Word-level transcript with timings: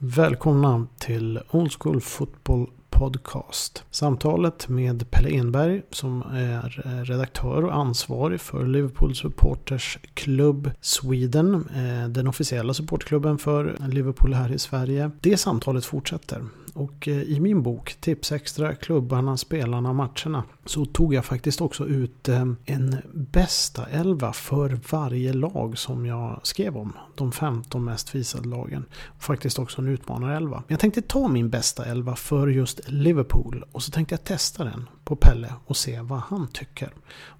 Välkomna 0.00 0.86
till 0.98 1.40
Old 1.50 1.72
School 1.72 2.00
Football 2.00 2.70
Podcast. 2.90 3.84
Samtalet 3.90 4.68
med 4.68 5.10
Pelle 5.10 5.30
Enberg 5.30 5.82
som 5.90 6.22
är 6.22 7.04
redaktör 7.04 7.64
och 7.64 7.74
ansvarig 7.74 8.40
för 8.40 8.66
Liverpool 8.66 9.14
Supporters 9.14 9.98
Club 10.14 10.70
Sweden. 10.80 11.54
Eh, 11.54 12.08
den 12.08 12.26
officiella 12.28 12.74
supportklubben 12.74 13.38
för 13.38 13.76
Liverpool 13.88 14.34
här 14.34 14.52
i 14.52 14.58
Sverige. 14.58 15.10
Det 15.20 15.36
samtalet 15.36 15.84
fortsätter. 15.84 16.44
Och 16.78 17.08
eh, 17.08 17.22
i 17.22 17.40
min 17.40 17.62
bok 17.62 17.96
Tips 18.00 18.32
Extra, 18.32 18.74
klubbarna, 18.74 19.36
spelarna, 19.36 19.92
matcherna 19.92 20.44
så 20.64 20.84
tog 20.84 21.14
jag 21.14 21.24
faktiskt 21.24 21.60
också 21.60 21.86
ut 21.86 22.28
eh, 22.28 22.46
en 22.64 22.96
bästa 23.12 23.86
elva 23.86 24.32
för 24.32 24.80
varje 24.90 25.32
lag 25.32 25.78
som 25.78 26.06
jag 26.06 26.40
skrev 26.42 26.76
om. 26.76 26.92
De 27.14 27.32
15 27.32 27.84
mest 27.84 28.14
visade 28.14 28.48
lagen. 28.48 28.84
Och 29.06 29.22
faktiskt 29.22 29.58
också 29.58 29.82
en 29.82 29.88
utmanarelva. 29.88 30.62
Jag 30.68 30.80
tänkte 30.80 31.02
ta 31.02 31.28
min 31.28 31.50
bästa 31.50 31.84
elva 31.84 32.16
för 32.16 32.48
just 32.48 32.80
Liverpool 32.86 33.64
och 33.72 33.82
så 33.82 33.90
tänkte 33.90 34.12
jag 34.12 34.24
testa 34.24 34.64
den 34.64 34.88
på 35.04 35.16
Pelle 35.16 35.54
och 35.66 35.76
se 35.76 36.00
vad 36.00 36.20
han 36.20 36.48
tycker. 36.48 36.92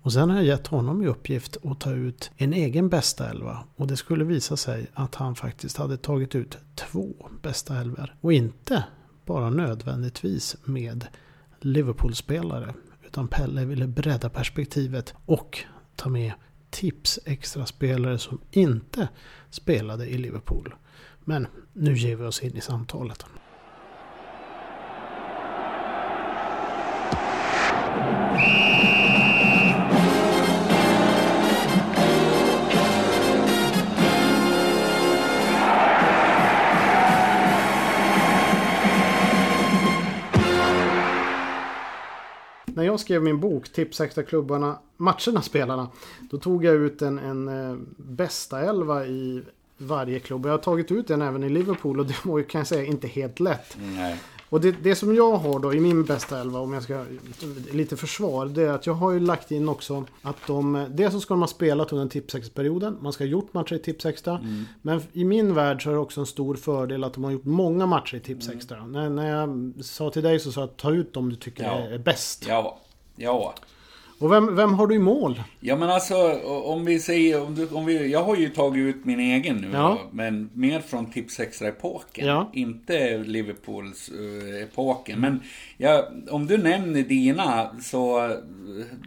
Och 0.02 0.12
sen 0.12 0.30
har 0.30 0.36
jag 0.36 0.46
gett 0.46 0.66
honom 0.66 1.02
i 1.02 1.06
uppgift 1.06 1.56
att 1.64 1.80
ta 1.80 1.90
ut 1.90 2.30
en 2.36 2.52
egen 2.52 2.88
bästa 2.88 3.30
elva 3.30 3.58
och 3.76 3.86
det 3.86 3.96
skulle 3.96 4.24
visa 4.24 4.56
sig 4.56 4.86
att 4.94 5.14
han 5.14 5.34
faktiskt 5.34 5.76
hade 5.76 5.96
tagit 5.96 6.34
ut 6.34 6.58
två 6.74 7.14
bästa 7.42 7.80
elver 7.80 8.14
och 8.20 8.32
inte 8.32 8.84
bara 9.28 9.50
nödvändigtvis 9.50 10.56
med 10.64 11.06
Liverpool-spelare. 11.60 12.74
Utan 13.06 13.28
Pelle 13.28 13.64
ville 13.64 13.86
bredda 13.86 14.28
perspektivet 14.28 15.14
och 15.26 15.58
ta 15.96 16.08
med 16.08 16.32
tips 16.70 17.18
extra 17.24 17.66
spelare 17.66 18.18
som 18.18 18.40
inte 18.50 19.08
spelade 19.50 20.06
i 20.06 20.18
Liverpool. 20.18 20.74
Men 21.24 21.46
nu 21.72 21.94
ger 21.94 22.16
vi 22.16 22.24
oss 22.24 22.42
in 22.42 22.56
i 22.56 22.60
samtalet. 22.60 23.24
Jag 42.98 43.02
skrev 43.02 43.22
min 43.22 43.40
bok 43.40 43.68
Tips 43.68 44.00
extra 44.00 44.22
klubbarna, 44.24 44.78
matcherna 44.96 45.42
spelarna. 45.42 45.88
Då 46.30 46.38
tog 46.38 46.64
jag 46.64 46.74
ut 46.74 47.02
en, 47.02 47.18
en 47.18 47.48
eh, 47.48 47.76
bästa 47.96 48.60
elva 48.60 49.06
i 49.06 49.42
varje 49.78 50.20
klubb. 50.20 50.46
Jag 50.46 50.50
har 50.50 50.58
tagit 50.58 50.90
ut 50.90 51.08
den 51.08 51.22
även 51.22 51.44
i 51.44 51.48
Liverpool 51.48 52.00
och 52.00 52.06
det 52.06 52.14
var 52.24 52.38
ju 52.38 52.44
kan 52.44 52.58
jag 52.58 52.68
säga 52.68 52.84
inte 52.84 53.08
helt 53.08 53.40
lätt. 53.40 53.76
Nej. 53.80 54.16
Och 54.50 54.60
det, 54.60 54.72
det 54.82 54.94
som 54.94 55.14
jag 55.14 55.36
har 55.36 55.58
då 55.60 55.74
i 55.74 55.80
min 55.80 56.04
bästa 56.04 56.40
elva, 56.40 56.58
om 56.60 56.72
jag 56.72 56.82
ska 56.82 57.04
lite 57.72 57.96
försvar, 57.96 58.46
det 58.46 58.62
är 58.62 58.72
att 58.72 58.86
jag 58.86 58.94
har 58.94 59.12
ju 59.12 59.20
lagt 59.20 59.50
in 59.50 59.68
också 59.68 60.04
att 60.22 60.36
de, 60.46 60.86
dels 60.90 61.14
så 61.14 61.20
ska 61.20 61.34
de 61.34 61.40
ha 61.40 61.48
spelat 61.48 61.92
under 61.92 62.08
tipsextra-perioden, 62.08 62.96
man 63.00 63.12
ska 63.12 63.24
ha 63.24 63.28
gjort 63.28 63.54
matcher 63.54 63.74
i 63.74 63.78
tipsextra. 63.78 64.46
Men 64.82 65.02
i 65.12 65.24
min 65.24 65.54
värld 65.54 65.82
så 65.82 65.90
är 65.90 65.94
det 65.94 66.00
också 66.00 66.20
en 66.20 66.26
stor 66.26 66.54
fördel 66.54 67.04
att 67.04 67.14
de 67.14 67.24
har 67.24 67.30
gjort 67.30 67.44
många 67.44 67.86
matcher 67.86 68.16
i 68.16 68.20
tipsextra. 68.20 68.86
När, 68.86 69.10
när 69.10 69.30
jag 69.40 69.72
sa 69.84 70.10
till 70.10 70.22
dig 70.22 70.38
så 70.40 70.52
sa 70.52 70.60
jag 70.60 70.76
ta 70.76 70.92
ut 70.92 71.12
dem 71.12 71.30
du 71.30 71.36
tycker 71.36 71.64
Ja. 71.64 71.70
är 71.78 71.98
bäst. 71.98 72.44
Ja. 72.48 72.78
Ja. 73.18 73.54
Och 74.20 74.32
vem, 74.32 74.56
vem 74.56 74.74
har 74.74 74.86
du 74.86 74.94
i 74.94 74.98
mål? 74.98 75.42
Ja 75.60 75.76
men 75.76 75.90
alltså 75.90 76.14
om 76.64 76.84
vi 76.84 76.98
säger, 77.00 77.42
om 77.42 77.54
du, 77.54 77.68
om 77.68 77.86
vi, 77.86 78.12
jag 78.12 78.22
har 78.24 78.36
ju 78.36 78.48
tagit 78.48 78.80
ut 78.96 79.04
min 79.04 79.20
egen 79.20 79.56
nu 79.56 79.68
Ja. 79.72 79.78
då, 79.88 79.98
men 80.16 80.50
mer 80.52 80.80
från 80.80 81.06
Tips 81.10 81.40
Extra-epoken. 81.40 82.26
Ja. 82.26 82.50
Inte 82.52 83.18
Liverpools 83.18 84.10
uh, 84.20 84.62
epoken. 84.62 85.20
Men 85.20 85.40
ja, 85.76 86.08
om 86.30 86.46
du 86.46 86.58
nämner 86.58 87.02
dina 87.02 87.68
så, 87.82 88.24
eh, 88.24 88.30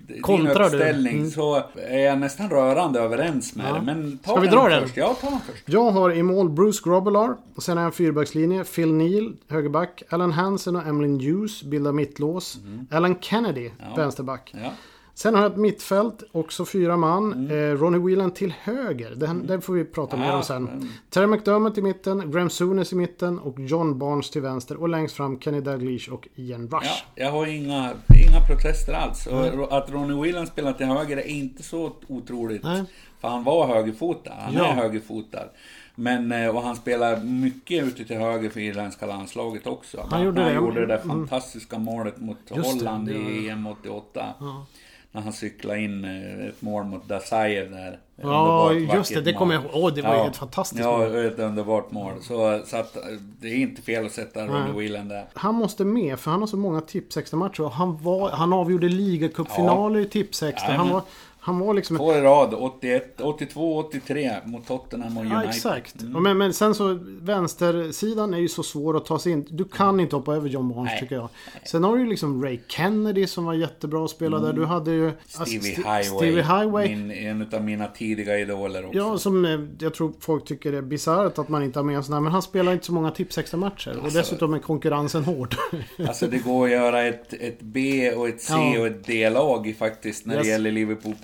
din 0.08 0.22
Kontrar 0.22 0.56
du? 0.60 0.64
uppställning 0.66 1.16
Mm. 1.18 1.30
så 1.30 1.64
är 1.90 2.00
jag 2.00 2.20
nästan 2.20 2.50
rörande 2.50 3.00
överens 3.00 3.56
med 3.56 3.66
Ja. 3.70 3.74
dig. 3.74 3.82
Men 3.86 4.18
ta 4.18 4.32
Ska 4.32 4.40
vi 4.42 4.48
dra 4.48 4.70
den? 4.70 4.82
först. 4.82 4.98
Ja, 4.98 5.16
ta 5.22 5.30
den 5.30 5.40
först. 5.40 5.64
Jag 5.66 5.92
har 5.92 6.12
i 6.14 6.24
mål 6.24 6.50
Bruce 6.50 6.82
Grobbelaar. 6.84 7.36
Och 7.56 7.64
sen 7.64 7.78
har 7.78 7.84
jag 7.84 7.88
en 7.90 7.94
fyrbackslinje. 7.94 8.64
Phil 8.64 8.94
Neal, 8.94 9.34
högerback. 9.48 10.04
Alan 10.10 10.32
Hansen 10.32 10.76
och 10.76 10.88
Emlyn 10.88 11.20
Hughes 11.20 11.64
bildar 11.64 11.92
mittlås. 11.92 12.58
Alan 12.92 13.16
Kennedy, 13.22 13.70
vänsterback. 13.96 14.54
Sen 15.22 15.36
har 15.36 15.42
jag 15.42 15.52
ett 15.52 15.58
mittfält, 15.58 16.24
också 16.32 16.66
fyra 16.66 16.98
man. 16.98 17.52
Eh, 17.52 17.56
Ronnie 17.56 18.00
Whelan 18.00 18.32
till 18.32 18.54
höger. 18.62 19.14
Den, 19.16 19.48
den 19.48 19.62
får 19.62 19.74
vi 19.74 19.86
prata 19.86 20.18
mer 20.18 20.26
om 20.30 20.36
Ja, 20.36 20.44
sen. 20.44 20.68
mm. 20.68 20.88
Terry 21.10 21.28
McDermott 21.28 21.78
i 21.78 21.82
mitten, 21.82 22.32
Graham 22.32 22.50
Souness 22.50 22.94
i 22.94 22.96
mitten 22.96 23.40
och 23.40 23.60
John 23.60 24.00
Barnes 24.00 24.30
till 24.30 24.42
vänster. 24.42 24.76
Och 24.82 24.90
längst 24.90 25.16
fram 25.16 25.40
Kenny 25.40 25.62
Dalglish 25.62 26.10
och 26.14 26.28
Ian 26.36 26.68
Rush. 26.68 26.86
Ja, 26.86 27.24
jag 27.24 27.32
har 27.32 27.46
inga, 27.48 27.94
inga 28.28 28.40
protester 28.50 28.94
alls. 28.94 29.28
Och 29.28 29.78
att 29.78 29.92
Ronnie 29.92 30.22
Whelan 30.22 30.48
spelar 30.48 30.74
till 30.74 30.86
höger 30.86 31.18
är 31.18 31.28
inte 31.28 31.64
så 31.64 31.92
otroligt. 32.08 32.64
Nej. 32.64 32.84
För 33.20 33.28
han 33.28 33.44
var 33.44 33.68
högerfotad. 33.68 34.34
Han 34.40 34.54
Ja. 34.54 34.66
är 34.66 34.74
högerfotad. 34.74 35.46
Men, 35.96 36.32
eh, 36.32 36.56
och 36.56 36.62
han 36.62 36.76
spelar 36.76 37.20
mycket 37.24 37.84
ute 37.84 38.06
till 38.06 38.18
höger 38.18 38.50
för 38.50 38.60
irländska 38.60 39.06
landslaget 39.06 39.68
också. 39.68 40.08
Han 40.10 40.24
gjorde 40.24 40.44
det. 40.44 40.54
gjorde 40.54 40.80
det 40.80 40.86
där 40.88 41.02
Mm. 41.04 41.08
fantastiska 41.10 41.80
målet 41.80 42.22
mot 42.22 42.38
Just 42.56 42.80
det, 42.80 42.86
Holland 42.86 43.08
det 43.08 43.14
var- 43.14 43.30
i 43.30 43.50
EM 43.50 43.68
88. 43.68 44.26
Ja. 44.40 44.66
När 45.14 45.22
han 45.22 45.34
cyklade 45.34 45.80
in 45.80 46.06
eh, 46.06 46.46
ett 46.48 46.62
mål 46.62 46.84
mot 46.84 47.08
Dasajev 47.08 47.72
där. 47.72 48.00
Ja, 48.22 48.74
just 48.74 49.14
det. 49.14 49.22
Det 49.22 49.34
kommer 49.34 49.54
jag 49.54 49.64
ihåg. 49.64 49.72
Åh, 49.74 49.94
det 49.94 50.02
var 50.02 50.24
ju 50.24 50.30
ett 50.30 50.38
fantastiskt 50.38 50.82
Ja, 50.82 50.98
mål. 50.98 51.16
ett 51.16 51.40
underbart 51.40 51.92
mål. 51.92 52.14
Så, 52.22 52.62
så 52.66 52.78
att 52.78 52.96
eh, 52.96 53.02
det 53.40 53.48
är 53.48 53.56
inte 53.56 53.82
fel 53.82 54.06
att 54.06 54.12
sätta 54.12 54.48
Ronnie 54.48 54.80
Whelan 54.80 55.08
där. 55.08 55.26
Han 55.34 55.56
måste 55.56 55.86
med 55.86 56.20
för 56.20 56.32
han 56.32 56.40
har 56.40 56.48
så 56.48 56.58
många 56.58 56.82
tipsextra 56.82 57.38
matcher 57.38 57.62
och 57.62 57.72
han, 57.72 58.04
var, 58.04 58.30
han 58.30 58.54
avgjorde 58.54 58.90
ligacupfinaler 58.90 60.00
i 60.00 60.06
tipsextra. 60.06 60.68
Han 60.68 60.76
Jajamän. 60.76 60.94
var, 60.94 61.02
han 61.44 61.60
var 61.60 61.74
liksom... 61.74 61.98
Två 61.98 62.14
i 62.14 62.22
rad, 62.22 62.54
81, 62.54 63.22
82, 63.22 63.78
83 63.78 64.32
mot 64.46 64.68
Tottenham 64.68 65.18
och 65.18 65.26
Ja, 65.26 65.30
United. 65.36 65.50
exakt. 65.50 66.02
Mm. 66.02 66.24
Men, 66.24 66.38
men 66.38 66.54
sen 66.54 66.76
så 66.76 67.00
vänstersidan 67.22 68.34
är 68.34 68.38
ju 68.38 68.48
så 68.48 68.64
svår 68.64 68.98
att 68.98 69.06
ta 69.06 69.20
sig 69.20 69.32
in. 69.32 69.46
Du 69.50 69.64
kan 69.66 70.00
inte 70.00 70.16
hoppa 70.16 70.36
över 70.36 70.50
John 70.50 70.70
Barnes 70.70 70.92
Nej. 70.92 71.00
tycker 71.00 71.16
jag. 71.16 71.30
Sen 71.66 71.84
har 71.84 71.96
du 71.96 72.02
ju 72.04 72.10
liksom 72.10 72.44
Ray 72.44 72.60
Kennedy 72.68 73.28
som 73.28 73.46
var 73.46 73.54
jättebra 73.54 74.04
att 74.06 74.10
spela 74.12 74.40
där. 74.40 74.54
Du 74.54 74.66
hade 74.66 74.92
ju... 74.92 75.08
alltså, 75.08 75.46
Stevie 75.46 75.72
St- 75.72 75.82
Highway. 75.82 76.04
Stevie 76.04 76.42
Highway. 76.44 76.96
Min, 76.96 77.12
en 77.12 77.50
av 77.54 77.64
mina 77.64 77.88
tidiga 77.88 78.40
idoler 78.40 78.86
också. 78.86 78.98
Ja, 78.98 79.18
som 79.18 79.46
eh, 79.46 79.60
jag 79.80 79.94
tror 79.94 80.14
folk 80.20 80.46
tycker 80.46 80.74
är 80.74 80.82
bisarrt 80.82 81.38
att 81.38 81.50
man 81.50 81.64
inte 81.64 81.80
har 81.80 81.84
med 81.84 81.96
en 81.96 82.04
sån 82.04 82.14
här. 82.14 82.22
Men 82.22 82.32
han 82.32 82.42
spelar 82.42 82.74
inte 82.74 82.86
så 82.86 82.94
många 82.94 83.12
tipsextra 83.12 83.58
matcher. 83.58 83.98
Och 83.98 84.04
Alltså- 84.04 84.18
dessutom 84.20 84.54
är 84.54 84.60
konkurrensen 84.60 85.24
hård. 85.24 85.56
Alltså 86.08 86.28
det 86.28 86.38
går 86.38 86.66
att 86.66 86.72
göra 86.72 87.04
ett, 87.04 87.34
ett 87.34 87.62
B 87.62 88.12
och 88.12 88.28
ett 88.28 88.42
C 88.42 88.54
Ja. 88.54 88.80
och 88.80 88.88
ett 88.88 89.04
D-lag 89.08 89.76
faktiskt 89.80 90.26
när 90.26 90.36
Yes. 90.36 90.44
det 90.44 90.50
gäller 90.50 90.72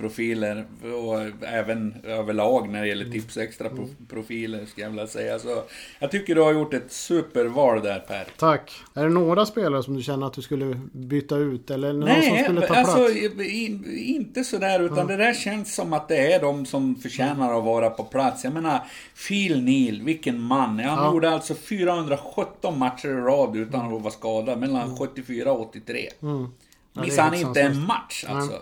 Liverpool-profiler. 0.07 0.65
Och 1.03 1.45
även 1.47 1.95
överlag 2.03 2.69
när 2.69 2.71
det 2.73 2.77
Mm. 2.77 2.89
gäller 2.99 3.11
tips 3.11 3.37
extra-profiler 3.37 4.65
ska 4.65 4.81
jag 4.81 4.89
vilja 4.89 5.07
säga. 5.07 5.39
Så 5.39 5.63
jag 5.99 6.11
tycker 6.11 6.35
du 6.35 6.41
har 6.41 6.53
gjort 6.53 6.73
ett 6.73 6.91
superval 6.91 7.81
där 7.83 7.99
Per. 7.99 8.27
Tack. 8.37 8.71
Är 8.93 9.03
det 9.03 9.09
några 9.09 9.45
spelare 9.45 9.83
som 9.83 9.95
du 9.95 10.03
känner 10.03 10.27
att 10.27 10.33
du 10.33 10.41
skulle 10.41 10.79
byta 10.91 11.35
ut? 11.37 11.71
Eller 11.71 11.93
någon 11.93 12.01
som 12.09 12.17
Nej, 12.33 12.43
skulle 12.43 12.67
ta 12.67 12.73
alltså 12.75 12.95
plats? 12.97 13.15
i- 13.41 14.13
inte 14.15 14.43
sådär 14.43 14.79
utan 14.79 15.07
det 15.07 15.17
där 15.17 15.33
känns 15.33 15.75
som 15.75 15.93
att 15.93 16.07
det 16.07 16.33
är 16.33 16.41
de 16.41 16.65
som 16.65 16.95
förtjänar 16.95 17.57
att 17.57 17.63
vara 17.63 17.89
på 17.89 18.03
plats. 18.03 18.43
Jag 18.43 18.53
menar, 18.53 18.79
Phil 19.27 19.63
Neal, 19.63 20.01
vilken 20.01 20.41
man. 20.41 20.79
Han 20.79 20.79
Ja. 20.79 21.11
gjorde 21.13 21.29
alltså 21.29 21.55
417 21.55 22.79
matcher 22.79 23.07
i 23.07 23.13
rad 23.13 23.55
utan 23.57 23.95
att 23.95 24.01
vara 24.01 24.13
skadad 24.13 24.59
mellan 24.59 24.97
74 24.97 25.51
och 25.51 25.61
83. 25.61 26.09
Mm. 26.21 26.47
Ja, 26.93 27.01
Missade 27.01 27.21
han 27.21 27.35
inte 27.47 27.61
en 27.61 27.81
match 27.85 28.25
alltså. 28.27 28.53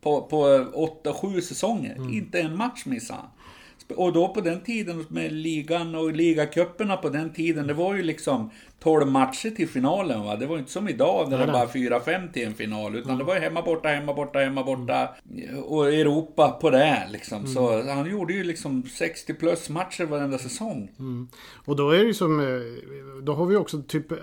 På, 0.00 0.22
på 0.22 0.36
8-7 1.04 1.40
säsonger. 1.40 1.96
Mm. 1.96 2.12
Inte 2.14 2.40
en 2.40 2.56
match 2.56 2.86
missade 2.86 3.20
han. 3.20 3.30
Och 3.96 4.12
då 4.12 4.28
på 4.28 4.40
den 4.40 4.60
tiden 4.60 5.06
med 5.08 5.32
ligan 5.32 5.94
och 5.94 6.12
ligacuperna 6.12 6.96
på 6.96 7.08
den 7.08 7.32
tiden, 7.32 7.66
det 7.66 7.74
var 7.74 7.94
ju 7.94 8.02
liksom 8.02 8.50
12 8.82 9.06
matcher 9.06 9.50
till 9.50 9.68
finalen 9.68 10.24
va. 10.24 10.36
Det 10.36 10.46
var 10.46 10.58
inte 10.58 10.72
som 10.72 10.88
idag 10.88 11.30
när 11.30 11.38
det 11.38 11.52
bara 11.52 11.66
4-5 11.66 12.32
till 12.32 12.46
en 12.46 12.54
final. 12.54 12.96
Utan 12.96 13.18
det 13.18 13.24
var 13.24 13.34
ju 13.34 13.40
hemma 13.40 13.62
borta, 13.62 13.88
hemma 13.88 14.14
borta, 14.14 14.38
hemma 14.38 14.62
borta. 14.64 15.08
Och 15.64 15.86
Europa 15.92 16.50
på 16.60 16.70
det 16.70 17.08
liksom. 17.10 17.46
Så 17.46 17.82
han 17.90 18.10
gjorde 18.10 18.32
ju 18.32 18.44
liksom 18.44 18.82
60 18.82 19.34
plus 19.34 19.68
matcher 19.68 20.04
varenda 20.04 20.38
säsong. 20.38 20.88
Och 21.64 21.76
då 21.76 21.90
är 21.90 21.98
det 21.98 22.04
ju 22.04 22.14
som... 22.14 22.40
eh, 22.40 23.22
Då 23.22 23.34
har 23.34 23.46
vi 23.46 23.56
också 23.56 23.82
typ 23.82 24.12
eh, 24.12 24.18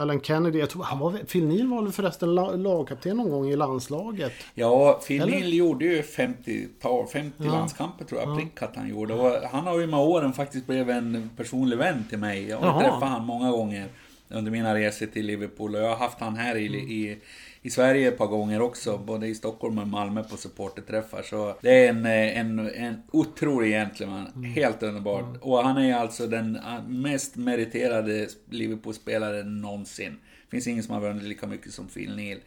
Alan 0.00 0.20
Kennedy. 0.20 0.58
Jag 0.58 0.70
tror 0.70 0.82
han 0.82 0.98
var... 0.98 1.12
Phil 1.12 1.46
Neal 1.46 1.66
var 1.68 1.82
väl 1.82 1.92
förresten 1.92 2.34
la- 2.34 2.50
lagkapten 2.56 3.16
någon 3.16 3.30
gång 3.30 3.48
i 3.48 3.56
landslaget. 3.56 4.32
Ja, 4.54 5.00
Phil 5.06 5.22
Eller? 5.22 5.32
Neal 5.40 5.52
gjorde 5.54 5.84
ju 5.84 6.02
50, 6.02 6.68
tal- 6.80 7.06
50 7.06 7.42
landskamper 7.44 8.04
tror 8.04 8.20
jag, 8.20 8.36
prick 8.38 8.62
att 8.62 8.76
han 8.76 8.88
gjorde. 8.88 9.14
Och 9.14 9.48
han 9.50 9.64
har 9.66 9.80
ju 9.80 9.86
med 9.86 10.00
åren 10.00 10.32
faktiskt 10.32 10.66
blivit 10.66 10.88
en 10.88 11.30
personlig 11.36 11.76
vän 11.78 12.04
till 12.08 12.18
mig. 12.18 12.48
Jag 12.48 12.56
har 12.58 12.66
Jaha. 12.66 12.80
träffat 12.80 13.08
han 13.08 13.24
många 13.26 13.50
gånger. 13.50 13.86
Under 14.28 14.50
mina 14.50 14.74
resor 14.74 15.06
till 15.06 15.26
Liverpool. 15.26 15.74
Och 15.74 15.80
jag 15.80 15.88
har 15.88 15.96
haft 15.96 16.20
han 16.20 16.36
här 16.36 16.56
i, 16.56 16.66
i, 16.66 17.18
i 17.62 17.70
Sverige 17.70 18.08
ett 18.08 18.18
par 18.18 18.26
gånger 18.26 18.62
också, 18.62 18.98
både 18.98 19.26
i 19.26 19.34
Stockholm 19.34 19.78
och 19.78 19.88
Malmö 19.88 20.22
på 20.22 20.36
supporterträffar. 20.36 21.22
Så 21.22 21.56
det 21.60 21.86
är 21.86 21.88
en, 21.88 22.06
en, 22.06 22.58
en 22.58 23.02
otrolig 23.10 23.70
gentleman, 23.70 24.26
mm. 24.36 24.44
helt 24.50 24.82
underbart. 24.82 25.28
Mm. 25.28 25.42
Och 25.42 25.64
han 25.64 25.78
är 25.78 25.94
alltså 25.94 26.26
den 26.26 26.58
mest 26.88 27.36
meriterade 27.36 28.28
Liverpool-spelaren 28.50 29.60
någonsin. 29.60 30.18
Det 30.44 30.50
finns 30.50 30.66
ingen 30.66 30.82
som 30.82 30.94
har 30.94 31.00
vunnit 31.00 31.24
lika 31.24 31.46
mycket 31.46 31.72
som 31.72 31.86
Phil 31.86 32.16
Neal. 32.16 32.38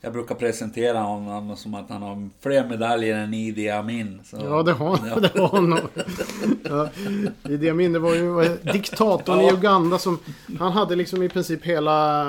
Jag 0.00 0.12
brukar 0.12 0.34
presentera 0.34 0.98
honom 0.98 1.56
som 1.56 1.74
att 1.74 1.90
han 1.90 2.02
har 2.02 2.28
fler 2.40 2.68
medaljer 2.68 3.16
än 3.16 3.34
Idi 3.34 3.70
Amin. 3.70 4.20
Så, 4.24 4.36
ja, 4.36 4.62
det 4.62 4.72
har, 4.72 4.98
ja. 5.08 5.20
det 5.20 5.40
har 5.40 5.48
han 5.48 5.70
nog. 5.70 5.80
Ja, 6.68 6.88
Idi 7.48 7.70
Amin, 7.70 7.92
det 7.92 7.98
var 7.98 8.14
ju 8.14 8.56
diktatorn 8.72 9.40
ja. 9.40 9.50
i 9.50 9.52
Uganda 9.54 9.98
som... 9.98 10.18
Han 10.58 10.72
hade 10.72 10.96
liksom 10.96 11.22
i 11.22 11.28
princip 11.28 11.64
hela 11.64 12.24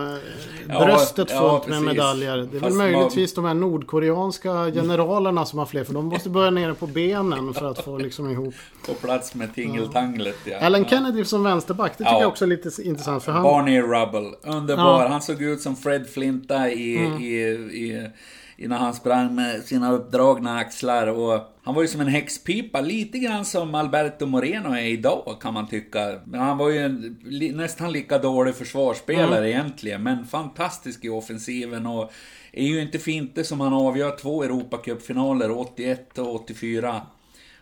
bröstet 0.68 1.32
fullt 1.32 1.68
med 1.68 1.82
medaljer. 1.82 2.38
Det 2.38 2.58
är 2.58 2.60
Fast 2.60 2.80
väl 2.80 2.92
möjligtvis 2.92 3.38
man... 3.38 3.44
de 3.44 3.48
här 3.48 3.56
nordkoreanska 3.56 4.72
generalerna 4.72 5.46
som 5.46 5.60
har 5.60 5.66
fler. 5.66 5.84
För 5.84 5.94
de 5.94 6.06
måste 6.06 6.30
börja 6.30 6.50
nere 6.52 6.74
på 6.74 6.88
benen 6.88 7.54
för 7.54 7.66
att 7.72 7.84
få 7.84 7.98
liksom 7.98 8.30
ihop... 8.30 8.54
På 8.86 8.94
plats 8.94 9.36
med 9.36 9.56
tingeltanglet, 9.56 10.38
ja. 10.46 10.58
Alan 10.60 10.86
Kennedy 10.86 11.26
som 11.26 11.44
vänsterback, 11.44 11.92
det 11.98 12.04
tycker 12.04 12.20
jag 12.20 12.28
också 12.28 12.46
är 12.46 12.50
lite 12.50 12.82
intressant. 12.82 13.24
För 13.24 13.32
han... 13.32 13.44
Barney 13.44 13.82
Rubble, 13.82 14.32
underbar. 14.44 15.08
Han 15.08 15.22
såg 15.22 15.42
ut 15.42 15.62
som 15.62 15.76
Fred 15.76 16.10
Flinta 16.10 16.70
i, 16.70 16.98
mm. 16.98 17.22
i 17.22 17.59
i, 17.60 18.10
i, 18.58 18.68
när 18.68 18.78
han 18.78 18.94
sprang 18.94 19.36
med 19.36 19.64
sina 19.64 19.92
uppdragna 19.92 20.58
axlar. 20.58 21.08
Och 21.08 21.42
han 21.64 21.76
var 21.76 21.82
ju 21.82 21.88
som 21.88 22.02
en 22.02 22.08
häxpipa, 22.08 22.82
lite 22.82 23.20
grann 23.20 23.46
som 23.46 23.76
Alberto 23.76 24.26
Moreno 24.26 24.70
är 24.70 24.86
idag 24.86 25.38
kan 25.42 25.54
man 25.54 25.68
tycka. 25.68 26.20
Men 26.26 26.40
han 26.40 26.58
var 26.58 26.70
ju 26.70 26.78
en, 26.78 27.18
nästan 27.56 27.92
lika 27.92 28.18
dålig 28.18 28.56
försvarsspelare 28.56 29.38
mm. 29.38 29.50
egentligen, 29.50 30.04
men 30.04 30.26
fantastisk 30.26 31.06
i 31.06 31.10
offensiven. 31.10 31.86
Och 31.86 32.12
är 32.52 32.66
ju 32.66 32.82
inte 32.82 33.00
fint 33.00 33.36
det 33.36 33.44
som 33.44 33.60
han 33.60 33.74
avgör 33.74 34.18
två 34.18 34.44
Europacupfinaler, 34.44 35.52
81 35.52 36.18
och 36.18 36.36
84. 36.36 37.02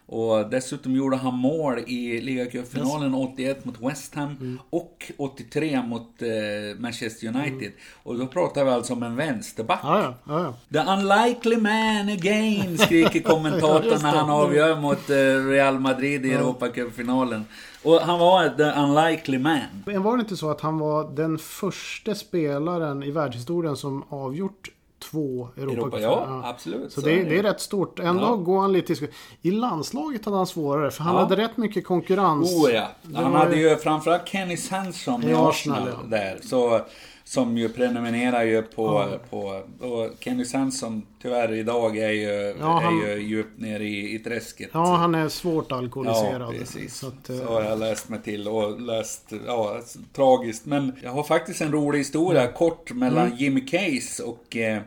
Och 0.09 0.49
dessutom 0.49 0.95
gjorde 0.95 1.17
han 1.17 1.33
mål 1.33 1.79
i 1.79 2.21
ligacupfinalen 2.21 3.13
81 3.13 3.65
mot 3.65 3.81
West 3.81 4.15
Ham 4.15 4.35
mm. 4.39 4.59
och 4.69 5.11
83 5.17 5.81
mot 5.81 6.21
eh, 6.21 6.79
Manchester 6.79 7.27
United. 7.27 7.57
Mm. 7.57 7.73
Och 8.03 8.17
då 8.17 8.27
pratar 8.27 8.65
vi 8.65 8.71
alltså 8.71 8.93
om 8.93 9.03
en 9.03 9.15
vänsterback. 9.15 9.79
Ja, 9.83 10.15
ja, 10.27 10.41
ja. 10.41 10.53
The 10.73 10.91
unlikely 10.91 11.57
man 11.57 12.09
again, 12.09 12.77
skriker 12.77 13.19
kommentatorn 13.23 14.01
när 14.01 14.11
han 14.11 14.29
avgör 14.29 14.81
mot 14.81 15.09
eh, 15.09 15.15
Real 15.49 15.79
Madrid 15.79 16.25
i 16.25 16.31
ja. 16.31 16.39
Europacupfinalen. 16.39 17.45
Och 17.83 17.99
han 17.99 18.19
var 18.19 18.49
the 18.49 18.63
unlikely 18.63 19.37
man. 19.37 19.83
Men 19.85 20.03
var 20.03 20.17
det 20.17 20.21
inte 20.21 20.37
så 20.37 20.49
att 20.49 20.61
han 20.61 20.79
var 20.79 21.15
den 21.15 21.37
första 21.37 22.15
spelaren 22.15 23.03
i 23.03 23.11
världshistorien 23.11 23.77
som 23.77 24.03
avgjort 24.09 24.69
två 24.99 25.49
Europa, 25.57 25.71
Europa 25.71 25.99
ja, 25.99 26.25
ja, 26.27 26.49
absolut. 26.49 26.91
Så, 26.93 27.01
så 27.01 27.07
det, 27.07 27.21
är, 27.21 27.25
det 27.25 27.37
är 27.39 27.43
rätt 27.43 27.61
stort. 27.61 27.99
Ändå 27.99 28.23
ja. 28.23 28.35
går 28.35 28.61
han 28.61 28.73
lite 28.73 28.95
I 29.41 29.51
landslaget 29.51 30.25
hade 30.25 30.37
han 30.37 30.47
svårare, 30.47 30.91
för 30.91 31.03
han 31.03 31.15
ja. 31.15 31.21
hade 31.21 31.35
rätt 31.35 31.57
mycket 31.57 31.85
konkurrens. 31.85 32.55
Oh 32.55 32.71
ja. 32.71 32.87
Han 33.15 33.33
hade 33.33 33.55
ju 33.55 33.77
framförallt 33.77 34.27
Kenny 34.27 34.57
Sansom 34.57 35.23
i 35.23 35.33
Arsenal, 35.33 35.47
Arsenal 35.87 36.09
där. 36.09 36.39
Så, 36.41 36.81
som 37.27 37.57
ju 37.57 37.69
prenumererar 37.69 38.43
ju 38.43 38.61
på, 38.61 38.85
ja. 39.11 39.19
på 39.29 39.63
och 39.87 40.11
Kenny 40.19 40.45
Sansom 40.45 41.05
tyvärr 41.21 41.53
idag 41.53 41.97
är 41.97 42.09
ju, 42.09 42.55
ja, 42.59 42.79
han, 42.83 43.03
är 43.03 43.15
ju 43.15 43.21
djupt 43.21 43.59
nere 43.59 43.83
i, 43.83 44.15
i 44.15 44.19
träsket. 44.19 44.69
Ja, 44.73 44.95
han 44.95 45.15
är 45.15 45.29
svårt 45.29 45.71
alkoholiserad. 45.71 46.55
Ja, 46.55 46.59
precis. 46.59 46.95
Så, 46.95 47.07
att, 47.07 47.25
så 47.25 47.45
har 47.45 47.63
jag 47.63 47.79
läst 47.79 48.09
mig 48.09 48.21
till 48.21 48.47
och 48.47 48.81
läst, 48.81 49.33
ja, 49.47 49.81
tragiskt. 50.13 50.65
Men 50.65 50.95
jag 51.03 51.11
har 51.11 51.23
faktiskt 51.23 51.61
en 51.61 51.71
rolig 51.71 51.99
historia, 51.99 52.41
mm. 52.41 52.53
kort, 52.53 52.91
mellan 52.91 53.25
mm. 53.25 53.37
Jimmy 53.37 53.65
Case 53.65 54.23
och 54.23 54.57
eh, 54.57 54.81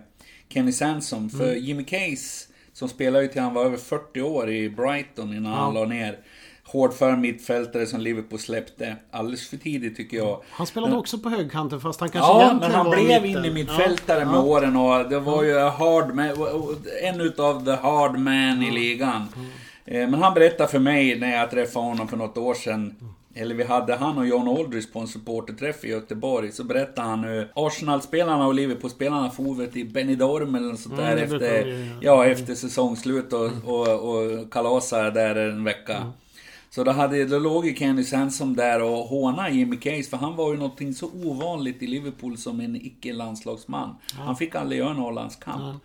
Kenny 0.48 0.72
Sansom. 0.72 1.31
För 1.31 1.52
mm. 1.52 1.64
Jimmy 1.64 1.84
Case, 1.84 2.48
som 2.72 2.88
spelade 2.88 3.25
ju 3.25 3.31
till 3.31 3.42
han 3.42 3.54
var 3.54 3.64
över 3.64 3.76
40 3.76 4.22
år 4.22 4.50
i 4.50 4.70
Brighton 4.70 5.37
innan 5.37 5.52
ja. 5.52 5.58
han 5.58 5.75
la 5.75 5.84
ner. 5.84 6.19
Hårdför 6.72 7.17
mittfältare 7.17 7.87
som 7.87 8.00
Liverpool 8.00 8.38
släppte 8.38 8.96
alldeles 9.11 9.49
för 9.49 9.56
tidigt 9.56 9.96
tycker 9.96 10.17
jag. 10.17 10.40
Han 10.50 10.67
spelade 10.67 10.96
också 10.96 11.19
på 11.19 11.28
högkanten 11.28 11.81
fast 11.81 12.00
han 12.00 12.08
kanske 12.08 12.32
Ja, 12.32 12.58
men 12.61 12.70
han 12.70 12.90
blev 12.90 13.26
in 13.26 13.44
i 13.44 13.50
mittfältare 13.50 14.20
ja. 14.20 14.31
med 14.32 14.40
åren 14.40 14.76
och 14.76 15.08
det 15.08 15.20
var 15.20 15.43
ju 15.43 15.58
hard 15.58 16.14
man, 16.14 16.31
en 17.02 17.20
utav 17.20 17.64
the 17.64 17.70
hard 17.70 18.19
man 18.19 18.62
i 18.62 18.70
ligan. 18.70 19.28
Mm. 19.37 20.11
Men 20.11 20.22
han 20.22 20.34
berättade 20.34 20.70
för 20.70 20.78
mig 20.78 21.19
när 21.19 21.37
jag 21.37 21.50
träffade 21.50 21.87
honom 21.87 22.08
för 22.08 22.17
något 22.17 22.38
år 22.38 22.55
sedan 22.55 22.94
eller 23.34 23.55
vi 23.55 23.64
hade 23.64 23.96
han 23.96 24.19
och 24.19 24.26
John 24.26 24.49
Aldridge 24.49 24.87
på 24.93 24.99
en 24.99 25.08
supporterträff 25.08 25.84
i 25.84 25.88
Göteborg. 25.88 26.52
Så 26.52 26.64
berättade 26.64 27.08
han 27.08 27.25
hur 27.25 27.49
Arsenal-spelarna 27.55 28.46
och 28.46 28.55
Liverpool-spelarna 28.55 29.31
for 29.31 29.66
till 29.66 29.88
Benidorm 29.88 30.55
eller 30.55 30.69
något 30.69 30.81
sånt 30.81 30.96
där 30.96 31.16
mm, 31.16 31.25
efter, 31.25 31.88
ja, 32.00 32.26
efter 32.26 32.55
säsongslut 32.55 33.32
och, 33.32 33.46
mm. 33.46 33.64
och, 33.64 33.88
och 33.88 34.52
kalasade 34.52 35.11
där 35.11 35.37
en 35.37 35.64
vecka. 35.64 35.96
Mm. 35.96 36.11
Så 36.70 36.84
då, 36.84 36.90
hade, 36.90 37.25
då 37.25 37.38
låg 37.38 37.67
ju 37.67 37.75
Kenny 37.75 38.05
Sansom 38.05 38.56
där 38.56 38.82
och 38.82 38.99
hånade 38.99 39.50
Jimmy 39.50 39.76
Case, 39.76 40.11
för 40.11 40.17
han 40.17 40.37
var 40.37 40.52
ju 40.52 40.58
någonting 40.58 40.94
så 40.94 41.11
ovanligt 41.25 41.82
i 41.82 41.87
Liverpool 41.87 42.38
som 42.38 42.61
en 42.61 42.76
icke-landslagsman. 42.76 43.96
Han 44.12 44.37
fick 44.37 44.55
aldrig 44.55 44.78
göra 44.78 44.90
en 44.90 45.00
A-landskamp. 45.00 45.82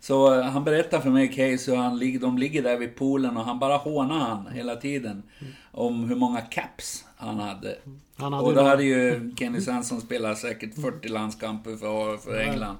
Så 0.00 0.34
eh, 0.34 0.44
han 0.44 0.64
berättar 0.64 1.00
för 1.00 1.10
mig, 1.10 1.28
Case, 1.28 1.70
hur 1.70 1.76
han, 1.76 2.18
de 2.20 2.38
ligger 2.38 2.62
där 2.62 2.78
vid 2.78 2.96
poolen 2.96 3.36
och 3.36 3.44
han 3.44 3.58
bara 3.58 3.76
hånar 3.76 4.18
han 4.18 4.46
hela 4.46 4.76
tiden. 4.76 5.22
Om 5.70 6.04
hur 6.04 6.16
många 6.16 6.40
caps 6.40 7.04
han 7.16 7.38
hade. 7.38 7.78
Han 8.16 8.32
hade 8.32 8.46
och 8.46 8.54
då 8.54 8.62
hade 8.62 8.84
ju 8.84 9.34
Kenny 9.38 9.60
Svensson 9.60 10.00
spelat 10.00 10.38
säkert 10.38 10.74
40 10.74 11.08
landskamper 11.08 11.76
för, 11.76 12.16
för 12.16 12.38
England. 12.38 12.76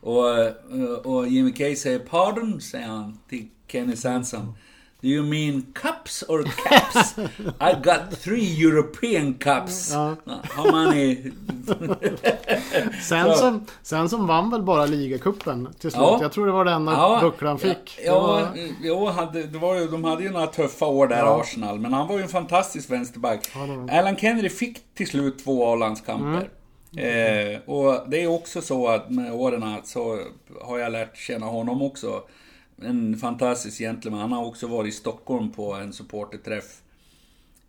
Och, 0.00 0.38
eh, 0.38 0.92
och 0.92 1.28
Jimmy 1.28 1.52
Case 1.52 1.76
säger 1.76 1.98
'Pardon' 1.98 2.60
säger 2.60 2.86
han 2.86 3.18
till 3.28 3.48
Kenny 3.68 3.96
Sansom. 3.96 4.54
Do 5.02 5.08
you 5.08 5.22
mean 5.22 5.62
cups 5.72 6.22
or 6.28 6.42
caps? 6.44 7.18
I 7.60 7.72
got 7.82 8.10
three 8.10 8.44
European 8.44 9.34
cups. 9.34 9.92
Ja. 9.92 10.16
How 10.42 10.72
many? 10.72 11.32
sen, 13.02 13.34
som, 13.36 13.66
sen 13.82 14.08
som 14.08 14.26
vann 14.26 14.50
väl 14.50 14.62
bara 14.62 14.86
ligacupen 14.86 15.68
till 15.78 15.90
slut. 15.90 16.02
Ja. 16.02 16.18
Jag 16.22 16.32
tror 16.32 16.46
det 16.46 16.52
var 16.52 16.64
den 16.64 16.86
ja. 16.86 17.18
bucklan 17.22 17.58
fick. 17.58 17.98
Ja, 18.04 18.20
var... 18.20 18.48
ja 18.82 19.10
hade, 19.10 19.42
det 19.42 19.58
var 19.58 19.74
ju, 19.74 19.86
de 19.86 20.04
hade 20.04 20.22
ju 20.22 20.30
några 20.30 20.46
tuffa 20.46 20.86
år 20.86 21.06
där, 21.06 21.18
ja. 21.18 21.40
Arsenal. 21.40 21.80
Men 21.80 21.92
han 21.92 22.08
var 22.08 22.16
ju 22.16 22.22
en 22.22 22.28
fantastisk 22.28 22.90
vänsterback. 22.90 23.50
Ja, 23.54 23.98
Alan 23.98 24.16
Kennedy 24.16 24.48
fick 24.48 24.94
till 24.94 25.08
slut 25.08 25.44
två 25.44 25.72
A-landskamper. 25.72 26.48
Mm. 26.96 27.54
Eh, 27.54 27.60
och 27.66 28.10
det 28.10 28.22
är 28.22 28.26
också 28.26 28.62
så 28.62 28.88
att 28.88 29.10
med 29.10 29.32
åren 29.32 29.64
så 29.84 30.18
har 30.62 30.78
jag 30.78 30.92
lärt 30.92 31.16
känna 31.16 31.46
honom 31.46 31.82
också 31.82 32.22
en 32.82 33.16
fantastisk 33.16 33.78
gentleman. 33.78 34.20
Han 34.20 34.32
har 34.32 34.44
också 34.44 34.66
varit 34.66 34.88
i 34.88 34.96
Stockholm 34.96 35.52
på 35.52 35.74
en 35.74 35.92
supporterträff. 35.92 36.82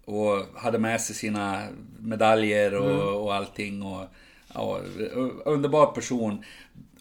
Och 0.05 0.45
hade 0.55 0.79
med 0.79 1.01
sig 1.01 1.15
sina 1.15 1.67
medaljer 1.99 2.75
och, 2.75 2.91
mm. 2.91 3.15
och 3.15 3.33
allting. 3.33 3.83
Och, 3.83 4.05
ja, 4.53 4.79
underbar 5.45 5.85
person. 5.85 6.43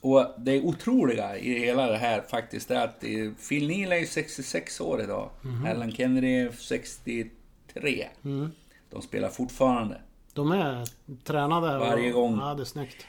Och 0.01 0.27
det 0.39 0.61
otroliga 0.61 1.39
i 1.39 1.59
hela 1.59 1.87
det 1.87 1.97
här 1.97 2.23
faktiskt 2.29 2.71
är 2.71 2.85
att 2.85 3.01
Phil 3.49 3.69
Neal 3.69 3.93
är 3.93 4.07
66 4.07 4.81
år 4.81 5.03
idag. 5.03 5.31
Mm. 5.45 5.67
Alan 5.67 5.93
Kennedy 5.93 6.35
är 6.35 6.53
63. 6.53 8.09
Mm. 8.25 8.51
De 8.91 9.03
spelar 9.03 9.29
fortfarande. 9.29 10.01
De 10.33 10.53
är 10.53 10.85
tränade? 11.25 11.79
Varje 11.79 12.11
gång. 12.11 12.39
Ja, 12.41 12.55
det 12.55 12.63
är 12.63 12.65
snyggt 12.65 13.07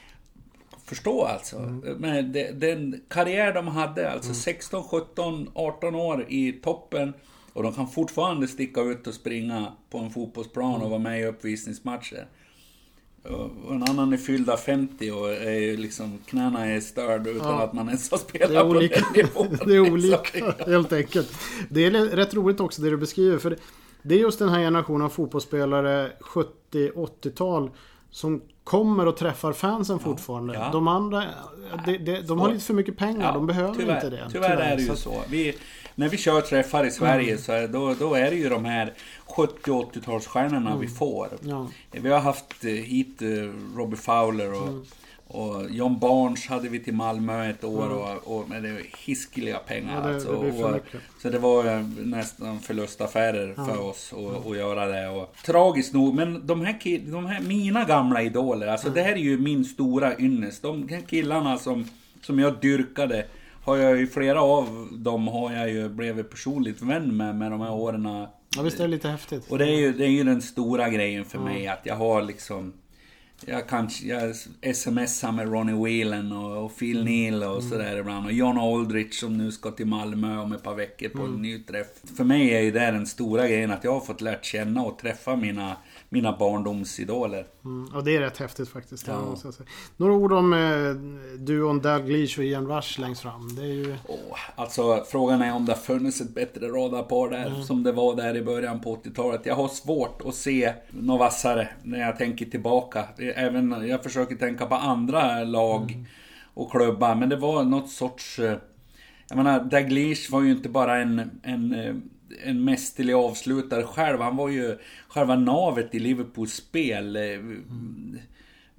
förstå 0.94 1.24
alltså. 1.24 1.56
Mm. 1.56 1.96
Men 1.98 2.32
det, 2.32 2.60
den 2.60 3.00
karriär 3.08 3.54
de 3.54 3.68
hade, 3.68 4.10
alltså 4.10 4.28
mm. 4.28 4.34
16, 4.34 4.84
17, 4.84 5.50
18 5.54 5.94
år 5.94 6.26
i 6.28 6.52
toppen. 6.52 7.12
Och 7.52 7.62
de 7.62 7.72
kan 7.72 7.88
fortfarande 7.88 8.48
sticka 8.48 8.80
ut 8.80 9.06
och 9.06 9.14
springa 9.14 9.72
på 9.90 9.98
en 9.98 10.10
fotbollsplan 10.10 10.70
mm. 10.70 10.82
och 10.82 10.90
vara 10.90 11.00
med 11.00 11.20
i 11.20 11.24
uppvisningsmatcher. 11.24 12.26
Och 13.22 13.74
en 13.74 13.82
annan 13.82 14.12
är 14.12 14.16
fyllda 14.16 14.56
50 14.56 15.10
och 15.10 15.32
är 15.32 15.76
liksom, 15.76 16.18
knäna 16.26 16.66
är 16.66 16.80
störda 16.80 17.30
utan 17.30 17.48
ja. 17.48 17.62
att 17.62 17.72
man 17.72 17.86
ens 17.88 18.10
har 18.10 18.18
spelat 18.18 18.68
på 18.68 18.74
den 18.74 18.90
nivån. 19.14 19.58
det 19.66 19.74
är 19.74 19.80
olika, 19.92 20.54
helt 20.66 20.92
enkelt. 20.92 21.38
Det 21.68 21.84
är 21.84 21.90
rätt 21.90 22.34
roligt 22.34 22.60
också 22.60 22.82
det 22.82 22.90
du 22.90 22.96
beskriver. 22.96 23.38
För 23.38 23.56
det 24.02 24.14
är 24.14 24.18
just 24.18 24.38
den 24.38 24.48
här 24.48 24.58
generationen 24.58 25.02
av 25.02 25.08
fotbollsspelare, 25.08 26.12
70-80-tal, 26.20 27.70
som 28.10 28.42
kommer 28.64 29.06
och 29.06 29.16
träffar 29.16 29.52
fansen 29.52 29.98
ja, 30.00 30.04
fortfarande. 30.04 30.54
Ja. 30.54 30.68
De 30.72 30.88
andra, 30.88 31.24
de, 31.86 31.98
de, 31.98 32.20
de, 32.20 32.38
har 32.40 32.52
lite 32.52 32.64
för 32.64 32.74
mycket 32.74 32.96
pengar. 32.96 33.26
Ja, 33.26 33.32
de 33.32 33.46
behöver 33.46 33.74
tyvärr, 33.74 33.94
inte 33.94 34.10
det. 34.10 34.28
Tyvärr, 34.32 34.48
tyvärr 34.48 34.72
är 34.72 34.76
det 34.76 34.82
ju 34.82 34.96
så. 34.96 35.22
Vi, 35.30 35.54
när 35.94 36.08
vi 36.08 36.16
kör 36.16 36.40
träffar 36.40 36.84
i 36.84 36.90
Sverige 36.90 37.30
mm. 37.30 37.42
så 37.42 37.52
är, 37.52 37.68
då, 37.68 37.94
då 37.94 38.14
är 38.14 38.30
det 38.30 38.36
ju 38.36 38.48
de 38.48 38.64
här 38.64 38.92
70-80-talsstjärnorna 39.26 40.66
mm. 40.66 40.80
vi 40.80 40.88
får. 40.88 41.28
Vi 41.90 42.10
har 42.10 42.20
haft 42.20 42.64
eh, 42.64 42.70
hit 42.70 43.22
eh, 43.22 43.28
Robbie 43.76 43.96
Fowler 43.96 44.52
och, 44.52 44.68
mm. 44.68 44.84
Och 45.32 45.70
John 45.70 45.98
Barnes 45.98 46.46
hade 46.46 46.68
vi 46.68 46.80
till 46.80 46.94
Malmö 46.94 47.50
ett 47.50 47.64
år 47.64 47.90
och, 47.90 48.38
och 48.38 48.48
med 48.48 48.62
det 48.62 48.82
hiskeliga 48.98 49.58
pengar. 49.58 49.94
Ja, 49.94 50.08
det, 50.08 50.14
alltså. 50.14 50.42
det 50.42 50.64
och, 50.64 50.80
så 51.22 51.30
det 51.30 51.38
var 51.38 51.84
nästan 52.04 52.60
förlustaffärer 52.60 53.54
ja. 53.56 53.64
för 53.64 53.80
oss 53.80 54.12
att, 54.12 54.46
att 54.46 54.56
göra 54.56 54.86
det. 54.86 55.08
Och, 55.08 55.34
tragiskt 55.44 55.94
nog, 55.94 56.14
men 56.14 56.46
de 56.46 56.60
här, 56.60 57.10
de 57.10 57.26
här 57.26 57.40
mina 57.40 57.84
gamla 57.84 58.22
idoler, 58.22 58.66
alltså 58.66 58.90
det 58.90 59.02
här 59.02 59.12
är 59.12 59.16
ju 59.16 59.38
min 59.38 59.64
stora 59.64 60.18
ynnest. 60.18 60.62
De 60.62 60.88
här 60.88 61.00
killarna 61.00 61.58
som, 61.58 61.84
som 62.22 62.38
jag 62.38 62.60
dyrkade 62.60 63.26
har 63.64 63.76
jag 63.76 63.98
ju 63.98 64.06
flera 64.06 64.42
av 64.42 64.88
dem 64.92 65.28
har 65.28 65.52
jag 65.52 65.70
ju 65.70 65.88
blivit 65.88 66.30
personligt 66.30 66.82
vän 66.82 67.16
med 67.16 67.36
med 67.36 67.50
de 67.50 67.60
här 67.60 67.72
åren. 67.72 68.26
Ja 68.56 68.62
visst 68.62 68.80
är 68.80 68.84
det 68.84 68.90
lite 68.90 69.08
häftigt. 69.08 69.50
Och 69.50 69.58
det 69.58 69.64
är 69.64 69.76
ju, 69.76 69.92
det 69.92 70.04
är 70.04 70.10
ju 70.10 70.24
den 70.24 70.42
stora 70.42 70.88
grejen 70.88 71.24
för 71.24 71.38
mig 71.38 71.68
att 71.68 71.80
jag 71.82 71.96
har 71.96 72.22
liksom 72.22 72.72
jag 73.46 73.68
kanske, 73.68 74.06
jag 74.06 74.76
smsar 74.76 75.32
med 75.32 75.52
Ronnie 75.52 75.84
Whelan 75.84 76.32
och, 76.32 76.64
och 76.64 76.78
Phil 76.78 77.00
mm. 77.00 77.12
Neal 77.12 77.42
och 77.42 77.58
mm. 77.58 77.70
sådär 77.70 77.96
ibland. 77.96 78.26
Och 78.26 78.32
John 78.32 78.58
Aldrich 78.58 79.14
som 79.14 79.38
nu 79.38 79.52
ska 79.52 79.70
till 79.70 79.86
Malmö 79.86 80.38
om 80.38 80.52
ett 80.52 80.62
par 80.62 80.74
veckor 80.74 81.08
på 81.08 81.22
mm. 81.22 81.34
en 81.34 81.42
ny 81.42 81.58
träff. 81.58 81.86
För 82.16 82.24
mig 82.24 82.54
är 82.54 82.60
ju 82.60 82.70
det 82.70 82.90
den 82.90 83.06
stora 83.06 83.48
grejen 83.48 83.70
att 83.70 83.84
jag 83.84 83.92
har 83.92 84.00
fått 84.00 84.20
lärt 84.20 84.44
känna 84.44 84.82
och 84.82 84.98
träffa 84.98 85.36
mina 85.36 85.76
mina 86.12 86.36
barndomsidoler. 86.36 87.46
Mm, 87.64 87.94
och 87.94 88.04
det 88.04 88.16
är 88.16 88.20
rätt 88.20 88.38
häftigt 88.38 88.68
faktiskt. 88.68 89.06
Ja. 89.06 89.36
Några 89.96 90.12
ord 90.12 90.32
om 90.32 90.52
eh, 90.52 91.38
duon 91.38 91.78
Leach 92.06 92.38
och 92.38 92.44
Ian 92.44 92.66
Rush 92.66 93.00
längst 93.00 93.22
fram. 93.22 93.54
Det 93.56 93.62
är 93.62 93.66
ju... 93.66 93.92
Oh, 93.92 94.38
alltså 94.54 95.04
frågan 95.08 95.42
är 95.42 95.54
om 95.54 95.66
det 95.66 95.72
har 95.72 95.78
funnits 95.78 96.20
ett 96.20 96.34
bättre 96.34 96.68
radarpar 96.68 97.30
där 97.30 97.46
mm. 97.46 97.62
som 97.62 97.82
det 97.82 97.92
var 97.92 98.16
där 98.16 98.36
i 98.36 98.42
början 98.42 98.80
på 98.80 98.96
80-talet. 98.96 99.46
Jag 99.46 99.54
har 99.54 99.68
svårt 99.68 100.22
att 100.26 100.34
se 100.34 100.72
något 100.90 101.20
vassare 101.20 101.68
när 101.82 101.98
jag 101.98 102.18
tänker 102.18 102.46
tillbaka. 102.46 103.04
Även, 103.18 103.88
jag 103.88 104.02
försöker 104.02 104.36
tänka 104.36 104.66
på 104.66 104.74
andra 104.74 105.44
lag 105.44 105.92
mm. 105.92 106.06
och 106.54 106.70
klubbar. 106.70 107.14
Men 107.14 107.28
det 107.28 107.36
var 107.36 107.64
något 107.64 107.90
sorts... 107.90 108.38
Eh, 108.38 108.58
jag 109.28 109.36
menar, 109.36 109.60
Daglish 109.60 110.32
var 110.32 110.42
ju 110.42 110.50
inte 110.50 110.68
bara 110.68 111.02
en, 111.02 111.40
en 111.42 111.74
eh, 111.74 111.94
en 112.44 112.64
mästerlig 112.64 113.14
avslutare 113.14 113.84
själv. 113.84 114.20
Han 114.20 114.36
var 114.36 114.48
ju 114.48 114.78
själva 115.08 115.36
navet 115.36 115.94
i 115.94 115.98
Liverpools 115.98 116.54
spel. 116.54 117.16
Mm. 117.16 118.18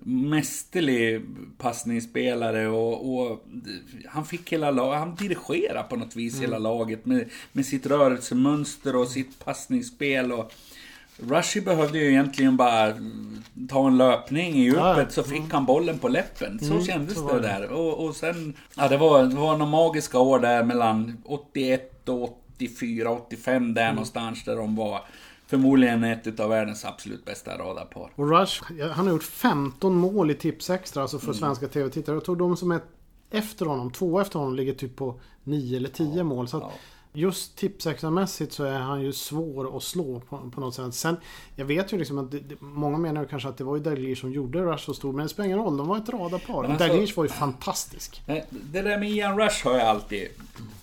Mästerlig 0.05 1.21
passningsspelare 1.57 2.67
och, 2.67 3.15
och, 3.15 3.45
han 4.07 4.25
fick 4.25 4.53
hela 4.53 4.71
laget, 4.71 4.99
han 4.99 5.15
dirigerade 5.15 5.89
på 5.89 5.95
något 5.95 6.15
vis 6.15 6.33
mm. 6.33 6.41
hela 6.41 6.57
laget 6.57 7.05
med, 7.05 7.29
med 7.51 7.65
sitt 7.65 7.85
rörelsemönster 7.85 8.95
och 8.95 9.07
sitt 9.07 9.45
passningsspel. 9.45 10.31
Och, 10.31 10.53
Rushy 11.17 11.61
behövde 11.61 11.97
ju 11.99 12.09
egentligen 12.09 12.57
bara 12.57 12.93
ta 13.69 13.87
en 13.87 13.97
löpning 13.97 14.55
i 14.55 14.63
djupet 14.63 14.97
ja, 14.97 15.09
så 15.09 15.23
fick 15.23 15.39
mm. 15.39 15.51
han 15.51 15.65
bollen 15.65 15.99
på 15.99 16.07
läppen. 16.07 16.59
Så 16.59 16.73
mm, 16.73 16.85
kändes 16.85 17.15
så 17.15 17.27
det, 17.27 17.33
det 17.33 17.47
där. 17.47 17.71
Och, 17.71 18.05
och 18.05 18.15
sen, 18.15 18.53
ja 18.75 18.87
det 18.87 18.97
var, 18.97 19.23
det 19.23 19.35
var 19.35 19.57
några 19.57 19.71
magiska 19.71 20.19
år 20.19 20.39
där 20.39 20.63
mellan 20.63 21.17
81 21.25 22.09
och 22.09 22.42
84, 22.55 23.09
85 23.09 23.73
där 23.73 23.83
mm. 23.83 23.95
någonstans 23.95 24.43
där 24.43 24.55
de 24.55 24.75
var 24.75 25.01
förmodligen 25.47 26.03
ett 26.03 26.39
av 26.39 26.49
världens 26.49 26.85
absolut 26.85 27.25
bästa 27.25 27.57
radarpar. 27.57 28.11
Och 28.15 28.29
Rush, 28.29 28.63
han 28.93 29.05
har 29.05 29.13
gjort 29.13 29.23
15 29.23 29.93
mål 29.93 30.31
i 30.31 30.35
tips 30.35 30.69
extra, 30.69 31.01
alltså 31.01 31.19
för 31.19 31.27
mm. 31.27 31.39
svenska 31.39 31.67
TV-tittare. 31.67 32.15
Jag 32.15 32.25
tror 32.25 32.35
de 32.35 32.57
som 32.57 32.71
är 32.71 32.81
efter 33.31 33.65
honom, 33.65 33.91
två 33.91 34.19
efter 34.19 34.39
honom, 34.39 34.55
ligger 34.55 34.73
typ 34.73 34.95
på 34.95 35.19
9 35.43 35.77
eller 35.77 35.89
10 35.89 36.15
ja, 36.15 36.23
mål. 36.23 36.47
Så 36.47 36.57
ja. 36.57 36.71
Just 37.15 37.55
tipsextramässigt 37.57 38.53
så 38.53 38.63
är 38.63 38.79
han 38.79 39.01
ju 39.01 39.13
svår 39.13 39.77
att 39.77 39.83
slå 39.83 40.19
på, 40.19 40.51
på 40.53 40.61
något 40.61 40.75
sätt. 40.75 40.93
Sen, 40.93 41.17
jag 41.55 41.65
vet 41.65 41.93
ju 41.93 41.97
liksom 41.97 42.17
att 42.17 42.31
det, 42.31 42.39
det, 42.39 42.61
många 42.61 42.97
menar 42.97 43.21
ju 43.21 43.27
kanske 43.27 43.49
att 43.49 43.57
det 43.57 43.63
var 43.63 43.75
ju 43.75 43.83
Dalglish 43.83 44.21
som 44.21 44.31
gjorde 44.31 44.61
Rush 44.61 44.85
så 44.85 44.93
stor. 44.93 45.13
Men 45.13 45.25
det 45.25 45.29
spelar 45.29 45.45
ingen 45.45 45.59
roll, 45.59 45.77
de 45.77 45.87
var 45.87 45.97
ett 45.97 46.09
radarpar. 46.09 46.63
Alltså, 46.63 46.87
Dalglish 46.87 47.17
var 47.17 47.23
ju 47.23 47.29
fantastisk. 47.29 48.21
Det 48.51 48.81
där 48.81 48.97
med 48.97 49.09
Ian 49.09 49.39
Rush 49.39 49.65
har 49.65 49.77
jag 49.77 49.87
alltid... 49.87 50.27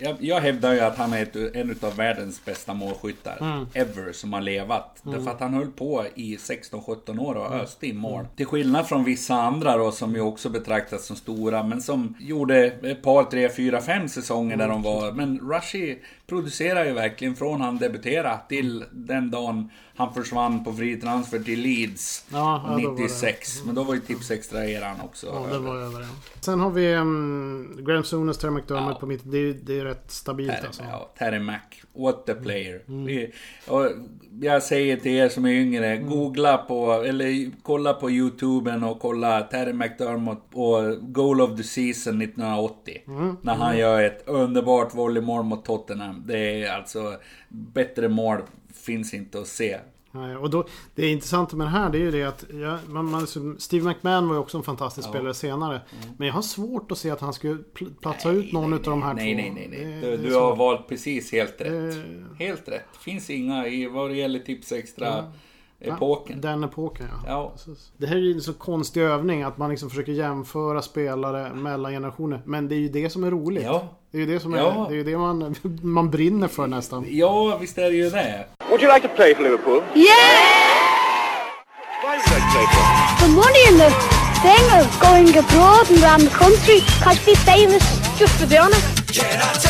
Jag, 0.01 0.17
jag 0.21 0.41
hävdar 0.41 0.73
ju 0.73 0.81
att 0.81 0.97
han 0.97 1.13
är 1.13 1.23
ett, 1.23 1.37
en 1.37 1.77
av 1.81 1.97
världens 1.97 2.45
bästa 2.45 2.75
målskyttar. 2.75 3.37
Mm. 3.41 3.67
Ever, 3.75 4.13
som 4.13 4.33
har 4.33 4.41
levat. 4.41 5.03
Mm. 5.05 5.19
Därför 5.19 5.31
att 5.31 5.41
han 5.41 5.55
höll 5.55 5.71
på 5.71 6.05
i 6.15 6.37
16-17 6.37 7.19
år 7.19 7.35
och 7.35 7.47
mm. 7.47 7.61
öste 7.61 7.87
in 7.87 7.97
mål. 7.97 8.27
Till 8.37 8.47
skillnad 8.47 8.89
från 8.89 9.05
vissa 9.05 9.35
andra 9.35 9.77
då 9.77 9.93
som 9.93 10.15
ju 10.15 10.21
också 10.21 10.49
betraktas 10.49 11.07
som 11.07 11.17
stora. 11.17 11.63
Men 11.63 11.83
som 11.83 12.15
gjorde 12.21 12.65
ett 12.67 13.03
par, 13.03 13.25
tre, 13.25 13.49
fyra, 13.49 13.81
fem 13.81 14.09
säsonger 14.09 14.57
där 14.57 14.69
de 14.69 14.83
var. 14.83 15.13
Men 15.13 15.39
Rushy 15.39 15.97
producerar 16.31 16.85
ju 16.85 16.93
verkligen 16.93 17.37
från 17.37 17.61
han 17.61 17.79
debuterade 17.79 18.41
till 18.49 18.85
den 18.93 19.31
dagen 19.31 19.71
han 20.01 20.15
försvann 20.15 20.65
på 20.65 20.73
fri 20.73 20.97
transfer 20.97 21.39
till 21.39 21.61
Leeds 21.61 22.25
ja, 22.33 22.65
ja, 22.67 22.93
96. 22.97 23.65
Men 23.65 23.75
då 23.75 23.83
var 23.83 23.95
ju 23.95 24.01
tips 24.01 24.31
extra 24.31 24.67
eran 24.67 25.01
också. 25.01 25.27
Ja, 25.27 25.47
det 25.53 25.59
var 25.59 25.77
över 25.77 26.07
Sen 26.41 26.61
har 26.61 26.71
vi 26.71 26.95
um, 26.95 27.85
Graham 27.87 28.05
Souness, 28.05 28.39
Terry 28.39 28.51
McDermott 28.51 28.91
ja. 28.95 29.01
på 29.01 29.07
mitt. 29.07 29.21
Det, 29.25 29.53
det 29.53 29.79
är 29.81 29.85
rätt 29.85 30.11
stabilt 30.11 30.51
Terry, 30.51 30.67
alltså. 30.67 30.83
Ja, 30.83 31.13
Terry 31.19 31.39
Mac. 31.39 31.59
What 31.93 32.29
a 32.29 32.35
player. 32.43 32.83
Mm. 32.89 33.05
Vi, 33.05 33.33
jag 34.41 34.63
säger 34.63 34.97
till 34.97 35.13
er 35.13 35.29
som 35.29 35.45
är 35.45 35.51
yngre, 35.51 35.87
mm. 35.87 36.09
googla 36.09 36.59
på, 36.59 36.93
eller 36.93 37.51
kolla 37.63 37.95
på 37.95 38.11
YouTuben 38.11 38.85
och 38.85 39.01
kolla 39.01 39.41
Terry 39.41 39.73
McDermott 39.73 40.51
på 40.51 40.97
Goal 41.01 41.41
of 41.41 41.57
the 41.57 41.63
Season 41.63 42.23
1980. 42.23 43.03
Mm. 43.07 43.37
När 43.43 43.55
han 43.55 43.69
mm. 43.69 43.81
gör 43.81 44.03
ett 44.03 44.23
underbart 44.27 44.95
volleymål 44.95 45.43
mot 45.43 45.65
Tottenham. 45.65 46.20
Det 46.27 46.63
är 46.63 46.73
alltså 46.73 47.17
bättre 47.49 48.09
mål 48.09 48.43
finns 48.75 49.15
inte 49.15 49.41
att 49.41 49.47
se. 49.47 49.79
Nej, 50.13 50.37
och 50.37 50.51
då, 50.51 50.67
det 50.95 51.07
är 51.07 51.13
intressant 51.13 51.53
med 51.53 51.67
det 51.67 51.71
här 51.71 51.91
det 51.91 51.99
är 51.99 52.01
ju 52.01 52.11
det 52.11 52.25
att 52.25 52.45
ja, 52.53 52.79
man, 52.87 53.11
man, 53.11 53.27
Steve 53.59 53.89
McMahon 53.89 54.29
var 54.29 54.35
ju 54.35 54.41
också 54.41 54.59
en 54.59 54.65
fantastisk 54.65 55.09
ja. 55.09 55.13
spelare 55.13 55.35
senare. 55.35 55.75
Mm. 55.75 56.15
Men 56.19 56.27
jag 56.27 56.35
har 56.35 56.43
svårt 56.43 56.93
att 56.93 56.99
se 56.99 57.11
att 57.11 57.21
han 57.21 57.33
skulle 57.33 57.59
platsa 58.01 58.33
nej, 58.33 58.41
ut 58.41 58.53
någon 58.53 58.71
nej, 58.71 58.79
av 58.79 58.85
de 58.85 59.03
här 59.03 59.15
nej, 59.15 59.35
två. 59.35 59.43
Nej, 59.43 59.69
nej, 59.71 59.85
nej. 59.85 60.01
Du, 60.01 60.17
du 60.17 60.35
har 60.35 60.57
valt 60.57 60.89
precis 60.89 61.33
helt 61.33 61.61
rätt. 61.61 61.95
Det... 61.95 62.45
Helt 62.45 62.69
rätt. 62.69 62.85
Det 62.93 62.99
finns 63.11 63.31
inga 63.31 63.67
i 63.67 63.87
vad 63.87 64.11
det 64.11 64.17
gäller 64.17 64.39
tips 64.39 64.73
extra. 64.73 65.07
Ja. 65.07 65.33
Epoken. 65.81 66.41
Den 66.41 66.65
epoken 66.65 67.09
ja. 67.11 67.29
ja. 67.29 67.53
Det 67.97 68.07
här 68.07 68.17
är 68.17 68.21
ju 68.21 68.33
en 68.33 68.41
så 68.41 68.53
konstig 68.53 69.03
övning 69.03 69.43
att 69.43 69.59
man 69.59 69.71
liksom 69.71 69.91
försöker 69.91 70.13
jämföra 70.13 70.83
spelare 70.83 71.55
mellan 71.55 71.93
generationer. 71.93 72.43
Men 72.45 72.69
det 72.69 72.75
är 72.75 72.79
ju 72.79 72.89
det 72.89 73.11
som 73.11 73.25
är 73.25 73.31
roligt. 73.31 73.65
Ja. 73.65 73.89
Det 74.11 74.19
är 74.19 74.21
ju 74.21 74.27
det 74.27 74.41
som 74.41 74.55
är, 74.55 74.59
ja. 74.59 74.87
det, 74.91 75.01
är 75.01 75.05
det 75.05 75.19
man, 75.19 75.55
man 75.83 76.11
brinner 76.11 76.49
för 76.49 76.67
nästan. 76.67 77.07
Ja, 77.09 77.59
visst 77.61 77.79
är 77.79 77.83
det 77.83 77.97
ju 77.97 78.11
det. 78.11 78.47
Would 78.69 78.83
you 78.83 78.95
like 78.95 79.09
to 79.09 79.15
play 79.15 79.35
for 79.35 79.43
Liverpool? 79.43 79.83
Yeah! 79.95 80.07
Why 82.03 82.17
would 82.17 82.27
you 82.27 82.35
like 82.35 82.47
to 82.47 82.53
play 82.53 82.67
for? 82.67 82.83
The 83.25 83.33
money 83.43 83.63
and 83.69 83.79
the 83.79 83.91
thing 84.43 84.65
of 84.79 85.01
going 85.01 85.29
abroad 85.39 85.91
and 85.91 86.03
around 86.03 86.21
the 86.21 86.35
country. 86.45 86.81
Can't 87.05 87.25
be 87.27 87.35
famous 87.35 87.85
just 88.19 88.35
for 88.41 88.47
the 88.47 88.59
honour. 88.59 89.70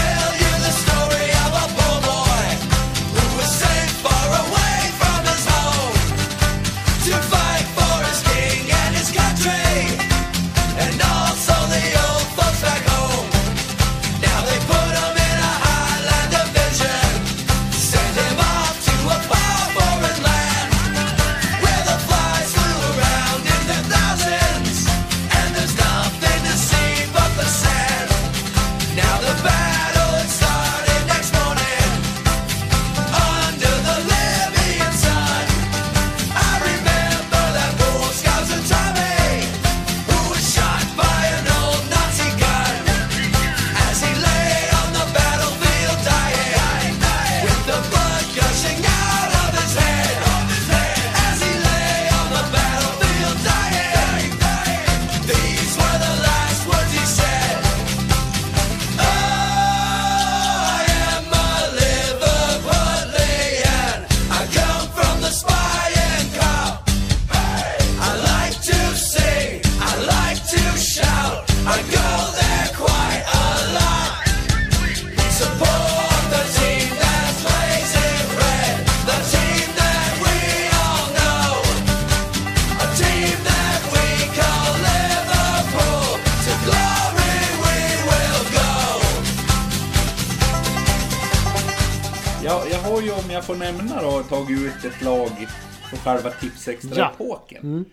Från 95.90 95.98
själva 95.98 96.30
Tips 96.30 96.68
Extra-epoken. 96.68 97.84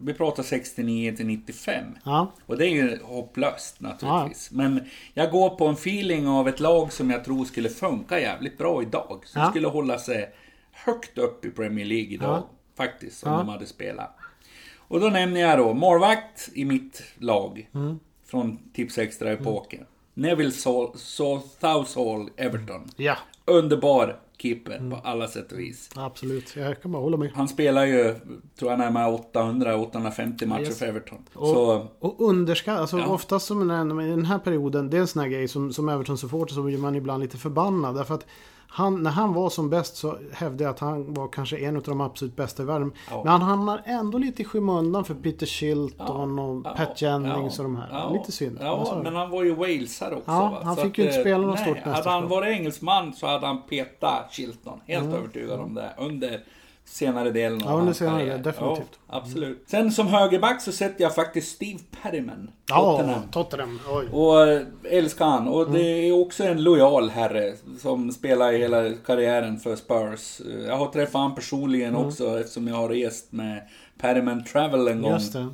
Vi 0.00 0.14
pratar 0.14 0.42
69 0.42 1.16
till 1.16 1.26
95. 1.26 1.84
Ja. 2.04 2.32
Och 2.46 2.56
det 2.58 2.66
är 2.66 2.70
ju 2.70 2.98
hopplöst 3.02 3.80
naturligtvis. 3.80 4.50
Men 4.50 4.84
jag 5.14 5.30
går 5.30 5.50
på 5.50 5.66
en 5.66 5.74
feeling 5.74 6.28
av 6.28 6.48
ett 6.48 6.60
lag 6.60 6.92
som 6.92 7.10
jag 7.10 7.24
tror 7.24 7.44
skulle 7.44 7.68
funka 7.68 8.20
jävligt 8.20 8.58
bra 8.58 8.82
idag. 8.82 9.22
Som 9.26 9.42
Ja. 9.42 9.50
skulle 9.50 9.68
hålla 9.68 9.98
sig 9.98 10.30
högt 10.72 11.18
upp 11.18 11.44
i 11.44 11.50
Premier 11.50 11.86
League 11.86 12.08
idag. 12.14 12.28
Ja. 12.36 12.48
Faktiskt, 12.76 13.24
om 13.26 13.32
Ja. 13.32 13.38
de 13.38 13.48
hade 13.48 13.66
spelat. 13.66 14.16
Och 14.78 15.00
då 15.00 15.06
nämner 15.08 15.40
jag 15.40 15.58
då 15.58 15.74
målvakt 15.74 16.48
i 16.54 16.64
mitt 16.64 17.02
lag. 17.18 17.68
Mm. 17.74 17.98
Från 18.26 18.58
Tips 18.74 18.98
Extra-epoken. 18.98 19.84
Neville 20.14 20.52
Southall 20.96 22.30
Everton. 22.36 22.90
Ja, 22.96 23.16
Underbar 23.44 24.20
keeper 24.38 24.76
Mm. 24.76 24.90
på 24.90 24.96
alla 24.96 25.28
sätt 25.28 25.52
och 25.52 25.58
vis. 25.58 25.90
absolut. 25.94 26.56
Jag 26.56 26.82
kan 26.82 26.92
bara 26.92 27.02
hålla 27.02 27.16
med. 27.16 27.30
Han 27.34 27.48
spelar 27.48 27.84
ju, 27.86 28.14
tror 28.58 28.70
jag, 28.70 28.78
närmare 28.78 29.18
800-850 29.34 30.46
matcher 30.46 30.60
Yes. 30.62 30.78
för 30.78 30.86
Everton. 30.86 31.18
Och, 31.34 31.46
Så, 31.48 31.86
och 31.98 32.14
underskatt, 32.28 32.78
alltså 32.80 32.98
Ja. 32.98 33.06
oftast 33.06 33.46
som 33.46 33.68
den, 33.68 34.00
i 34.00 34.10
den 34.10 34.24
här 34.24 34.38
perioden, 34.38 34.90
det 34.90 34.96
är 34.96 35.00
en 35.00 35.06
sån 35.06 35.22
här 35.22 35.28
grej 35.28 35.48
som, 35.48 35.72
som 35.72 35.88
Everton-supporter 35.88 36.54
så 36.54 36.62
blir 36.62 36.78
man 36.78 36.94
ibland 36.94 37.22
lite 37.22 37.36
förbannad. 37.38 37.94
Därför 37.94 38.14
att 38.14 38.26
han, 38.76 39.02
när 39.02 39.10
han 39.10 39.32
var 39.32 39.50
som 39.50 39.70
bäst 39.70 39.96
så 39.96 40.18
hävdade 40.32 40.64
jag 40.64 40.70
att 40.70 40.78
han 40.78 41.14
var 41.14 41.28
kanske 41.28 41.58
en 41.58 41.76
av 41.76 41.82
de 41.82 42.00
absolut 42.00 42.36
bästa 42.36 42.62
i 42.62 42.66
världen. 42.66 42.92
Ja. 43.10 43.22
Men 43.24 43.32
han 43.32 43.42
hamnar 43.42 43.82
ändå 43.84 44.18
lite 44.18 44.42
i 44.42 44.44
skymundan 44.44 45.04
för 45.04 45.14
Peter 45.14 45.46
Shilton 45.46 46.38
och 46.38 46.62
ja, 46.64 46.74
Pat 46.76 47.02
Jennings 47.02 47.58
ja, 47.58 47.64
och 47.64 47.70
de 47.70 47.76
här. 47.76 47.88
ja. 47.92 48.10
lite 48.10 48.32
synd. 48.32 48.58
Ja, 48.60 48.78
Alltså, 48.78 49.02
men 49.02 49.16
han 49.16 49.30
var 49.30 49.42
ju 49.42 49.54
walesare 49.54 50.14
också. 50.14 50.30
Ja, 50.30 50.60
han 50.64 50.76
fick 50.76 50.98
ju 50.98 51.04
inte 51.04 51.20
spela 51.20 51.46
något 51.46 51.54
nej, 51.54 51.64
stort 51.64 51.94
Hade 51.94 52.10
han 52.10 52.28
varit 52.28 52.48
engelsman 52.48 53.12
så 53.12 53.26
hade 53.26 53.46
han 53.46 53.62
petat 53.62 54.32
Chilton. 54.32 54.80
Helt 54.86 55.14
övertygad 55.14 55.60
om 55.60 55.74
det. 55.74 55.94
Under 55.98 56.44
senare 56.88 57.30
delen 57.30 57.62
av 57.62 57.68
Ja, 57.70 57.76
hans 57.84 57.96
senare 57.98 58.18
karriär. 58.18 58.38
definitivt. 58.38 58.98
Ja, 59.08 59.16
absolut. 59.16 59.64
Sen 59.66 59.92
som 59.92 60.06
högerback 60.06 60.62
så 60.62 60.72
sätter 60.72 61.02
jag 61.04 61.14
faktiskt 61.14 61.54
Steve 61.56 61.78
Perryman. 62.02 62.50
ja, 62.68 62.96
Tottenham. 62.96 63.22
Tottenham. 63.32 63.80
Oj. 63.88 64.06
Och 64.12 64.48
eh, 64.48 64.62
älskar 64.84 65.24
han. 65.26 65.48
Och 65.48 65.70
det 65.70 65.80
Mm. 66.02 66.12
är 66.12 66.20
också 66.26 66.44
en 66.44 66.62
lojal 66.62 67.10
herre 67.10 67.54
som 67.78 68.12
spelar 68.12 68.52
hela 68.52 68.90
karriären 69.06 69.58
för 69.58 69.76
Spurs. 69.76 70.40
Eh, 70.40 70.66
Jag 70.66 70.76
har 70.76 70.86
träffat 70.86 71.20
han 71.20 71.34
personligen 71.34 71.94
Mm. 71.94 72.06
också 72.06 72.40
eftersom 72.40 72.68
jag 72.68 72.76
har 72.76 72.88
rest 72.88 73.32
med 73.32 73.62
Perryman 73.98 74.44
Travel 74.44 74.88
en 74.88 75.02
gång. 75.02 75.18
Det. 75.32 75.48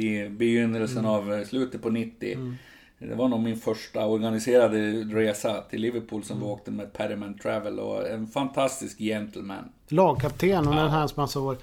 I 0.00 0.28
begynnelsen 0.28 0.98
Mm. 0.98 1.10
av 1.10 1.32
eh, 1.34 1.44
slutet 1.44 1.82
på 1.82 1.90
90. 1.90 2.38
Det 2.98 3.14
var 3.14 3.28
nog 3.28 3.40
min 3.40 3.56
första 3.56 4.06
organiserade 4.06 4.78
resa 4.92 5.60
till 5.70 5.80
Liverpool 5.80 6.24
som 6.24 6.36
Mm. 6.36 6.48
vi 6.48 6.54
åkte 6.54 6.70
med 6.70 6.92
Perryman 6.92 7.38
Travel 7.38 7.78
och 7.78 8.08
en 8.08 8.26
fantastisk 8.26 8.98
gentleman. 8.98 9.64
Lagkapten 9.88 10.68
och 10.68 10.74
den 10.74 10.90
här 10.90 11.06
som 11.06 11.22
alltså 11.22 11.40
var 11.40 11.56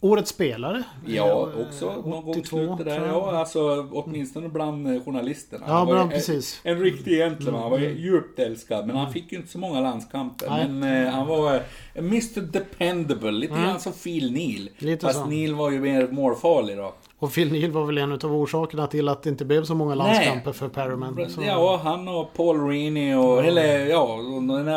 årets 0.00 0.30
spelare. 0.30 0.82
Ja, 1.06 1.48
också 1.68 1.86
någon 1.92 2.10
gång 2.10 2.28
82, 2.28 2.44
slutet 2.56 2.86
där. 2.86 3.06
Ja, 3.06 3.36
alltså 3.38 3.88
åtminstone 3.92 4.48
bland 4.48 4.86
eh, 4.96 5.02
journalisterna. 5.04 5.64
Ja, 5.68 5.84
bland- 5.84 6.00
en- 6.00 6.08
precis. 6.08 6.60
En 6.64 6.78
riktig 6.80 7.16
gentleman. 7.18 7.62
Han 7.62 7.70
var 7.70 7.78
ju 7.78 7.98
djupt 7.98 8.38
älskad. 8.38 8.86
Men 8.86 8.96
han 8.96 9.12
fick 9.12 9.32
ju 9.32 9.38
inte 9.38 9.50
så 9.50 9.58
många 9.58 9.80
landskamper. 9.80 10.50
Nej. 10.50 10.68
Men 10.68 11.06
eh, 11.06 11.12
han 11.12 11.26
var 11.26 11.54
eh, 11.54 11.60
Mr 11.94 12.40
Dependable. 12.40 13.30
Lite 13.30 13.54
grann 13.54 13.80
som 13.80 13.92
Phil 13.92 14.32
Neal. 14.32 14.68
Lite 14.78 15.06
Fast 15.06 15.18
så. 15.18 15.26
Neal 15.26 15.54
var 15.54 15.70
ju 15.70 15.80
mer 15.80 16.08
målfarlig 16.10 16.76
då. 16.76 16.94
Och 17.22 17.32
Phil 17.34 17.52
Neal 17.52 17.70
var 17.70 17.84
väl 17.86 17.98
en 17.98 18.12
av 18.12 18.24
orsakerna 18.36 18.86
till 18.86 19.08
att 19.08 19.22
det 19.22 19.30
inte 19.30 19.44
blev 19.44 19.64
så 19.64 19.74
många 19.74 19.94
landskamper 19.94 20.52
för 20.52 20.68
Perryman. 20.68 21.30
Så, 21.30 21.42
Ja, 21.42 21.80
han 21.84 22.08
och 22.08 22.32
Paul 22.34 22.68
Reaney 22.68 23.14
och, 23.14 23.44
eller 23.44 23.86
ja, 23.86 24.02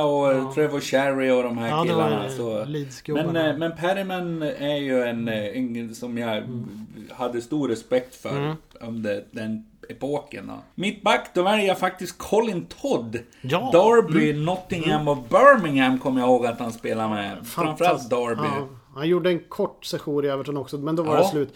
och, 0.04 0.48
och 0.48 0.54
Trevor 0.56 0.80
Sherry 0.80 1.30
och 1.32 1.44
de 1.44 1.58
här 1.58 1.70
Ja, 1.70 1.84
killarna. 1.84 2.30
Så. 2.30 2.66
Men, 3.14 3.36
eh, 3.36 3.58
men 3.58 3.75
Perryman 3.75 4.42
är 4.42 4.75
ju 4.75 5.02
en, 5.04 5.28
eh, 5.28 5.58
en 5.58 5.96
som 5.96 6.18
jag 6.18 6.44
hade 7.12 7.42
stor 7.42 7.68
respekt 7.68 8.16
för 8.16 8.30
Mm. 8.38 8.56
under 8.82 9.24
den 9.32 9.66
epoken. 9.90 10.48
Då. 10.48 10.54
Mittback, 10.75 11.30
då 11.34 11.44
väljer 11.44 11.68
jag 11.68 11.80
faktiskt 11.80 12.18
Colin 12.18 12.66
Todd. 12.82 13.20
Ja. 13.42 13.60
Mm. 13.60 13.72
Derby, 13.72 14.34
Nottingham 14.34 15.08
och 15.08 15.18
Birmingham 15.18 16.00
kommer 16.00 16.22
jag 16.22 16.30
ihåg 16.30 16.46
att 16.46 16.60
han 16.60 16.72
spelade 16.74 17.10
med. 17.10 17.48
Framförallt 17.48 18.10
Derby. 18.10 18.42
Ja, 18.44 18.68
han 18.96 19.08
gjorde 19.08 19.30
en 19.30 19.40
kort 19.40 19.86
session 19.86 20.25
i 20.25 20.28
Everton 20.28 20.58
också, 20.58 20.78
men 20.78 20.96
då 20.96 21.04
var 21.04 21.16
Ja. 21.16 21.22
det 21.22 21.28
slut. 21.28 21.54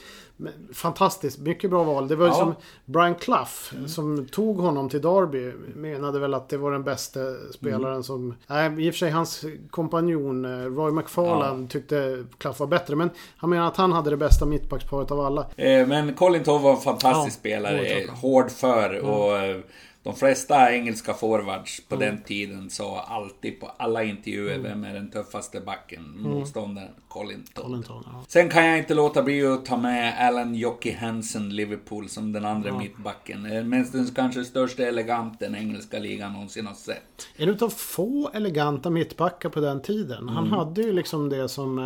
Fantastiskt, 0.74 1.40
mycket 1.40 1.70
bra 1.70 1.84
val. 1.84 2.08
Det 2.08 2.16
var 2.16 2.26
ju 2.26 2.32
Ja. 2.32 2.36
som 2.38 2.56
Brian 2.86 3.16
Clough 3.16 3.86
som 3.88 4.26
tog 4.28 4.58
honom 4.58 4.90
till 4.90 5.02
Derby. 5.02 5.52
Menade 5.76 6.20
väl 6.20 6.34
att 6.34 6.50
det 6.50 6.58
var 6.58 6.72
den 6.72 6.84
bästa 6.84 7.20
spelaren 7.54 7.94
Mm. 7.94 8.04
som... 8.04 8.36
Nej, 8.48 8.88
i 8.88 8.90
och 8.90 8.94
för 8.94 8.98
sig 9.00 9.10
hans 9.12 9.46
kompanjon 9.70 10.46
eh, 10.46 10.66
Roy 10.66 10.92
McFarlane 10.92 11.68
tyckte 11.68 12.24
Clough 12.38 12.60
var 12.60 12.68
bättre. 12.68 12.96
Men 12.96 13.10
han 13.38 13.50
menar 13.50 13.68
att 13.68 13.78
han 13.78 13.92
hade 13.92 14.10
det 14.10 14.18
bästa 14.18 14.46
mittbacksparet 14.46 15.12
av 15.12 15.20
alla. 15.20 15.42
Eh, 15.56 15.88
Men 15.88 16.14
Colin 16.14 16.44
Todd 16.44 16.62
var 16.62 16.72
en 16.72 16.78
fantastisk 16.78 17.38
Ja, 17.38 17.40
spelare. 17.40 18.06
Hård 18.22 18.52
för 18.52 19.00
och 19.00 19.38
eh, 19.38 19.58
de 20.04 20.16
flesta 20.16 20.74
engelska 20.74 21.14
forwards 21.14 21.82
på 21.90 21.96
den 21.96 22.24
tiden 22.24 22.70
sa 22.70 23.02
alltid 23.02 23.60
på 23.60 23.72
alla 23.78 24.04
intervjuer 24.04 24.58
vem 24.60 24.84
är 24.84 24.94
den 24.94 25.12
tuffaste 25.12 25.60
backen? 25.60 26.14
Motståndaren 26.22 26.90
Colin 27.08 27.44
Todd. 27.54 27.66
Colin 27.66 27.84
Todd, 27.84 28.04
ja. 28.06 28.24
Sen 28.28 28.50
kan 28.50 28.66
jag 28.66 28.78
inte 28.78 28.94
låta 28.94 29.24
bli 29.24 29.46
att 29.48 29.66
ta 29.66 29.78
med 29.78 30.28
Alan 30.28 30.56
Jockey 30.56 30.92
Hansen, 30.94 31.56
Liverpool, 31.56 32.10
som 32.10 32.32
den 32.32 32.46
andra 32.46 32.78
mittbacken. 32.78 33.46
Eh, 33.46 33.64
Men 33.64 33.92
den 33.92 34.08
kanske 34.16 34.44
största 34.46 34.84
eleganten 34.84 35.56
engelska 35.56 36.00
ligan 36.00 36.34
någonsin 36.34 36.68
har 36.68 36.74
sett. 36.74 37.28
En 37.38 37.50
utav 37.50 37.70
få 37.70 38.30
eleganta 38.34 38.90
mittbackar 38.90 39.50
på 39.50 39.60
den 39.60 39.82
tiden. 39.82 40.30
Han 40.30 40.46
Mm. 40.48 40.60
hade 40.60 40.82
ju 40.82 40.94
liksom 40.94 41.30
det 41.30 41.50
som... 41.50 41.80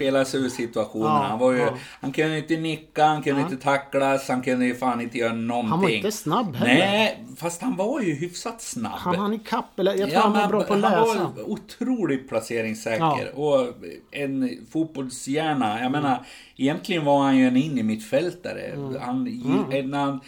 Eh, 0.00 0.24
sig 0.24 0.40
ur 0.40 0.48
situationerna. 0.48 1.14
Ja, 1.14 1.22
han, 1.28 1.38
var 1.38 1.52
ju, 1.52 1.58
ja. 1.58 1.74
han 2.00 2.12
kunde 2.12 2.38
inte 2.38 2.56
nicka, 2.56 3.04
han 3.04 3.22
kunde 3.22 3.40
inte 3.42 3.56
tacklas, 3.56 4.28
han 4.28 4.42
kunde 4.42 4.66
ju 4.66 4.74
fan 4.74 5.00
inte 5.00 5.18
göra 5.18 5.32
någonting. 5.32 5.70
han 5.70 5.80
var 5.82 5.88
inte 5.88 6.12
snabb 6.12 6.56
heller. 6.56 6.74
Nej, 6.74 7.24
fast 7.46 7.62
han 7.62 7.76
var 7.76 8.00
ju 8.00 8.14
hyfsat 8.14 8.62
snabb. 8.62 8.92
Han 8.92 9.16
hann 9.16 9.34
ikapp, 9.34 9.78
eller 9.78 9.94
jag 9.94 10.10
tror 10.10 10.20
han 10.20 10.32
var 10.32 10.48
bra 10.48 10.62
på 10.62 10.74
att 10.74 10.82
han 10.82 11.08
läsa. 11.08 11.32
var 11.36 11.50
otroligt 11.50 12.28
placeringssäker. 12.28 13.32
Ja. 13.34 13.42
Och 13.42 13.74
en 14.10 14.66
fotbollshjärna. 14.70 15.80
Jag 15.80 15.92
menar, 15.92 16.26
egentligen 16.56 17.04
var 17.04 17.22
han 17.22 17.36
ju 17.36 17.46
en 17.48 17.56
in 17.56 17.78
i 17.78 17.82
mittfältare. 17.82 18.60
Mm. 18.60 18.96
Han, 19.00 19.26
mm. 19.72 19.92
han, 19.92 20.20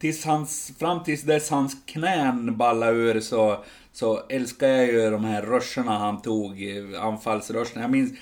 tills 0.00 0.24
hans, 0.24 0.72
fram 0.78 1.02
tills 1.02 1.22
dess 1.22 1.50
hans 1.50 1.76
knän 1.86 2.56
ballade 2.56 2.92
ur 2.92 3.20
så, 3.20 3.64
så 3.92 4.20
älskar 4.28 4.68
jag 4.68 4.86
ju 4.86 5.10
de 5.10 5.24
här 5.24 5.42
ruscherna 5.42 5.98
han 5.98 6.22
tog. 6.22 6.64
Anfallsruscherna. 7.00 7.80
Jag 7.80 7.90
minns 7.90 8.12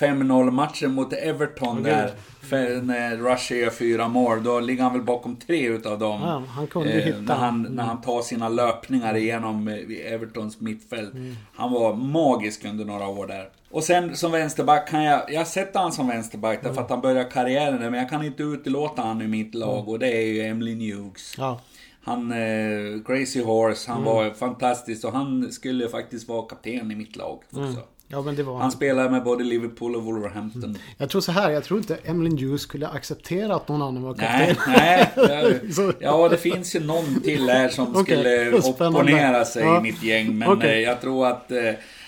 5-0 0.00 0.50
matchen 0.50 0.94
mot 0.94 1.12
Everton 1.12 1.82
där. 1.82 2.10
För 2.40 2.82
när 2.82 3.16
Rusher 3.16 3.56
gör 3.56 3.70
fyra 3.70 4.08
mål. 4.08 4.42
Då 4.42 4.60
ligger 4.60 4.82
han 4.82 4.92
väl 4.92 5.02
bakom 5.02 5.36
tre 5.36 5.68
utav 5.68 5.98
dem. 5.98 6.20
Ja, 6.22 6.42
han 6.48 6.66
kunde 6.66 6.92
ju 6.92 7.00
hitta. 7.00 7.20
När 7.20 7.34
han, 7.34 7.62
när 7.62 7.82
han 7.82 8.00
tar 8.00 8.22
sina 8.22 8.48
löpningar 8.48 9.16
igenom 9.16 9.68
eh, 9.68 10.12
Evertons 10.12 10.60
mittfält. 10.60 11.12
Han 11.54 11.72
var 11.72 11.94
magisk 11.94 12.64
under 12.64 12.84
några 12.84 13.08
år 13.08 13.26
där. 13.26 13.48
Och 13.70 13.84
sen 13.84 14.16
som 14.16 14.32
vänsterback 14.32 14.88
kan 14.88 15.04
jag... 15.04 15.32
Jag 15.32 15.46
sätter 15.46 15.80
han 15.80 15.92
som 15.92 16.08
vänsterback 16.08 16.62
därför 16.62 16.82
att 16.82 16.90
han 16.90 17.00
börjar 17.00 17.30
karriären 17.30 17.80
där, 17.80 17.90
men 17.90 18.00
jag 18.00 18.10
kan 18.10 18.24
inte 18.24 18.42
utelåta 18.42 19.02
han 19.02 19.22
i 19.22 19.26
mitt 19.26 19.54
lag 19.54 19.88
och 19.88 19.98
det 19.98 20.08
är 20.08 20.26
ju 20.26 20.42
Emily 20.42 20.74
Nukes. 20.74 21.34
Ja. 21.38 21.60
Han, 22.04 22.32
eh, 22.32 23.02
Crazy 23.06 23.42
Horse, 23.42 23.90
han 23.90 24.04
var 24.04 24.30
fantastisk 24.30 25.04
och 25.04 25.12
han 25.12 25.52
skulle 25.52 25.88
faktiskt 25.88 26.28
vara 26.28 26.46
kapten 26.46 26.90
i 26.90 26.94
mitt 26.94 27.16
lag 27.16 27.38
också. 27.50 27.80
Ja, 28.08 28.22
men 28.22 28.36
det 28.36 28.42
var 28.42 28.52
Han 28.52 28.62
han. 28.62 28.70
spelade 28.72 29.10
med 29.10 29.22
både 29.24 29.44
Liverpool 29.44 29.96
och 29.96 30.02
Wolverhampton. 30.02 30.78
Jag 30.98 31.10
tror 31.10 31.20
så 31.20 31.32
här, 31.32 31.50
jag 31.50 31.64
tror 31.64 31.78
inte 31.78 31.96
Emily 32.04 32.44
Hughes 32.46 32.60
skulle 32.60 32.88
acceptera 32.88 33.54
att 33.56 33.68
någon 33.68 33.82
annan 33.82 34.02
var 34.02 34.14
Nej, 34.18 34.54
kapten. 34.54 34.72
nej. 34.76 35.10
Jag, 35.62 35.72
Så- 35.74 35.92
ja, 36.00 36.28
det 36.28 36.36
finns 36.38 36.76
ju 36.76 36.80
någon 36.80 37.20
till 37.20 37.48
här 37.48 37.68
som 37.68 37.96
Okej, 37.96 38.02
skulle 38.04 38.62
spännande. 38.62 38.98
opponera 39.00 39.44
sig 39.44 39.62
Ja. 39.64 39.78
i 39.78 39.82
mitt 39.82 40.02
gäng. 40.02 40.38
Men 40.38 40.48
Okej. 40.48 40.70
eh, 40.82 40.88
jag 40.88 41.00
tror 41.00 41.26
att 41.26 41.50
eh, 41.50 41.58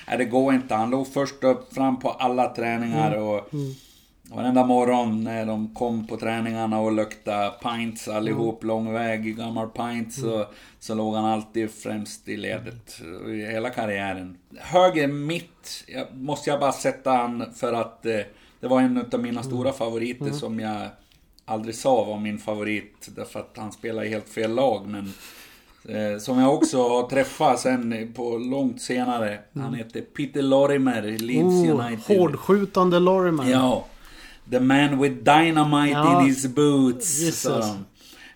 nej, 0.09 0.19
det 0.19 0.25
går 0.25 0.55
inte. 0.55 0.75
Han 0.75 0.91
låg 0.91 1.13
först 1.13 1.45
upp 1.45 1.75
fram 1.75 1.99
på 2.01 2.11
alla 2.11 2.55
träningar. 2.55 3.13
Mm. 3.15 3.23
Och 3.29 3.49
Varenda 4.31 4.67
morgon 4.67 5.25
när 5.25 5.47
de 5.47 5.75
kom 5.75 6.07
på 6.07 6.17
träningarna 6.17 6.81
och 6.81 6.93
luktade 6.93 7.51
pints 7.63 8.09
allihop, 8.09 8.63
Mm. 8.63 8.69
lång 8.69 8.93
väg, 8.93 9.37
gammal 9.37 9.69
pints, 9.69 10.17
så, 10.21 10.47
så 10.81 10.95
låg 10.95 11.15
han 11.15 11.25
alltid 11.25 11.71
främst 11.71 12.29
i 12.29 12.37
ledet. 12.37 13.01
I 13.29 13.41
hela 13.53 13.71
karriären. 13.71 14.37
Höger 14.59 15.07
mitt, 15.09 15.85
jag, 15.87 16.07
måste 16.15 16.51
jag 16.51 16.61
bara 16.61 16.73
sätta 16.73 17.11
han 17.11 17.45
för 17.55 17.73
att 17.73 18.07
eh, 18.07 18.13
det 18.61 18.67
var 18.69 18.81
en 18.81 19.05
av 19.13 19.21
mina 19.21 19.43
stora 19.43 19.73
favoriter 19.73 20.31
som 20.31 20.61
jag 20.61 20.89
aldrig 21.45 21.75
sa 21.75 22.05
var 22.05 22.19
min 22.21 22.39
favorit. 22.39 23.09
Därför 23.17 23.41
att 23.41 23.55
han 23.57 23.73
spelar 23.73 24.05
i 24.05 24.09
helt 24.09 24.29
fel 24.29 24.55
lag. 24.55 24.87
Men 24.87 25.13
eh, 25.89 26.19
som 26.19 26.39
jag 26.39 26.55
också 26.55 26.89
har 26.89 27.09
träffat 27.09 27.61
sen 27.61 28.13
på 28.17 28.39
långt 28.39 28.83
senare. 28.83 29.39
Han 29.55 29.75
heter 29.75 30.01
Peter 30.01 30.43
Lorimer, 30.43 31.03
Leeds 31.03 31.45
Oh, 31.71 31.81
United. 31.87 32.17
hårdskjutande 32.19 32.99
Lorimer. 33.01 33.51
Ja. 33.51 33.85
The 34.51 34.61
man 34.61 35.03
with 35.03 35.15
dynamite 35.17 35.91
Ja. 35.93 36.21
in 36.21 36.27
his 36.27 36.47
boots. 36.55 37.43
De. 37.43 37.85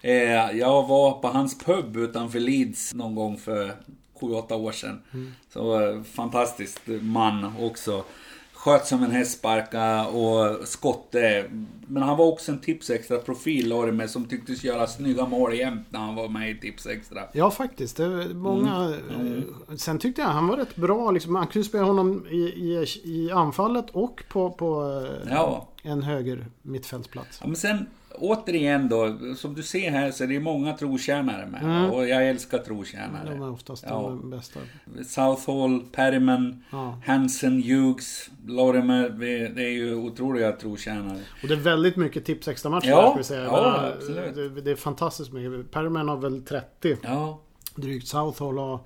Eh, 0.02 0.58
jag 0.58 0.86
var 0.86 1.12
på 1.20 1.28
hans 1.28 1.58
pub 1.58 1.96
utanför 1.96 2.40
Leeds 2.40 2.94
någon 2.94 3.14
gång 3.14 3.36
för 3.38 3.72
7-8 4.20 4.52
år 4.54 4.72
sedan. 4.72 5.02
Mm. 5.12 5.32
Så 5.52 5.80
eh, 5.90 6.02
fantastiskt 6.02 6.80
man 7.00 7.52
också. 7.60 8.04
Sköt 8.52 8.86
som 8.86 9.02
en 9.02 9.10
hästsparka 9.10 10.06
och 10.06 10.68
skotte. 10.68 11.44
Men 11.86 12.02
han 12.02 12.16
var 12.16 12.26
också 12.26 12.52
en 12.52 12.58
Tipsextra 12.58 13.18
profil 13.18 13.68
Lorimer 13.68 14.06
som 14.06 14.24
tycktes 14.24 14.64
göra 14.64 14.86
snygga 14.86 15.26
mål 15.26 15.54
jämt 15.54 15.86
när 15.90 16.00
han 16.00 16.14
var 16.14 16.28
med 16.28 16.50
i 16.50 16.60
Tipsextra. 16.60 17.20
Ja, 17.32 17.50
faktiskt. 17.50 17.96
Det 17.96 18.34
många... 18.34 18.94
eh, 19.10 19.76
Sen 19.76 19.98
tyckte 19.98 20.20
jag 20.22 20.28
han 20.28 20.46
var 20.48 20.56
rätt 20.56 20.76
bra. 20.76 21.10
Liksom, 21.10 21.32
man 21.32 21.46
kunde 21.46 21.68
spela 21.68 21.84
honom 21.84 22.26
i, 22.30 22.36
i, 22.36 22.86
i 23.04 23.30
anfallet 23.32 23.90
och 23.90 24.22
på, 24.28 24.50
på 24.50 25.00
eh, 25.26 25.32
Ja. 25.32 25.66
En 25.82 26.02
höger 26.02 26.46
mittfältsplats. 26.62 27.38
Ja, 27.40 27.46
men 27.46 27.56
sen 27.56 27.86
återigen 28.14 28.88
då, 28.88 29.16
som 29.36 29.54
du 29.54 29.62
ser 29.62 29.90
här 29.90 30.10
så 30.10 30.24
är 30.24 30.28
det 30.28 30.40
många 30.40 30.72
trotjänare 30.76 31.46
med. 31.46 31.90
Och 31.90 32.08
jag 32.08 32.28
älskar 32.28 32.58
trotjänare. 32.58 33.26
Mm. 33.28 33.40
De 33.40 33.46
är 33.46 33.52
oftast 33.52 33.84
Ja. 33.88 34.02
de 34.02 34.30
bästa. 34.30 34.60
Southall, 35.06 35.80
Perryman, 35.92 36.64
Ja. 36.72 36.98
Hansen, 37.06 37.62
Hughes, 37.62 38.30
Lorimer. 38.46 39.08
Det 39.54 39.62
är 39.64 39.70
ju 39.72 39.94
otroliga 39.94 40.52
trotjänare. 40.52 41.18
Och 41.42 41.48
det 41.48 41.54
är 41.54 41.58
väldigt 41.58 41.96
mycket 41.96 42.24
tips 42.24 42.48
extra 42.48 42.70
matcher 42.70 42.88
Ja, 42.88 43.08
ska 43.10 43.18
vi 43.18 43.24
säga. 43.24 43.44
ja, 43.44 43.92
absolut. 43.96 44.34
det, 44.34 44.60
det 44.60 44.70
är 44.70 44.76
fantastiskt 44.76 45.32
mycket. 45.32 45.70
Perman 45.70 46.08
har 46.08 46.16
väl 46.16 46.42
30 46.42 46.96
Ja, 47.02 47.40
drygt. 47.74 48.08
Southall 48.08 48.58
har 48.58 48.80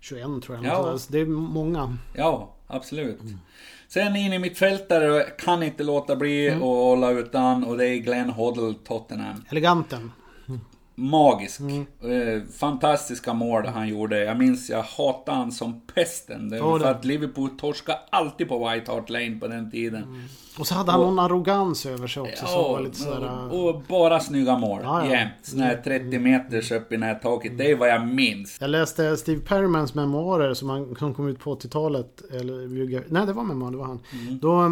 21 0.00 0.42
tror 0.42 0.56
jag. 0.56 0.64
Ja. 0.64 0.98
Det 1.08 1.18
är 1.20 1.26
många. 1.26 1.96
ja 2.14 2.54
absolut. 2.66 3.20
Mm. 3.20 3.38
Sen 3.94 4.16
in 4.16 4.32
i 4.32 4.38
mittfältare 4.38 5.22
kan 5.22 5.62
inte 5.62 5.82
låta 5.82 6.16
bli 6.16 6.48
Mm. 6.48 6.58
att 6.62 6.68
hålla 6.68 7.10
utan 7.10 7.64
och 7.64 7.76
det 7.78 7.86
är 7.88 7.96
Glenn 7.96 8.30
Hoddle, 8.30 8.74
Tottenham. 8.86 9.44
Eleganten. 9.50 10.12
Magisk. 10.96 11.60
Mm. 11.60 11.86
Eh, 12.02 12.42
fantastiska 12.58 13.32
mål 13.34 13.66
han 13.66 13.88
gjorde. 13.88 14.24
Jag 14.24 14.38
minns, 14.38 14.70
jag 14.70 14.82
hatade 14.82 15.36
han 15.38 15.52
som 15.52 15.80
pesten. 15.94 16.48
Det 16.48 16.56
Ja, 16.56 16.66
var 16.66 16.78
för 16.78 16.90
att 16.90 17.04
Liverpool 17.04 17.50
torskade 17.50 17.98
alltid 18.10 18.48
på 18.48 18.68
White 18.68 18.90
Hart 18.92 19.10
Lane 19.10 19.36
på 19.40 19.48
den 19.48 19.70
tiden. 19.70 20.28
Och 20.58 20.66
så 20.66 20.74
hade 20.74 20.92
han 20.92 21.00
någon 21.00 21.18
arrogans 21.18 21.86
över 21.86 22.06
sig 22.06 22.22
också. 22.22 22.46
som 22.46 22.62
var 22.62 22.70
Ja, 22.70 22.78
lite 22.80 22.96
sådär... 22.98 23.52
och, 23.52 23.68
och 23.68 23.82
bara 23.88 24.20
snygga 24.20 24.58
mål. 24.58 24.80
Ja, 24.82 25.00
Mm. 25.00 25.12
ja. 25.12 25.18
Jämt. 25.18 25.32
Såna 25.42 25.64
här 25.64 25.76
30 25.84 26.18
meters 26.18 26.72
upp 26.72 26.92
i 26.92 26.96
nättaket. 26.96 27.58
Det 27.58 27.70
är 27.70 27.76
vad 27.76 27.88
jag 27.88 28.06
minns. 28.08 28.56
Jag 28.60 28.70
läste 28.70 29.16
Steve 29.16 29.40
Perrymans 29.40 29.94
memoarer 29.94 30.54
som, 30.54 30.68
han, 30.70 30.96
som 30.98 31.14
kom 31.14 31.28
ut 31.28 31.38
på 31.38 31.54
80-talet. 31.54 32.22
Eller, 32.32 33.12
nej, 33.12 33.26
det 33.26 33.32
var 33.32 33.42
memoarer, 33.44 33.70
det 33.72 33.78
var 33.78 33.84
han. 33.86 34.00
Mm. 34.12 34.38
Då 34.38 34.70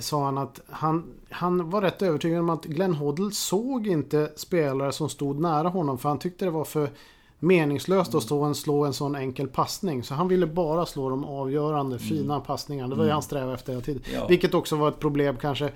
sa 0.00 0.24
han 0.24 0.38
att 0.38 0.60
han, 0.70 1.14
han 1.30 1.70
var 1.70 1.82
rätt 1.82 2.02
övertygad 2.02 2.40
om 2.40 2.50
att 2.50 2.64
Glenn 2.64 2.94
Hoddle 2.94 3.30
såg 3.30 3.86
inte 3.86 4.32
spelare 4.36 4.92
som 4.92 5.08
stod 5.08 5.40
nära 5.40 5.68
honom. 5.68 5.98
För 5.98 6.08
han 6.08 6.18
tyckte 6.18 6.44
det 6.44 6.50
var 6.50 6.64
för 6.64 6.90
meningslöst 7.38 8.14
att 8.14 8.22
stå 8.22 8.48
och 8.48 8.56
slå 8.56 8.84
en 8.84 8.92
sån 8.92 9.14
enkel 9.14 9.48
passning. 9.48 10.02
Så 10.02 10.14
han 10.14 10.28
ville 10.28 10.46
bara 10.46 10.86
slå 10.86 11.08
de 11.08 11.24
avgörande, 11.24 11.98
fina 11.98 12.40
passningarna. 12.40 12.88
Det 12.88 12.94
var 12.94 13.04
det 13.04 13.12
han 13.12 13.22
strävade 13.22 13.54
efter 13.54 13.72
hela 13.72 13.84
tiden. 13.84 14.02
Mm. 14.06 14.20
Ja. 14.20 14.26
Vilket 14.26 14.54
också 14.54 14.76
var 14.76 14.88
ett 14.88 15.00
problem 15.00 15.36
kanske 15.40 15.72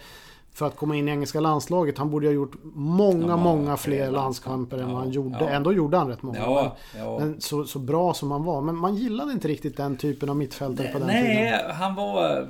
för 0.55 0.67
att 0.67 0.77
komma 0.77 0.97
in 0.97 1.09
i 1.09 1.11
engelska 1.11 1.41
landslaget. 1.41 1.99
Han 1.99 2.11
borde 2.11 2.27
ha 2.27 2.33
gjort 2.33 2.53
många, 2.75 3.27
Ja, 3.29 3.37
många 3.37 3.77
fler 3.77 4.11
landskamper. 4.11 4.79
än 4.79 4.87
vad 4.93 4.97
han 4.97 5.11
gjorde. 5.11 5.37
ja. 5.41 5.49
Ändå 5.49 5.73
gjorde 5.73 5.97
han 5.97 6.09
rätt 6.09 6.23
många. 6.23 6.39
Ja, 6.39 6.77
men, 6.97 7.17
men 7.17 7.41
så, 7.41 7.65
så 7.65 7.79
bra 7.79 8.15
som 8.15 8.31
han 8.31 8.45
var. 8.45 8.61
Men 8.61 8.77
man 8.77 8.95
gillade 8.97 9.33
inte 9.33 9.49
riktigt 9.49 9.77
den 9.77 9.97
typen 9.97 10.31
av 10.31 10.37
mittfältare 10.37 10.89
på 10.89 10.99
den 10.99 11.09
tiden. 11.09 11.25
Nej, 11.25 11.65
han 11.73 11.95
var... 11.95 12.47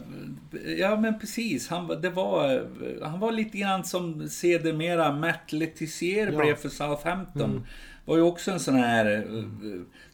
Ja 0.78 0.96
men 0.96 1.18
precis. 1.18 1.68
Han, 1.68 1.86
var- 1.86 1.96
det 1.96 2.10
var, 2.10 2.66
han 3.02 3.20
var 3.20 3.32
lite 3.32 3.58
grann 3.58 3.84
som 3.84 4.28
sedermera 4.28 5.12
Matt 5.12 5.52
Letizier. 5.52 6.26
Mm. 6.28 6.40
blev 6.40 6.54
för 6.54 6.68
Southampton. 6.68 7.66
Var 8.04 8.16
ju 8.16 8.22
också 8.22 8.50
en 8.50 8.60
sån 8.60 8.74
här 8.76 9.26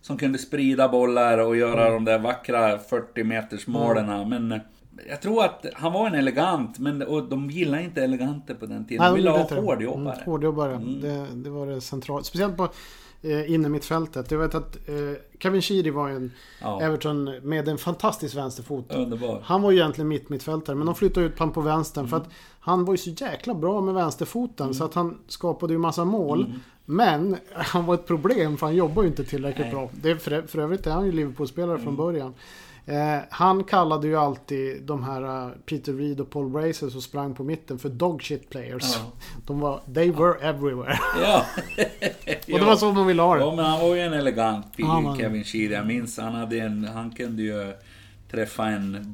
som 0.01 0.16
kunde 0.18 0.38
sprida 0.38 0.88
bollar 0.88 1.38
och 1.38 1.57
göra 1.57 1.87
Mm. 1.87 2.05
de 2.05 2.11
där 2.12 2.18
vackra 2.18 2.79
40 2.79 3.25
meters 3.25 3.66
målen. 3.66 4.29
Men 4.29 4.61
jag 5.09 5.22
tror 5.22 5.44
att 5.44 5.66
han 5.74 5.92
var 5.92 6.07
en 6.07 6.14
elegant, 6.14 6.78
men 6.78 7.02
och 7.02 7.28
de 7.28 7.50
gillade 7.50 7.83
inte 7.83 8.02
eleganter 8.02 8.54
på 8.54 8.66
den 8.66 8.87
tiden. 8.87 9.02
Nej, 9.02 9.11
de 9.11 9.16
ville 9.16 9.30
ha 9.30 9.61
hårdjobbare. 9.61 10.14
Mm, 10.14 10.24
hårdjobbare. 10.24 10.80
Det, 11.02 11.26
det 11.35 11.50
var 11.50 11.66
det 11.66 11.80
centrala. 11.80 12.22
Speciellt 12.22 12.57
på 12.57 12.68
eh, 13.22 13.52
innermittfältet. 13.52 14.30
Jag 14.30 14.38
vet 14.38 14.54
att 14.54 14.76
eh, 14.88 14.94
Kevin 15.38 15.62
Sheedy 15.62 15.90
var 15.90 16.09
en 16.09 16.33
Ja. 16.61 16.80
Everton 16.80 17.24
med 17.42 17.68
en 17.68 17.78
fantastisk 17.78 18.37
vänsterfot. 18.37 18.92
Underbar. 18.92 19.40
Han 19.44 19.62
var 19.62 19.70
ju 19.70 19.78
egentligen 19.78 20.09
mitt 20.09 20.28
mittfältare 20.28 20.76
men 20.76 20.87
de 20.87 20.94
flyttade 20.94 21.26
ut 21.26 21.38
honom 21.38 21.54
på 21.54 21.61
vänstern 21.61 22.09
för 22.09 22.16
att 22.16 22.28
han 22.61 22.85
var 22.85 22.94
ju 22.94 22.98
så 22.98 23.11
jäkla 23.11 23.54
bra 23.54 23.80
med 23.80 23.94
vänsterfoten 23.94 24.74
så 24.74 24.85
att 24.85 24.94
han 24.94 25.18
skapade 25.28 25.72
ju 25.72 25.78
massa 25.78 26.04
mål. 26.04 26.54
Men 26.85 27.37
han 27.52 27.87
var 27.87 27.94
ett 27.94 28.07
problem 28.07 28.57
för 28.57 28.66
han 28.66 28.76
jobbar 28.76 29.02
ju 29.02 29.09
inte 29.09 29.24
tillräckligt 29.24 29.66
Nej. 29.66 29.74
bra. 29.74 29.90
Det 30.02 30.16
för, 30.16 30.42
för 30.42 30.59
övrigt 30.59 30.87
är 30.87 30.90
han 30.90 31.07
ju 31.07 31.12
Liverpool-spelare 31.12 31.78
från 31.78 31.96
början. 31.96 32.35
Eh, 32.87 33.18
han 33.31 33.64
kallade 33.64 34.07
ju 34.07 34.16
alltid 34.16 34.83
de 34.83 35.05
här 35.05 35.47
eh, 35.47 35.53
Peter 35.66 35.92
Reed 35.92 36.20
och 36.20 36.31
Paul 36.31 36.51
Bracer 36.51 36.88
som 36.88 37.03
sprang 37.03 37.35
på 37.35 37.44
mitten 37.44 37.79
för 37.79 37.88
dog 37.88 38.23
shit 38.23 38.51
players. 38.51 38.97
Ja. 38.97 39.12
De 39.47 39.61
var, 39.61 39.81
they 39.94 40.11
were 40.11 40.49
everywhere. 40.49 40.99
Ja. 41.23 41.47
och 42.53 42.59
det 42.59 42.64
var 42.64 42.77
så 42.77 42.92
man 42.92 43.07
ville 43.07 43.23
ha 43.23 43.35
det. 43.35 43.40
Ja, 43.40 43.55
men 43.55 43.64
han 43.64 43.81
var 43.81 43.94
ju 43.94 44.01
en 44.01 44.12
elegant 44.12 44.66
Ja, 44.77 45.16
Kevin 45.18 45.44
Sheedy. 45.44 45.75
Jag 45.75 45.87
minns 45.87 46.18
han 46.18 46.35
hade 46.35 46.59
en... 46.59 46.85
Han 46.85 47.11
kunde 47.11 47.42
ju 47.42 47.73
träffa 48.31 48.66
en... 48.66 49.07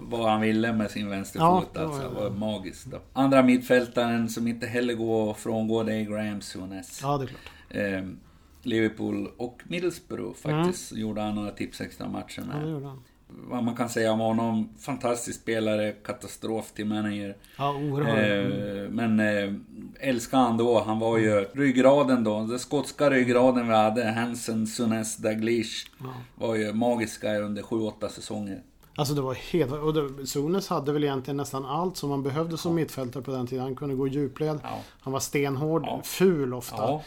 Vad 0.00 0.30
han 0.30 0.40
ville 0.40 0.72
med 0.72 0.90
sin 0.90 1.10
vänsterfot. 1.10 1.68
Ja, 1.74 1.80
alltså, 1.80 2.02
det. 2.02 2.08
var 2.08 2.30
magiskt. 2.30 2.86
Då. 2.86 2.98
Andra 3.12 3.42
mittfältaren 3.42 4.28
som 4.28 4.48
inte 4.48 4.66
heller 4.66 4.94
går 4.94 5.30
att 5.30 5.38
frångå, 5.38 5.82
det 5.82 5.94
är 5.94 6.02
Graham 6.02 6.40
Souness. 6.40 7.00
Ja, 7.02 7.18
det 7.18 7.24
är 7.24 7.26
klart. 7.26 7.40
Eh, 7.68 8.08
Liverpool 8.66 9.28
och 9.36 9.62
Middlesbrough 9.68 10.34
faktiskt. 10.36 10.92
Gjorde 10.92 11.20
han 11.20 11.34
några 11.34 11.50
tips 11.50 11.80
extra 11.80 12.08
matcher 12.08 12.42
Mm. 12.42 12.68
Ja, 12.68 12.78
med. 12.78 12.88
han. 12.88 13.02
Vad 13.28 13.64
man 13.64 13.76
kan 13.76 13.88
säga 13.88 14.12
om 14.12 14.18
honom. 14.20 14.68
Fantastisk 14.78 15.40
spelare, 15.40 15.92
katastrof 15.92 16.72
till 16.72 16.86
manager. 16.86 17.36
Ja. 17.58 17.74
Eh, 18.08 18.88
men 18.90 19.20
eh, 19.20 19.52
älskar 20.08 20.38
han 20.38 20.56
då. 20.56 20.80
Han 20.80 20.98
var 20.98 21.18
ju 21.18 21.40
ryggraden 21.54 22.24
då. 22.24 22.38
Den 22.38 22.58
skotska 22.58 23.10
ryggraden 23.10 23.68
vi 23.68 23.74
hade, 23.74 24.04
Hansen, 24.12 24.66
Sunes, 24.66 25.16
Daglish. 25.16 25.86
Var 26.34 26.54
ju 26.54 26.72
magiska 26.72 27.38
under 27.38 27.62
7-8 27.62 28.08
säsonger. 28.08 28.62
Alltså 28.96 29.14
det 29.14 29.20
var 29.20 29.34
helt... 29.34 29.72
Och 29.72 29.94
det, 29.94 30.26
Sunes 30.26 30.68
hade 30.68 30.92
väl 30.92 31.04
egentligen 31.04 31.36
nästan 31.36 31.64
allt 31.66 31.96
som 31.96 32.08
man 32.10 32.22
behövde 32.22 32.58
som 32.58 32.74
mittfältare 32.74 33.22
på 33.22 33.30
den 33.30 33.46
tiden. 33.46 33.64
Han 33.64 33.76
kunde 33.76 33.94
gå 33.94 34.06
djupled. 34.08 34.58
Ja. 34.62 34.78
Han 35.00 35.12
var 35.12 35.20
stenhård, 35.20 35.82
Ja. 35.86 36.00
ful 36.04 36.54
ofta. 36.54 37.00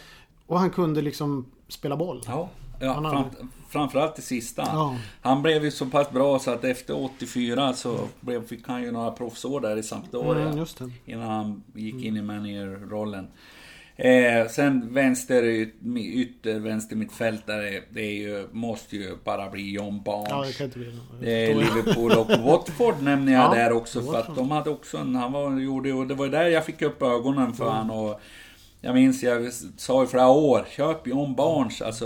Ja, 0.48 0.54
Och 0.54 0.60
han 0.60 0.70
kunde 0.70 1.02
liksom 1.02 1.46
spela 1.68 1.98
boll. 1.98 2.22
ja. 2.28 2.50
ja 2.80 2.94
Han 2.94 3.04
fram, 3.04 3.16
hade- 3.16 3.48
framförallt 3.70 4.16
det 4.16 4.22
sista. 4.22 4.62
Ja. 4.66 4.96
Han 5.22 5.42
blev 5.42 5.64
ju 5.64 5.72
så 5.72 5.86
pass 5.86 6.12
bra 6.12 6.40
så 6.40 6.52
att 6.52 6.64
efter 6.64 7.04
84 7.04 7.74
så 7.74 7.98
blev, 8.20 8.48
fick 8.48 8.68
han 8.68 8.84
ju 8.84 8.92
några 8.92 9.12
proffsår 9.12 9.62
där 9.62 9.78
i 9.78 9.84
Sampdoria. 9.84 10.50
Mm. 10.50 10.66
Innan 11.06 11.30
han 11.30 11.64
gick 11.76 12.04
in 12.06 12.18
i 12.18 12.22
managerrollen. 12.22 13.28
Eh, 14.00 14.48
sen 14.48 14.94
vänster 14.94 15.44
yt- 15.44 15.98
ytter, 15.98 16.60
vänster 16.60 16.96
mittfältare. 16.96 17.82
Det 17.90 18.02
är 18.02 18.14
ju, 18.14 18.48
måste 18.52 18.96
ju 18.96 19.18
bara 19.24 19.50
bli 19.50 19.72
John 19.72 20.02
Barnes. 20.04 20.28
Ja, 20.30 20.44
det 20.46 20.54
kan 20.58 20.66
inte 20.66 20.80
bli 20.80 20.88
något. 20.96 21.22
Det 21.22 21.52
är 21.52 21.56
Liverpool 21.56 22.12
och 22.12 22.28
Watford 22.44 23.02
nämner 23.02 23.34
jag 23.34 23.44
Ja, 23.44 23.54
där 23.56 23.72
också 23.72 24.02
för 24.02 24.20
att 24.20 24.36
de 24.36 24.52
hade 24.52 24.70
också 24.70 24.98
en, 24.98 25.16
han 25.16 25.32
var, 25.32 25.60
gjorde, 25.60 25.94
och 25.94 26.08
det 26.08 26.14
var 26.14 26.28
där 26.28 26.46
jag 26.48 26.66
fick 26.66 26.82
upp 26.82 27.02
ögonen 27.02 27.54
för 27.54 27.70
han 27.70 27.90
och 27.90 28.22
jag 28.82 28.96
minns, 28.96 29.24
jag 29.24 29.52
sa 29.78 30.04
i 30.04 30.08
flera 30.08 30.28
år, 30.30 30.66
köp 30.76 31.08
John 31.08 31.36
Barnes. 31.36 31.82
Alltså, 31.82 32.06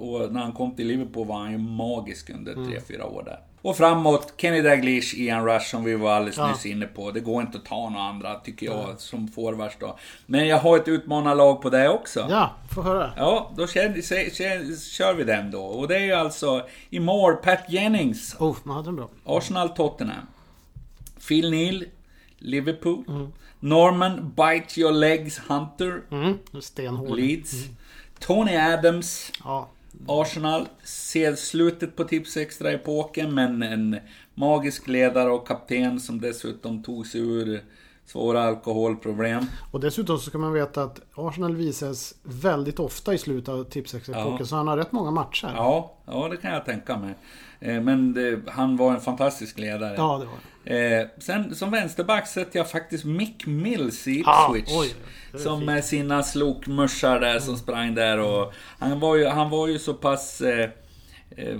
och 0.00 0.32
när 0.32 0.40
han 0.40 0.52
kom 0.52 0.74
till 0.76 0.86
Liverpool 0.86 1.26
var 1.26 1.36
han 1.38 1.52
ju 1.52 1.58
magisk 1.58 2.30
under 2.30 2.52
Mm. 2.52 2.70
3-4 2.70 3.02
år 3.02 3.22
där. 3.24 3.40
Och 3.62 3.76
framåt, 3.76 4.34
Kenny 4.36 4.60
Dalglish, 4.62 5.14
Ian 5.18 5.46
Rush 5.46 5.70
som 5.70 5.84
vi 5.84 5.94
var 5.94 6.12
alldeles 6.12 6.36
Ja. 6.36 6.48
nyss 6.52 6.66
inne 6.66 6.86
på. 6.86 7.10
Det 7.10 7.20
går 7.20 7.42
inte 7.42 7.58
att 7.58 7.64
ta 7.64 7.88
några 7.88 8.04
andra, 8.04 8.34
tycker 8.34 8.66
jag, 8.66 9.00
som 9.00 9.28
forwards 9.28 9.76
då. 9.80 9.98
Men 10.26 10.46
jag 10.48 10.58
har 10.58 10.76
ett 10.76 10.88
utmanarlag 10.88 11.62
på 11.62 11.70
det 11.70 11.88
också. 11.88 12.26
Ja, 12.30 12.50
få 12.74 12.82
höra. 12.82 13.12
Ja, 13.16 13.52
då 13.56 13.66
kör, 13.66 13.82
kör, 14.02 14.90
kör, 14.96 15.14
vi 15.14 15.24
den 15.24 15.50
då. 15.50 15.62
Och 15.62 15.88
det 15.88 15.96
är 15.96 16.04
ju 16.04 16.12
alltså 16.12 16.62
i 16.90 17.00
mål 17.00 17.34
Pat 17.36 17.58
Jennings, 17.68 18.36
Oh, 18.38 18.56
man 18.64 18.76
hade 18.76 18.88
den 18.88 18.96
bra. 18.96 19.08
Arsenal 19.24 19.68
Tottenham. 19.68 20.26
Phil 21.28 21.50
Neal, 21.50 21.84
Liverpool. 22.38 23.04
Norman 23.62 24.32
Bite 24.36 24.80
Your 24.80 24.92
Legs 24.92 25.38
Hunter, 25.38 26.02
Mm, 26.10 26.38
stenhård. 26.60 27.16
Leeds. 27.18 27.52
Tony 28.18 28.56
Adams, 28.56 29.32
Ja. 29.44 29.68
Arsenal. 30.08 30.68
Ser 30.84 31.34
slutet 31.34 31.96
på 31.96 32.04
Tips 32.04 32.36
Extra-epoken, 32.36 33.34
men 33.34 33.62
en 33.62 33.96
magisk 34.34 34.88
ledare 34.88 35.30
och 35.30 35.48
kapten 35.48 36.00
som 36.00 36.20
dessutom 36.20 36.82
tog 36.82 37.06
sig 37.06 37.20
ur 37.20 37.62
svåra 38.12 38.42
alkoholproblem. 38.42 39.46
Och 39.70 39.80
dessutom 39.80 40.18
så 40.18 40.30
ska 40.30 40.38
man 40.38 40.52
veta 40.52 40.82
att 40.82 41.00
Arsenal 41.14 41.56
visas 41.56 42.14
väldigt 42.22 42.78
ofta 42.78 43.14
i 43.14 43.18
slutet 43.18 43.48
av 43.48 43.64
tipsexepoken. 43.64 44.36
Ja. 44.38 44.44
Så 44.46 44.56
han 44.56 44.68
har 44.68 44.76
rätt 44.76 44.92
många 44.92 45.10
matcher. 45.10 45.52
Ja, 45.56 45.92
ja 46.06 46.28
det 46.28 46.36
kan 46.36 46.52
jag 46.52 46.64
tänka 46.64 46.96
mig. 46.96 47.14
Eh, 47.60 47.80
Men 47.80 48.14
det, 48.14 48.40
han 48.48 48.76
var 48.76 48.92
en 48.94 49.00
fantastisk 49.00 49.58
ledare. 49.58 49.94
Ja, 49.96 50.18
det 50.18 50.24
var. 50.26 50.34
Eh, 51.00 51.06
sen 51.18 51.54
som 51.54 51.70
vänsterback 51.70 52.26
sätter 52.26 52.58
jag 52.58 52.70
faktiskt 52.70 53.04
Mick 53.04 53.46
Mills 53.46 54.08
i 54.08 54.22
Ah, 54.26 54.56
Ipswich. 54.56 54.76
oj, 54.78 54.94
det 55.32 55.38
är 55.38 55.42
som 55.42 55.58
fint. 55.58 55.66
med 55.66 55.84
sina 55.84 56.22
slokmuschar 56.22 57.20
där 57.20 57.38
som 57.38 57.56
sprang 57.56 57.94
där 57.94 58.18
och 58.18 58.52
han 58.78 59.00
var 59.00 59.16
ju, 59.16 59.26
han 59.26 59.50
var 59.50 59.68
ju 59.68 59.78
så 59.78 59.94
pass 59.94 60.40
eh, 60.40 60.70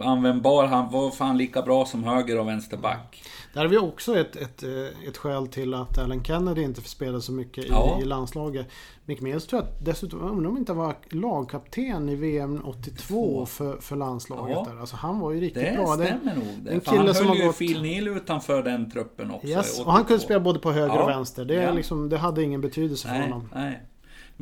användbar. 0.02 0.66
Han 0.66 0.90
var 0.92 1.10
fan 1.10 1.36
lika 1.38 1.62
bra 1.62 1.84
som 1.84 2.04
höger 2.04 2.38
och 2.40 2.48
vänsterback. 2.48 3.22
Där 3.54 3.60
har 3.60 3.68
vi 3.68 3.78
också 3.78 4.18
ett, 4.18 4.36
ett, 4.36 4.62
eh, 4.62 5.08
ett 5.08 5.16
skäl 5.16 5.46
till 5.48 5.74
att 5.74 5.98
Alan 5.98 6.24
Kennedy 6.24 6.62
inte 6.62 6.80
spelade 6.80 7.20
så 7.22 7.32
mycket 7.32 7.64
i, 7.64 7.68
Ja. 7.70 7.98
i 8.02 8.04
landslaget. 8.04 8.66
Mick 9.04 9.20
Mills 9.20 9.46
tror 9.46 9.62
jag 9.62 9.70
dessutom, 9.86 10.20
jag 10.20 10.30
undrar 10.30 10.50
om 10.50 10.56
inte 10.56 10.72
han 10.72 10.78
var 10.78 10.94
lagkapten 11.10 12.08
i 12.08 12.16
VM 12.16 12.62
82 12.64 13.46
för, 13.46 13.76
för 13.76 13.96
landslaget. 13.96 14.56
Ja. 14.56 14.66
Där. 14.72 14.80
Alltså 14.80 14.96
han 14.96 15.20
var 15.20 15.30
ju 15.32 15.40
riktigt 15.40 15.62
Det 15.62 15.72
bra. 15.76 15.96
Det- 15.96 16.06
stämmer 16.06 16.34
nog. 16.34 16.44
Det. 16.62 16.70
en 16.70 16.80
För 16.80 16.90
han 16.90 17.00
kille 17.00 17.14
som 17.14 17.26
höll 17.26 17.36
har 17.36 17.42
ju 17.42 17.46
gått... 17.46 17.58
Phil 17.58 17.82
Neal 17.82 18.08
utanför 18.08 18.62
den 18.62 18.90
truppen 18.90 19.30
också. 19.30 19.46
Yes, 19.46 19.80
och 19.80 19.92
han 19.92 20.00
kunde 20.04 20.14
82. 20.14 20.24
spela 20.24 20.40
både 20.40 20.58
på 20.58 20.72
höger 20.72 20.94
Ja. 20.94 21.02
och 21.02 21.08
vänster. 21.08 21.44
Det, 21.44 21.72
liksom, 21.72 22.08
det 22.08 22.18
hade 22.18 22.42
ingen 22.42 22.60
betydelse 22.60 23.08
för 23.08 23.14
Nej, 23.14 23.22
honom. 23.22 23.48
nej. 23.54 23.82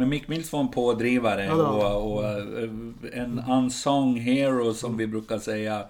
Men 0.00 0.08
Mick 0.08 0.28
Mills 0.28 0.52
var 0.52 0.60
en 0.60 0.68
pådrivare 0.68 1.44
Ja, 1.44 1.54
och, 1.94 2.12
och 2.12 2.24
eh, 2.24 2.70
en 3.12 3.44
unsung 3.48 4.20
hero 4.20 4.74
som 4.74 4.96
vi 4.96 5.06
brukar 5.06 5.38
säga 5.38 5.84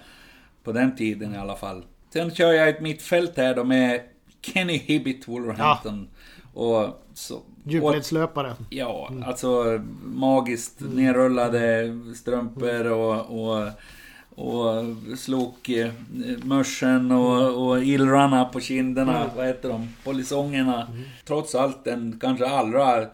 på 0.65 0.73
den 0.73 0.97
tiden 0.97 1.35
i 1.35 1.39
alla 1.39 1.57
fall. 1.57 1.85
Sen 2.13 2.31
kör 2.35 2.53
jag 2.53 2.69
ett 2.69 2.81
mittfält 2.81 3.37
här 3.37 3.55
då 3.55 3.65
med 3.65 4.01
Kenny 4.43 4.77
Hibbett 4.79 5.29
Wolverhampton. 5.29 6.09
Och 6.55 7.05
så, 7.15 7.41
Djupledslöpare. 7.65 8.55
ja, 8.71 9.11
alltså 9.25 9.81
magiskt 10.05 10.81
nerrullade 10.81 11.99
strumpor 12.17 12.87
och, 12.87 13.41
och 13.41 13.69
och 14.35 14.85
slog 15.19 15.55
eh, 15.69 15.93
mörsen 16.43 17.13
och, 17.13 17.69
och 17.69 17.85
illrarna 17.85 18.45
på 18.45 18.61
kinderna, 18.61 19.31
vad 19.37 19.47
heter 19.47 19.69
de, 19.69 19.89
polisongerna. 20.05 20.89
Trots 21.25 21.55
allt 21.55 21.85
den 21.85 22.19
kanske 22.21 22.47
allra 22.47 23.07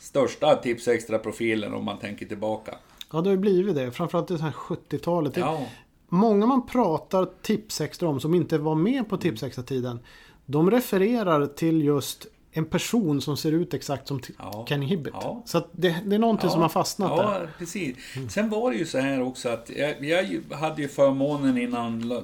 största 0.00 0.54
Tips 0.56 0.88
Extra-profilen 0.88 1.74
om 1.74 1.84
man 1.84 1.98
tänker 1.98 2.26
tillbaka. 2.26 2.74
Ja, 3.12 3.20
det 3.20 3.28
har 3.28 3.34
ju 3.34 3.36
blivit 3.40 3.74
det. 3.74 3.90
Framförallt 3.92 4.30
i 4.30 4.34
det 4.36 4.42
här 4.42 4.52
70-talet. 4.52 5.34
Det- 5.34 5.40
Ja, 5.40 5.66
Många 6.12 6.46
man 6.46 6.66
pratar 6.66 7.28
Tipsextra 7.42 8.08
om 8.08 8.20
som 8.20 8.34
inte 8.34 8.58
var 8.58 8.74
med 8.74 9.08
på 9.08 9.16
Tipsextra-tiden. 9.16 10.00
De 10.46 10.70
refererar 10.70 11.46
till 11.46 11.84
just 11.84 12.26
en 12.52 12.64
person 12.64 13.20
som 13.20 13.36
ser 13.36 13.52
ut 13.52 13.74
exakt 13.74 14.08
som 14.08 14.20
Ja. 14.38 14.64
Kenny 14.68 14.86
Hibbett. 14.86 15.12
Ja. 15.20 15.42
Så 15.46 15.62
det, 15.72 15.96
det 16.06 16.14
är 16.14 16.18
någonting 16.18 16.50
som 16.50 16.60
har 16.62 16.68
fastnat 16.68 17.12
ja, 17.16 17.22
där. 17.30 17.50
precis. 17.58 17.96
Sen 18.30 18.50
var 18.50 18.70
det 18.70 18.76
ju 18.76 18.86
så 18.86 18.98
här 18.98 19.22
också 19.22 19.48
att 19.48 19.70
jag, 19.76 20.04
jag 20.04 20.40
hade 20.56 20.82
ju 20.82 20.88
förmånen 20.88 21.58
innan 21.58 22.00
la- 22.08 22.22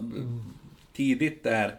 tidigt 0.93 1.45
där 1.45 1.75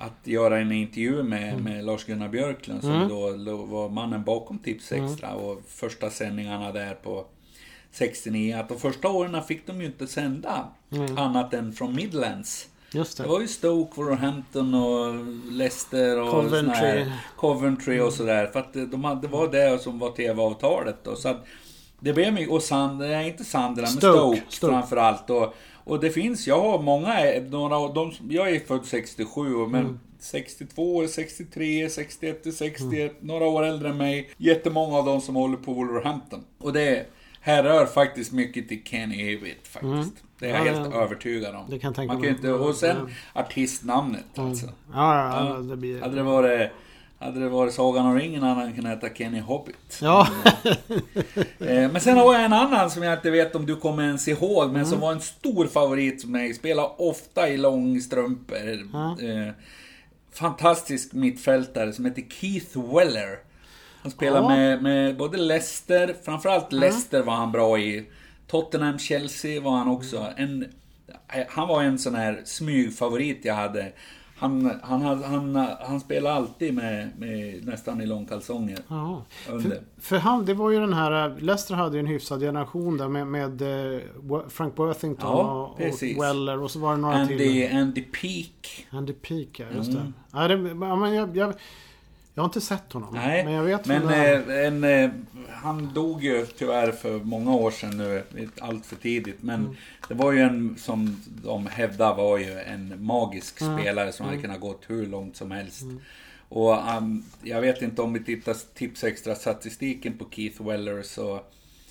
att 0.00 0.26
göra 0.26 0.58
en 0.58 0.72
intervju 0.72 1.22
med, 1.22 1.62
med 1.64 1.84
Lars-Gunnar 1.84 2.28
Björklund 2.28 2.80
som 2.82 3.08
då 3.08 3.30
lo- 3.30 3.64
var 3.66 3.88
mannen 3.88 4.24
bakom 4.24 4.58
Tips 4.58 4.92
Extra 4.92 5.34
och 5.34 5.62
första 5.68 6.10
sändningarna 6.10 6.72
där 6.72 6.94
på 6.94 7.24
69. 7.92 8.56
Att 8.56 8.68
de 8.68 8.78
första 8.78 9.08
åren 9.08 9.42
fick 9.42 9.66
de 9.66 9.80
ju 9.80 9.86
inte 9.86 10.06
sända 10.06 10.64
annat 11.16 11.54
än 11.54 11.72
från 11.72 11.94
Midlands. 11.94 12.68
Just 12.92 13.16
Det 13.16 13.22
det. 13.22 13.28
var 13.28 13.40
ju 13.40 13.48
Stoke, 13.48 13.92
Wolverhampton 13.96 14.74
och 14.74 15.14
Leicester 15.52 16.20
och 16.20 16.30
Coventry. 16.30 17.04
Coventry 17.36 18.00
och 18.00 18.12
sådär. 18.12 18.46
För 18.46 18.60
att 18.60 18.72
de 18.72 19.04
hade, 19.04 19.20
det 19.20 19.28
var 19.28 19.48
det 19.48 19.78
som 19.82 19.98
var 19.98 20.10
TV-avtalet 20.10 20.96
då. 21.04 21.16
Så 21.16 21.28
att 21.28 21.44
det 22.00 22.12
blev 22.12 22.32
mycket, 22.32 22.50
och 22.50 22.62
Sand, 22.62 22.98
nej 22.98 23.28
inte 23.28 23.44
Sunderland, 23.44 23.76
men 23.94 24.12
Stoke, 24.12 24.18
Stoke, 24.36 24.42
Stoke. 24.48 24.72
framförallt. 24.72 25.30
Och, 25.30 25.54
och 25.88 26.00
det 26.00 26.10
finns, 26.10 26.46
jag 26.46 26.60
har 26.60 26.78
många, 26.82 27.14
några 27.50 27.88
de, 27.92 28.12
jag 28.30 28.50
är 28.50 28.60
född 28.60 28.84
67 28.84 29.42
men 29.66 29.80
Mm. 29.80 29.98
62, 30.20 31.06
63, 31.08 31.88
61, 31.90 32.54
61, 32.54 33.12
några 33.20 33.44
år 33.44 33.62
äldre 33.64 33.88
än 33.88 33.96
mig. 33.96 34.30
Jättemånga 34.36 34.96
av 34.98 35.04
dem 35.06 35.20
som 35.20 35.36
håller 35.36 35.56
på 35.56 35.72
Wolverhampton. 35.72 36.44
Och 36.58 36.72
det 36.72 37.06
härrör 37.40 37.86
faktiskt 37.86 38.32
mycket 38.32 38.68
till 38.68 38.82
Kenny 38.84 39.16
Hibbett 39.16 39.68
faktiskt. 39.68 40.24
Det 40.38 40.46
är 40.46 40.50
jag 40.50 40.60
Mm. 40.60 40.72
Ja, 40.74 40.80
helt 40.80 40.94
ja. 40.94 41.02
övertygad 41.02 41.54
om. 41.54 41.64
Det 41.70 41.78
kan 41.78 41.94
tänka 41.94 42.12
Man 42.14 42.22
kan 42.22 42.30
mig. 42.30 42.36
inte, 42.36 42.52
och 42.52 42.74
sen 42.74 42.96
Mm. 42.96 43.10
artistnamnet 43.32 44.24
alltså. 44.38 44.66
Ja, 44.66 44.72
ja, 44.92 45.44
Ja. 45.48 45.54
ja, 45.54 45.58
det 45.58 45.76
blir... 45.76 46.00
Hade 46.00 46.14
det 46.16 46.22
varit, 46.22 46.70
hade 47.18 47.40
det 47.40 47.48
varit 47.48 47.74
Sagan 47.74 48.06
om 48.06 48.14
ringen 48.18 48.42
hade 48.42 48.60
han 48.60 48.72
kunnat 48.74 48.92
heta 49.04 49.14
Kenny 49.14 49.40
Hobbit. 49.40 49.98
Ja, 50.02 50.28
Eh, 51.60 51.90
Men 51.90 52.00
sen 52.00 52.16
har 52.16 52.34
jag 52.34 52.44
en 52.44 52.52
annan 52.52 52.90
som 52.90 53.02
jag 53.02 53.14
inte 53.14 53.30
vet 53.30 53.54
om 53.54 53.66
du 53.66 53.76
kommer 53.76 54.02
ens 54.02 54.28
ihåg, 54.28 54.66
men 54.66 54.76
Mm. 54.76 54.86
som 54.86 55.00
var 55.00 55.12
en 55.12 55.20
stor 55.20 55.66
favorit 55.66 56.20
för 56.22 56.28
mig. 56.28 56.54
Spelar 56.54 57.00
ofta 57.00 57.48
i 57.48 57.56
långstrumpor. 57.56 58.68
Eh, 59.22 59.52
Fantastisk 60.32 61.12
mittfältare 61.12 61.92
som 61.92 62.04
heter 62.04 62.22
Keith 62.40 62.94
Weller. 62.94 63.38
Han 64.02 64.10
spelar 64.10 64.42
Ja. 64.42 64.48
med, 64.48 64.82
med 64.82 65.16
både 65.16 65.38
Leicester, 65.38 66.14
framförallt 66.24 66.72
Leicester 66.72 67.22
var 67.22 67.34
han 67.34 67.52
bra 67.52 67.78
i. 67.78 68.06
Tottenham, 68.46 68.98
Chelsea 68.98 69.60
var 69.60 69.70
han 69.76 69.88
också. 69.88 70.26
En, 70.36 70.62
eh, 71.32 71.44
han 71.48 71.68
var 71.68 71.82
en 71.82 71.98
sån 71.98 72.14
här 72.14 72.42
smygfavorit 72.44 73.40
jag 73.44 73.54
hade. 73.54 73.92
Han, 74.38 74.72
han, 74.82 75.02
hade- 75.02 75.26
han, 75.26 75.56
han 75.80 76.00
spelade 76.00 76.34
alltid 76.36 76.74
med, 76.74 77.08
med 77.18 77.66
nästan 77.66 78.00
i 78.00 78.06
långkalsonger. 78.06 78.78
ja. 78.88 79.22
För, 79.44 79.80
för 80.00 80.18
han, 80.18 80.44
det 80.44 80.54
var 80.54 80.70
ju 80.70 80.80
den 80.80 80.92
här... 80.92 81.36
Leicester 81.40 81.74
hade 81.74 81.96
ju 81.96 82.00
en 82.00 82.06
hyfsad 82.06 82.40
generation 82.40 82.96
där 82.96 83.08
med, 83.08 83.26
med 83.26 83.62
eh, 83.94 84.00
Frank 84.48 84.78
Worthington 84.78 85.30
Ja, 85.30 85.74
och, 85.78 85.80
och 85.80 86.22
Weller 86.22 86.62
och 86.62 86.70
så 86.70 86.78
var 86.78 86.90
det 86.94 87.00
några 87.00 87.26
till. 87.26 87.36
Andy, 87.36 87.66
Andy 87.68 88.02
Peak. 88.02 88.86
Andy 88.90 89.12
Peak, 89.12 89.48
ja, 89.60 89.66
just 89.76 89.90
Mm. 89.90 90.02
det. 90.02 90.12
Ja, 90.38 90.48
det 90.48 90.56
men 90.74 91.14
jag, 91.14 91.36
jag, 91.36 91.54
jag 92.38 92.42
har 92.42 92.48
inte 92.48 92.60
sett 92.60 92.92
honom. 92.92 93.14
Nej, 93.14 93.44
men 93.44 93.52
jag 93.52 93.62
vet 93.62 93.86
men 93.86 94.08
eh, 94.08 94.66
en, 94.66 94.84
eh, 94.84 95.10
han 95.50 95.94
dog 95.94 96.24
ju 96.24 96.46
tyvärr 96.46 96.92
för 96.92 97.18
många 97.18 97.54
år 97.54 97.70
sedan 97.70 97.96
nu, 97.98 98.22
allt 98.60 98.86
för 98.86 98.96
tidigt. 98.96 99.42
Men 99.42 99.60
Mm. 99.60 99.76
det 100.08 100.14
var 100.14 100.32
ju 100.32 100.40
en 100.40 100.76
som 100.78 101.20
de 101.44 101.66
hävdar 101.66 102.14
var 102.14 102.38
ju 102.38 102.58
en 102.58 103.04
magisk 103.04 103.60
Mm. 103.60 103.78
spelare 103.78 104.12
som 104.12 104.26
hade 104.26 104.38
kunnat 104.42 104.60
gått 104.60 104.82
hur 104.86 105.06
långt 105.06 105.36
som 105.36 105.50
helst. 105.50 105.82
Och 106.48 106.72
um, 106.98 107.24
jag 107.42 107.60
vet 107.60 107.82
inte 107.82 108.02
om 108.02 108.12
vi 108.12 108.24
tittar 108.24 108.56
tips 108.74 109.04
extra 109.04 109.34
statistiken 109.34 110.18
på 110.18 110.26
Keith 110.30 110.62
Weller 110.62 111.02
så, 111.02 111.40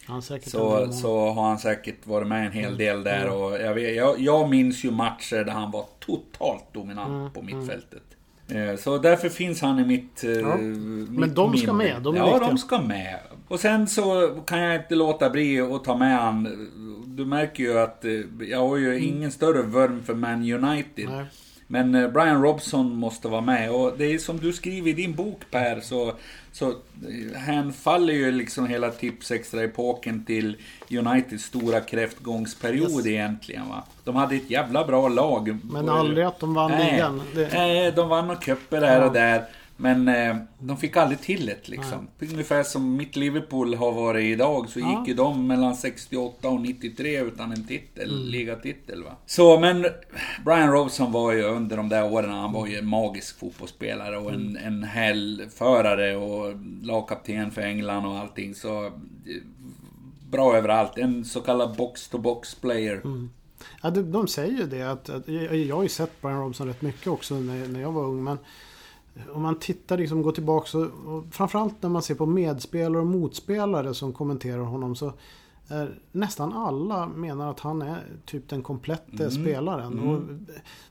en 0.09 0.21
så, 0.21 0.91
så 0.91 1.29
har 1.29 1.43
han 1.49 1.59
säkert 1.59 2.07
varit 2.07 2.27
med 2.27 2.45
en 2.45 2.51
hel 2.51 2.65
Mm. 2.65 2.77
del 2.77 3.03
där. 3.03 3.29
Och 3.29 3.53
jag, 3.53 3.73
vet, 3.73 3.95
jag, 3.95 4.19
jag 4.19 4.49
minns 4.49 4.83
ju 4.85 4.91
matcher 4.91 5.43
där 5.43 5.51
han 5.51 5.71
var 5.71 5.85
totalt 5.99 6.73
dominant 6.73 7.09
Mm. 7.09 7.31
på 7.33 7.41
mittfältet. 7.41 8.03
Eh, 8.51 8.75
Så 8.77 8.97
därför 8.97 9.29
finns 9.29 9.61
han 9.61 9.79
i 9.79 9.85
mitt, 9.85 10.23
eh, 10.23 10.31
Ja. 10.31 10.57
mitt 10.57 11.35
de 11.35 11.57
ska 11.57 11.73
minne. 11.73 11.93
med, 11.93 12.01
de 12.01 12.15
är 12.15 12.19
ja, 12.19 12.25
viktiga. 12.33 12.47
de 12.49 12.57
ska 12.57 12.81
med. 12.81 13.19
Och 13.47 13.59
sen 13.59 13.87
så 13.87 14.29
kan 14.45 14.59
jag 14.59 14.75
inte 14.75 14.95
låta 14.95 15.29
bli 15.29 15.61
att 15.61 15.83
ta 15.83 15.97
med 15.97 16.17
han. 16.19 16.67
Du 17.05 17.25
märker 17.25 17.63
ju 17.63 17.79
att 17.79 18.05
eh, 18.05 18.11
jag 18.39 18.67
har 18.69 18.77
ju 18.77 18.99
ingen 18.99 19.31
större 19.31 19.61
vurm 19.61 20.03
för 20.03 20.13
Man 20.13 20.33
United. 20.53 21.09
Nej. 21.09 21.25
Men 21.67 21.95
eh, 21.95 22.07
Brian 22.09 22.41
Robson 22.43 22.95
måste 22.95 23.27
vara 23.27 23.41
med. 23.41 23.71
Och 23.71 23.93
det 23.97 24.05
är 24.13 24.17
som 24.17 24.37
du 24.39 24.53
skriver 24.53 24.89
i 24.89 24.93
din 24.93 25.13
bok 25.15 25.41
Per, 25.51 25.79
så, 25.79 26.13
så 26.51 26.69
eh, 26.69 27.37
hänfaller 27.39 28.13
ju 28.13 28.31
liksom 28.31 28.67
hela 28.67 28.89
Tips 28.89 29.31
Extra-epoken 29.31 30.25
till 30.25 30.57
Uniteds 30.91 31.43
stora 31.43 31.79
kräftgångsperiod 31.79 32.91
Yes. 32.91 33.05
egentligen. 33.05 33.69
Va? 33.69 33.83
De 34.03 34.15
hade 34.15 34.35
ett 34.35 34.49
jävla 34.51 34.85
bra 34.85 35.07
lag. 35.07 35.57
Men 35.63 35.89
aldrig 35.89 36.25
att 36.25 36.39
de 36.39 36.53
vann 36.53 36.71
ligan. 36.71 37.21
Det, 37.35 37.53
Nej, 37.53 37.91
de 37.91 38.09
vann 38.09 38.27
några 38.27 38.39
cuper 38.39 38.81
här 38.81 38.99
Ja. 39.01 39.07
och 39.07 39.13
där. 39.13 39.43
Men 39.79 40.07
eh, 40.07 40.35
de 40.59 40.77
fick 40.77 40.97
aldrig 40.97 41.21
till 41.21 41.45
det 41.45 41.67
liksom. 41.69 42.07
Ungefär 42.19 42.63
som 42.63 42.95
mitt 42.95 43.15
Liverpool 43.15 43.75
har 43.75 43.91
varit 43.91 44.23
idag 44.25 44.69
så 44.69 44.79
Ja. 44.79 44.99
gick 44.99 45.07
ju 45.07 45.13
de 45.13 45.47
mellan 45.47 45.75
68 45.75 46.49
och 46.49 46.61
93 46.61 47.21
utan 47.21 47.51
en 47.51 47.67
titel, 47.67 48.11
Mm. 48.17 48.27
ligatitel 48.27 49.03
va. 49.03 49.15
Så 49.25 49.59
men 49.59 49.85
Brian 50.45 50.71
Robson 50.71 51.11
var 51.11 51.31
ju 51.31 51.43
under 51.43 51.77
de 51.77 51.89
där 51.89 52.13
åren, 52.13 52.29
han 52.31 52.53
var 52.53 52.67
ju 52.67 52.77
en 52.77 52.87
magisk 52.87 53.39
fotbollsspelare 53.39 54.17
och 54.17 54.31
en, 54.33 54.57
Mm. 54.57 54.63
en 54.73 54.83
hällförare 54.83 56.15
och 56.15 56.53
lagkapten 56.83 57.51
för 57.51 57.61
England 57.61 58.05
och 58.05 58.17
allting. 58.19 58.55
Så 58.55 58.91
bra 60.29 60.57
överallt. 60.57 60.97
En 60.97 61.25
så 61.25 61.41
kallad 61.41 61.75
box-to-box 61.77 62.55
player. 62.61 63.01
Mm. 63.03 63.29
ja, 63.83 63.89
de, 63.89 64.01
de 64.11 64.27
säger 64.27 64.57
ju 64.57 64.65
det 64.67 64.91
att, 64.91 65.09
att 65.09 65.27
jag, 65.27 65.55
jag 65.55 65.75
har 65.75 65.83
ju 65.83 65.89
sett 65.89 66.21
Brian 66.21 66.39
Robson 66.39 66.67
rätt 66.67 66.81
mycket 66.81 67.07
också 67.07 67.35
när, 67.39 67.67
när 67.67 67.81
jag 67.81 67.91
var 67.91 68.03
ung. 68.05 68.23
Men 68.23 68.37
om 69.33 69.41
man 69.41 69.59
tittar, 69.59 69.97
liksom, 69.97 70.21
går 70.21 70.31
tillbaka 70.31 70.67
så, 70.67 70.81
och 70.85 71.25
framförallt 71.31 71.83
när 71.83 71.89
man 71.89 72.01
ser 72.01 72.15
på 72.15 72.25
medspelare 72.25 73.01
och 73.01 73.07
motspelare 73.07 73.93
som 73.93 74.13
kommenterar 74.13 74.63
honom 74.63 74.95
så 74.95 75.13
nästan 76.11 76.53
alla 76.53 77.07
menar 77.07 77.51
att 77.51 77.59
han 77.59 77.81
är 77.81 77.97
typ 78.25 78.49
den 78.49 78.63
komplette 78.63 79.23
Mm. 79.23 79.31
spelaren. 79.31 79.99
Och, 79.99 80.21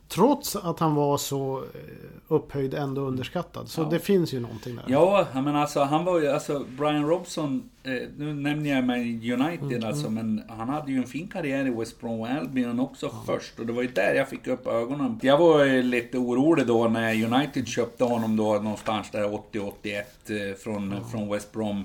trots 0.09 0.57
att 0.57 0.79
han 0.81 0.95
var 0.95 1.17
så 1.19 1.59
eh, 1.59 1.81
upphöjd 2.29 2.75
ändå 2.75 3.01
underskattad. 3.01 3.69
Så 3.69 3.81
Ja. 3.81 3.89
det 3.91 3.99
finns 3.99 4.35
ju 4.35 4.41
någonting 4.41 4.77
där. 4.77 4.85
Ja, 4.89 5.27
men 5.35 5.57
alltså 5.57 5.81
han 5.81 6.05
var 6.05 6.21
ju, 6.21 6.29
alltså 6.29 6.65
Brian 6.79 7.07
Robson, 7.09 7.71
eh, 7.83 7.93
nu 8.17 8.35
nämner 8.35 8.71
jag 8.75 8.85
mig 8.85 9.33
United 9.33 9.73
Mm, 9.73 9.85
alltså, 9.89 10.11
men 10.11 10.43
han 10.49 10.69
hade 10.69 10.93
ju 10.93 10.99
en 10.99 11.05
fin 11.07 11.29
karriär 11.29 11.67
i 11.67 11.71
West 11.71 12.01
Brom 12.01 12.23
Albion 12.23 12.81
också 12.81 13.11
först. 13.27 13.59
Och 13.59 13.67
det 13.67 13.73
var 13.73 13.83
ju 13.83 13.89
där 13.89 14.15
jag 14.15 14.29
fick 14.29 14.47
upp 14.47 14.67
ögonen. 14.67 15.19
Jag 15.23 15.39
var 15.39 15.65
ju 15.65 15.83
lite 15.83 16.19
orolig 16.19 16.67
då 16.67 16.89
när 16.89 17.25
United 17.35 17.67
köpte 17.67 18.05
honom 18.05 18.37
då 18.37 18.55
någonstans 18.55 19.11
där 19.11 19.25
80-81 19.53 20.51
eh, 20.51 20.55
från, 20.57 20.95
från 21.13 21.29
West 21.33 21.53
Brom. 21.53 21.85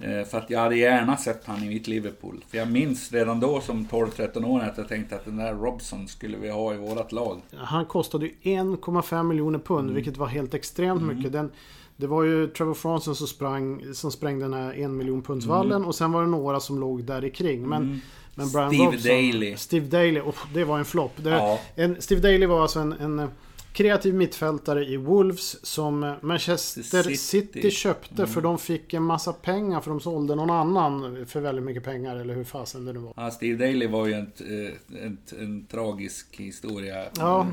Eh, 0.00 0.24
För 0.24 0.38
att 0.38 0.50
jag 0.50 0.60
hade 0.60 0.76
gärna 0.76 1.16
sett 1.16 1.46
han 1.46 1.62
i 1.64 1.68
mitt 1.68 1.86
Liverpool. 1.86 2.44
För 2.48 2.58
jag 2.58 2.70
minns 2.70 3.12
redan 3.12 3.40
då 3.40 3.60
som 3.60 3.86
12-13 3.86 4.44
år 4.44 4.60
att 4.60 4.78
jag 4.78 4.88
tänkte 4.88 5.14
att 5.14 5.24
den 5.24 5.36
där 5.36 5.54
Robson 5.54 6.08
skulle 6.08 6.36
vi 6.36 6.50
ha 6.50 6.74
i 6.74 6.76
vårat 6.76 7.12
lag. 7.12 7.40
Han 7.56 7.84
kostade 7.86 8.26
ju 8.26 8.32
1,5 8.42 9.22
miljoner 9.22 9.58
pund, 9.58 9.80
Mm. 9.80 9.94
vilket 9.94 10.16
var 10.16 10.26
helt 10.26 10.54
extremt 10.54 11.02
mycket. 11.02 11.32
Den, 11.32 11.50
det 11.96 12.06
var 12.06 12.22
ju 12.22 12.46
Trevor 12.48 12.74
Franson 12.74 13.16
som, 13.16 13.26
sprang, 13.26 13.94
som 13.94 14.10
sprängde 14.10 14.44
den 14.44 14.54
här 14.54 14.72
en 14.74 14.96
miljon 14.96 15.22
pundsvallen 15.22 15.84
och 15.84 15.94
sen 15.94 16.12
var 16.12 16.22
det 16.22 16.28
några 16.28 16.60
som 16.60 16.78
låg 16.80 17.04
där 17.04 17.28
kring. 17.28 17.68
Men, 17.68 18.00
men 18.34 18.50
Brian 18.52 18.74
Mm. 18.74 18.98
Steve 18.98 19.16
Robson, 19.16 19.32
Daly. 19.40 19.56
Steve 19.56 19.86
Daly, 19.86 20.20
oh, 20.20 20.34
det 20.54 20.64
var 20.64 20.78
en 20.78 20.84
flopp. 20.84 21.12
Ja. 21.24 21.58
Steve 21.98 22.20
Daly 22.20 22.46
var 22.46 22.62
alltså 22.62 22.78
en, 22.80 22.92
en 22.92 23.28
kreativ 23.74 24.14
mittfältare 24.14 24.84
i 24.84 24.96
Wolves 24.96 25.66
som 25.66 26.14
Manchester 26.22 26.82
City. 27.02 27.16
City, 27.16 27.70
köpte 27.70 28.14
Mm. 28.22 28.26
för 28.34 28.40
de 28.40 28.58
fick 28.58 28.94
en 28.94 29.02
massa 29.02 29.32
pengar 29.32 29.80
för 29.80 29.90
de 29.90 30.00
sålde 30.00 30.34
någon 30.34 30.50
annan 30.50 31.26
för 31.26 31.40
väldigt 31.40 31.64
mycket 31.64 31.84
pengar 31.84 32.16
eller 32.16 32.34
hur 32.34 32.44
fasen 32.44 32.84
det 32.84 32.92
nu 32.92 32.98
var. 32.98 33.12
Ja, 33.16 33.30
Steve 33.30 33.66
Daly 33.66 33.86
var 33.86 34.06
ju 34.06 34.12
en, 34.12 34.32
eh, 34.40 35.04
en, 35.04 35.18
en 35.38 35.66
tragisk 35.66 36.36
historia. 36.36 37.04
Ja, 37.18 37.46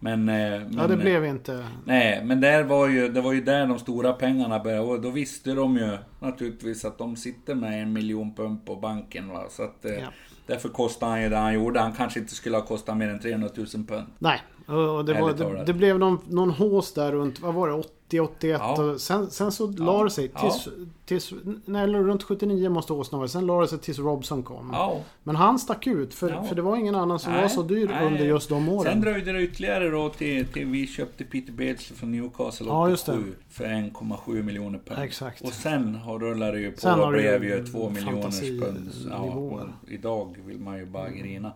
Men... 0.00 0.28
eh, 0.28 0.34
men 0.60 0.76
ja 0.78 0.86
det 0.86 0.96
blev 0.96 1.24
inte... 1.24 1.66
Nej, 1.84 2.24
men 2.24 2.40
där 2.40 2.62
var 2.62 2.88
ju, 2.88 3.08
det 3.08 3.20
var 3.20 3.32
ju 3.32 3.40
där 3.40 3.66
de 3.66 3.78
stora 3.78 4.12
pengarna 4.12 4.58
började. 4.58 4.82
Och 4.86 5.00
då 5.00 5.10
visste 5.10 5.52
de 5.54 5.76
ju 5.76 5.98
naturligtvis 6.20 6.84
att 6.84 6.98
de 6.98 7.16
sitter 7.16 7.54
med 7.54 7.82
en 7.82 7.92
miljon 7.92 8.34
pund 8.34 8.66
på 8.66 8.76
banken. 8.76 9.28
Va? 9.28 9.44
Så 9.50 9.62
att, 9.62 9.84
eh, 9.84 9.92
Ja. 9.92 10.06
Därför 10.46 10.68
kostade 10.68 11.12
han 11.12 11.22
ju 11.22 11.28
det 11.28 11.36
han 11.36 11.54
gjorde. 11.54 11.80
Han 11.80 11.92
kanske 11.92 12.20
inte 12.20 12.34
skulle 12.34 12.56
ha 12.56 12.64
kostat 12.64 12.96
mer 12.96 13.08
än 13.08 13.20
300 13.20 13.48
000 13.56 13.66
pund. 13.66 14.06
Nej, 14.18 14.40
och 14.66 15.04
det, 15.04 15.20
var, 15.20 15.32
det, 15.32 15.64
det 15.66 15.72
blev 15.72 15.98
någon, 15.98 16.18
någon 16.28 16.50
hås 16.50 16.92
där 16.94 17.12
runt, 17.12 17.40
vad 17.40 17.54
var 17.54 17.68
det, 17.68 17.74
80, 17.74 18.20
81 18.20 18.60
Ja. 18.60 18.82
och 18.82 19.00
sen, 19.00 19.30
sen 19.30 19.52
så 19.52 19.66
la 19.66 20.04
det 20.04 20.10
sig 20.10 20.28
tills, 20.28 20.68
tills, 21.06 21.32
nej, 21.64 21.86
runt 21.86 22.22
79 22.22 22.68
måste 22.68 22.92
åsen 22.92 23.18
varit. 23.18 23.30
Sen 23.30 23.46
la 23.46 23.60
det 23.60 23.68
sig 23.68 23.78
tills 23.78 23.98
Robson 23.98 24.42
kom. 24.42 24.70
Ja. 24.72 25.00
Men 25.22 25.36
han 25.36 25.58
stack 25.58 25.86
ut 25.86 26.14
för, 26.14 26.30
Ja. 26.30 26.42
för 26.42 26.54
det 26.54 26.62
var 26.62 26.76
ingen 26.76 26.94
annan 26.94 27.18
som 27.18 27.32
Nej, 27.32 27.42
var 27.42 27.48
så 27.48 27.62
dyr 27.62 27.88
nej. 27.88 28.06
under 28.06 28.24
just 28.24 28.48
de 28.48 28.68
åren. 28.68 28.92
Sen 28.92 29.00
dröjde 29.00 29.32
det 29.32 29.42
ytterligare 29.42 29.88
då 29.90 30.08
till, 30.08 30.46
till 30.46 30.66
vi 30.66 30.86
köpte 30.86 31.24
Peter 31.24 31.52
Beardsley 31.52 31.96
från 31.98 32.10
Newcastle 32.12 32.66
Ja, 32.66 32.88
just 32.90 33.08
87 33.08 33.34
för 33.50 33.64
1,7 33.64 34.42
miljoner 34.42 34.78
pund. 34.86 35.00
Exakt. 35.02 35.40
Och 35.40 35.52
sen 35.52 35.94
har 35.94 36.18
rullat 36.18 36.52
det 36.52 36.60
ju 36.60 36.72
på 36.72 36.80
Sen 36.80 36.98
det 36.98 37.06
blev 37.06 37.44
ju 37.44 37.50
ju 37.56 37.66
2 37.66 37.90
miljoners 37.90 38.40
pund. 38.40 38.90
Ja, 39.10 39.68
idag 39.88 40.36
vill 40.46 40.58
man 40.58 40.78
ju 40.78 40.86
bara 40.86 41.10
grina. 41.10 41.52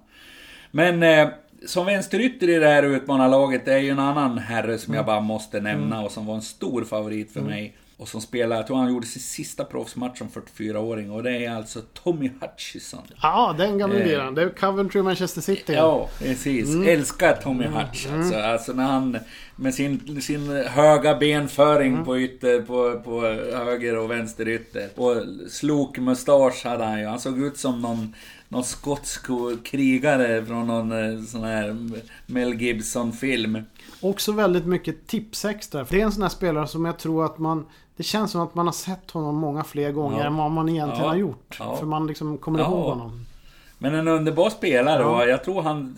Men 0.71 1.03
eh, 1.03 1.29
som 1.67 1.87
vänsterytter 1.87 2.49
i 2.51 2.55
det 2.59 2.67
här 2.69 2.83
utmanarlaget 2.83 3.69
är 3.69 3.79
ju 3.79 3.91
en 3.91 3.99
annan 3.99 4.39
herre 4.39 4.79
som 4.79 4.95
jag 4.95 5.07
bara 5.07 5.21
måste 5.21 5.61
nämna 5.61 6.03
och 6.03 6.11
som 6.13 6.27
var 6.27 6.35
en 6.35 6.43
stor 6.43 6.85
favorit 6.85 7.33
för 7.33 7.41
mig. 7.41 7.77
Och 7.97 8.09
som 8.09 8.21
spelar, 8.21 8.57
jag 8.57 8.67
tror 8.67 8.77
han 8.77 8.89
gjorde 8.93 9.07
sin 9.07 9.23
sista 9.23 9.65
proffsmatch 9.65 10.19
som 10.19 10.29
44-åring 10.29 11.11
och 11.11 11.23
det 11.23 11.45
är 11.45 11.51
alltså 11.55 11.81
Tommy 11.81 12.31
Hutchison. 12.41 13.03
Ja, 13.23 13.55
den 13.59 13.79
gamla 13.79 13.99
Eh. 13.99 14.07
liraren. 14.07 14.35
Det 14.35 14.43
är 14.43 14.49
Coventry 14.49 15.03
Manchester 15.03 15.41
City. 15.41 15.73
Ja, 15.73 16.09
precis. 16.19 16.75
Älskar 16.87 17.33
Tommy 17.37 17.65
Hutch 17.67 18.07
alltså. 18.13 18.37
alltså 18.39 18.73
när 18.73 18.85
han 18.85 19.19
med 19.61 19.75
sin, 19.75 20.23
sin 20.23 20.51
höga 20.51 21.15
benföring 21.17 22.05
på 22.05 22.19
ytter, 22.19 22.63
på, 22.63 23.01
på 23.05 23.21
höger 23.57 23.97
och 23.99 24.11
vänster 24.11 24.49
ytter. 24.49 24.89
Och 24.97 25.15
slok 25.51 25.99
mustasch 25.99 26.65
hade 26.65 26.85
han 26.85 27.01
ju. 27.01 27.07
Han 27.07 27.21
såg 27.21 27.39
ut 27.39 27.59
som 27.59 27.81
någon, 27.83 28.15
någon 28.49 28.65
skotsk 28.65 29.27
krigare 29.65 30.47
från 30.47 30.67
någon 30.67 30.93
eh, 30.93 31.23
sån 31.23 31.43
här 31.45 31.77
Mel 32.27 32.55
Gibson-film. 32.55 33.63
Också 34.01 34.33
väldigt 34.33 34.67
mycket 34.67 35.07
tipsextra. 35.07 35.87
Det 35.91 36.01
är 36.01 36.05
en 36.05 36.13
sån 36.13 36.23
här 36.23 36.31
spelare 36.31 36.67
som 36.67 36.85
jag 36.85 36.99
tror 36.99 37.25
att 37.25 37.39
man... 37.39 37.67
Det 37.97 38.03
känns 38.05 38.31
som 38.31 38.41
att 38.41 38.55
man 38.55 38.67
har 38.67 38.73
sett 38.73 39.11
honom 39.11 39.37
många 39.37 39.65
fler 39.65 39.93
gånger 39.93 40.19
Ja. 40.19 40.25
än 40.27 40.37
vad 40.37 40.51
man 40.51 40.69
egentligen 40.69 41.03
Ja. 41.05 41.09
har 41.09 41.17
gjort. 41.17 41.57
Ja. 41.59 41.77
För 41.77 41.87
man 41.87 42.07
liksom 42.07 42.39
kommer 42.39 42.59
Ja. 42.59 42.67
ihåg 42.67 42.85
honom. 42.85 43.25
Men 43.79 43.95
en 43.95 44.09
underbar 44.09 44.51
spelare 44.51 45.03
Ja. 45.03 45.23
och 45.23 45.29
jag 45.29 45.45
tror 45.45 45.63
han 45.63 45.97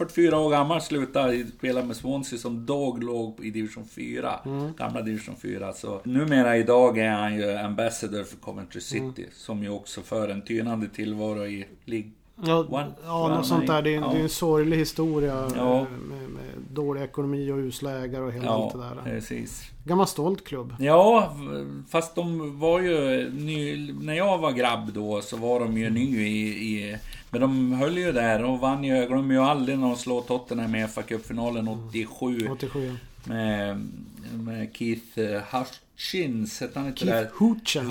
44 0.00 0.38
år 0.38 0.50
gammal 0.50 0.80
slutade 0.80 1.46
spela 1.46 1.82
med 1.82 1.96
Swansea 1.96 2.38
som 2.38 2.66
dog 2.66 3.02
låg 3.02 3.44
i 3.44 3.50
division 3.50 3.84
4. 3.84 4.40
Mm. 4.46 4.72
Gamla 4.78 5.02
division 5.02 5.36
4. 5.36 5.72
Så 5.72 6.00
numera 6.04 6.56
idag 6.56 6.98
är 6.98 7.10
han 7.10 7.36
ju 7.36 7.56
ambassador 7.56 8.24
för 8.24 8.36
Coventry 8.36 8.80
City. 8.80 9.22
Mm. 9.22 9.30
Som 9.32 9.62
ju 9.62 9.68
också 9.68 10.02
för 10.02 10.28
en 10.28 10.42
tynande 10.42 10.88
tillvaro 10.88 11.46
i 11.46 11.66
League 11.84 12.10
Ja, 12.46 12.64
One. 12.68 12.92
ja 13.04 13.28
något 13.28 13.46
sånt 13.46 13.66
där. 13.66 13.82
Det 13.82 13.90
är, 13.94 14.00
ja. 14.00 14.08
det 14.12 14.18
är 14.18 14.22
en 14.22 14.28
sorglig 14.28 14.76
historia. 14.76 15.50
Ja. 15.56 15.78
eh, 15.80 15.84
Med, 15.90 16.28
med 16.30 16.42
dålig 16.70 17.02
ekonomi 17.02 17.50
och 17.52 17.56
usla 17.58 17.90
ägare 17.98 18.22
och 18.24 18.32
hela 18.32 18.44
Ja, 18.44 18.64
allt 18.64 18.72
det 18.72 18.78
där. 18.78 19.14
precis. 19.14 19.62
Gammal 19.84 20.06
stolt 20.06 20.44
klubb. 20.44 20.74
Ja, 20.78 21.32
fast 21.88 22.14
de 22.14 22.58
var 22.58 22.80
ju 22.80 23.30
ny, 23.32 23.92
När 23.92 24.14
jag 24.14 24.38
var 24.38 24.52
grabb 24.52 24.92
då 24.92 25.20
så 25.22 25.36
var 25.36 25.60
de 25.60 25.78
ju 25.78 25.90
ny 25.90 26.20
i... 26.26 26.48
i 26.48 26.96
men 27.32 27.40
de 27.40 27.72
höll 27.72 27.98
ju 27.98 28.12
där 28.12 28.44
och 28.44 28.58
vann 28.60 28.84
ju. 28.84 28.96
Jag 28.96 29.08
glömmer 29.08 29.34
ju 29.34 29.40
aldrig 29.40 29.78
när 29.78 29.86
de 29.86 29.96
slog 29.96 30.26
Tottenham 30.26 30.74
i 30.74 30.86
fa 30.88 31.02
Cup-finalen 31.02 31.68
87. 31.68 32.48
87. 32.52 32.96
Med, 33.24 33.88
med 34.32 34.68
Keith 34.76 35.18
eh, 35.20 35.40
Hutchins, 36.00 36.60
hette 36.60 36.78
han 36.78 36.88
inte 36.88 37.00
Keith 37.00 37.16
där? 37.16 37.30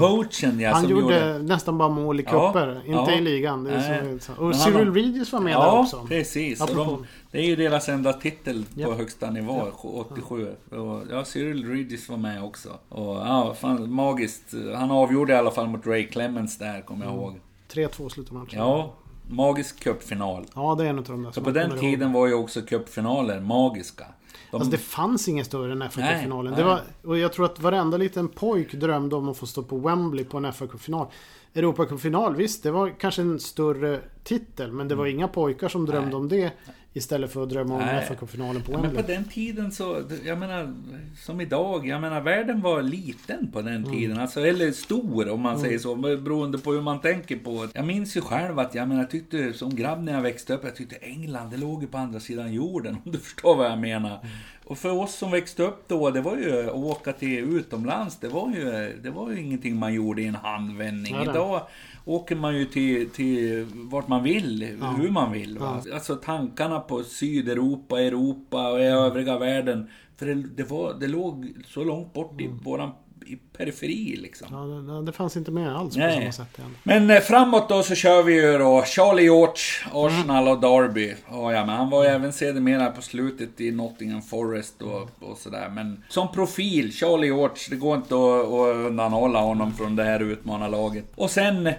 Hoochen 0.08 0.60
ja, 0.60 0.72
Han 0.74 0.82
som 0.82 0.92
gjorde, 0.92 1.40
nästan 1.40 1.78
bara 1.78 1.90
mål 1.90 2.20
i 2.20 2.24
Ja, 2.32 2.52
cuper. 2.54 2.76
Inte 2.86 2.92
ja. 2.92 3.12
i 3.12 3.22
ligan. 3.22 3.64
Det 3.64 4.20
så, 4.22 4.34
och 4.34 4.56
Cyril 4.56 4.76
har- 4.88 4.94
Regis 4.94 5.32
var 5.34 5.40
med 5.40 5.54
där 5.54 5.60
Ja, 5.60 5.80
också. 5.82 6.06
precis. 6.08 6.62
Och 6.62 6.70
Apropå. 6.70 6.92
de, 6.92 7.06
det 7.32 7.38
är 7.38 7.44
ju 7.46 7.56
deras 7.56 7.90
enda 7.90 8.14
titel 8.14 8.66
på 8.76 8.82
Ja. 8.82 8.94
högsta 8.94 9.30
nivå, 9.32 9.68
87. 9.84 10.56
Och, 10.72 11.02
ja, 11.12 11.26
Cyril 11.26 11.68
Regis 11.70 12.10
var 12.10 12.18
med 12.18 12.44
också. 12.44 12.70
Och 12.90 13.16
ja, 13.16 13.56
fan, 13.60 13.92
magiskt. 13.94 14.54
Han 14.76 14.92
avgjorde 14.92 15.34
i 15.34 15.36
alla 15.36 15.52
fall 15.52 15.68
mot 15.68 15.88
Ray 15.88 16.08
Clemens 16.08 16.58
där, 16.58 16.82
kommer 16.82 17.06
jag 17.06 17.16
ihåg. 17.16 17.40
3-2 17.74 18.10
slutade 18.10 18.40
matchen. 18.40 18.60
Ja, 18.60 18.94
magisk 19.28 19.80
cupfinal. 19.84 20.46
Ja, 20.56 20.76
det 20.78 20.86
är 20.86 20.90
en 20.90 20.98
av 20.98 21.04
de 21.04 21.24
där 21.24 21.32
Så 21.32 21.42
på 21.42 21.52
den 21.52 21.70
kommer 21.70 21.84
ihåg. 21.84 21.94
tiden 21.94 22.14
var 22.14 22.28
ju 22.28 22.34
också 22.34 22.62
cupfinaler 22.62 23.40
magiska. 23.40 24.06
De, 24.52 24.58
Alltså 24.58 24.72
det 24.72 24.78
fanns 24.78 25.28
ingen 25.28 25.46
större 25.46 25.72
än 25.72 25.90
fa 25.92 26.02
Nej, 26.02 26.24
finalen 26.24 26.54
nej. 26.54 26.62
Det 26.62 26.68
var, 26.68 26.82
och 27.04 27.18
jag 27.18 27.34
tror 27.34 27.46
att 27.46 27.60
varenda 27.60 27.98
liten 27.98 28.28
pojk 28.28 28.74
drömde 28.74 29.16
om 29.16 29.30
att 29.30 29.38
få 29.38 29.46
stå 29.46 29.64
på 29.64 29.78
Wembley 29.78 30.26
på 30.26 30.38
en 30.38 30.54
fa 30.54 30.68
final 30.78 31.08
Europacupfinal, 31.54 32.36
visst 32.36 32.64
det 32.64 32.72
var 32.72 32.90
kanske 33.00 33.22
en 33.22 33.40
större 33.40 34.00
titel 34.24 34.72
men 34.72 34.88
det 34.88 34.96
var 34.96 35.06
inga 35.06 35.28
pojkar 35.28 35.70
som 35.70 35.86
drömde 35.86 36.00
Mm. 36.00 36.10
Nej. 36.10 36.16
om 36.18 36.30
det 36.30 36.52
Istället 36.94 37.32
för 37.34 37.44
att 37.44 37.50
drömma 37.50 37.74
om 37.74 37.82
Nej. 37.82 38.06
fa 38.20 38.28
finalen 38.28 38.62
på 38.64 38.72
Ja, 38.72 38.82
men 38.82 38.96
på 38.96 39.02
den 39.02 39.24
tiden 39.26 39.72
så, 39.72 40.02
jag 40.26 40.38
menar, 40.38 40.74
som 41.18 41.42
idag, 41.42 41.88
jag 41.88 42.02
menar 42.02 42.22
världen 42.22 42.62
var 42.62 42.82
liten 42.82 43.52
på 43.52 43.62
den 43.62 43.76
Mm. 43.76 43.92
tiden. 43.92 44.20
Alltså, 44.20 44.46
eller 44.46 44.72
stor 44.72 45.30
om 45.30 45.42
man 45.42 45.60
säger 45.60 45.80
så, 45.80 45.96
beroende 45.96 46.58
på 46.58 46.72
hur 46.74 46.82
man 46.82 47.02
tänker 47.02 47.38
på. 47.38 47.68
Jag 47.74 47.86
minns 47.86 48.18
ju 48.18 48.22
själv 48.22 48.60
att, 48.60 48.76
jag 48.76 48.88
menar, 48.88 49.02
jag 49.02 49.10
tyckte 49.10 49.54
som 49.54 49.76
grabb 49.76 50.04
när 50.04 50.14
jag 50.14 50.22
växte 50.22 50.54
upp, 50.54 50.62
jag 50.64 50.76
tyckte 50.76 50.96
England, 50.96 51.50
det 51.52 51.58
låg 51.58 51.82
ju 51.82 51.88
på 51.88 51.98
andra 51.98 52.20
sidan 52.20 52.54
jorden, 52.54 52.98
om 53.06 53.12
du 53.12 53.18
förstår 53.18 53.56
vad 53.56 53.66
jag 53.66 53.80
menar. 53.80 54.10
Mm. 54.10 54.28
Och 54.66 54.78
för 54.78 54.92
oss 54.92 55.16
som 55.16 55.32
växte 55.32 55.64
upp 55.64 55.84
då, 55.88 56.10
det 56.10 56.22
var 56.22 56.38
ju 56.38 56.68
att 56.70 56.74
åka 56.76 57.14
till 57.14 57.40
utomlands, 57.40 58.18
det 58.20 58.28
var 58.28 58.50
ju, 58.56 58.98
det 59.04 59.10
var 59.10 59.32
ju 59.32 59.40
ingenting 59.40 59.76
man 59.76 59.94
gjorde 59.94 60.22
i 60.22 60.26
en 60.28 60.36
handvändning. 60.36 61.16
Ja. 61.16 61.32
Idag 61.32 61.62
åker 62.10 62.36
man 62.36 62.58
ju 62.58 62.66
till, 62.66 63.10
till 63.10 63.66
vart 63.74 64.08
man 64.08 64.24
vill, 64.24 64.78
hur 64.98 65.12
man 65.12 65.32
vill. 65.32 65.58
Va? 65.58 65.82
Alltså 65.94 66.16
tankarna 66.16 66.80
på 66.80 67.04
Sydeuropa, 67.04 68.02
Europa 68.02 68.72
och 68.72 68.80
i 68.80 68.84
övriga 68.84 69.38
världen. 69.38 69.90
För 70.18 70.26
det, 70.26 70.34
det, 70.34 70.64
var, 70.64 70.94
det 71.00 71.08
låg 71.08 71.54
så 71.68 71.84
långt 71.84 72.14
bort 72.14 72.42
i 72.42 72.48
våran 72.64 72.92
i 73.26 73.36
periferi 73.58 74.16
liksom. 74.16 74.48
Ja, 74.52 74.94
det, 74.94 75.06
det 75.06 75.12
fanns 75.12 75.38
inte 75.38 75.52
med 75.52 75.76
alls 75.76 75.94
på 75.94 76.00
Nej. 76.00 76.20
samma 76.20 76.32
sätt 76.32 76.60
igen. 76.60 76.76
Men 76.84 77.10
eh, 77.10 77.20
framåt 77.20 77.70
då 77.70 77.84
så 77.84 77.96
kör 77.96 78.24
vi 78.24 78.34
ju 78.34 78.58
då 78.58 78.84
Charlie 78.86 79.24
George, 79.24 79.64
Arsenal 79.94 80.48
och 80.48 80.62
Derby. 80.62 81.14
Och 81.28 81.54
ja, 81.54 81.66
men 81.66 81.76
han 81.76 81.90
var 81.90 82.04
ju 82.04 82.10
även 82.10 82.34
sedermera 82.34 82.92
på 82.92 83.02
slutet 83.02 83.62
i 83.62 83.72
Nottingham 83.72 84.22
Forest 84.22 84.82
och, 84.82 85.10
och 85.20 85.38
sådär. 85.38 85.70
Men 85.70 86.04
som 86.10 86.32
profil, 86.32 86.94
Charlie 86.94 87.28
George, 87.28 87.58
det 87.70 87.76
går 87.76 87.96
inte 87.96 88.16
att, 88.16 88.46
att 88.46 88.76
undanhålla 88.76 89.40
honom 89.40 89.74
från 89.74 89.96
det 89.96 90.04
här 90.04 90.20
utmanarlaget. 90.20 91.06
Och 91.16 91.32
sen 91.32 91.70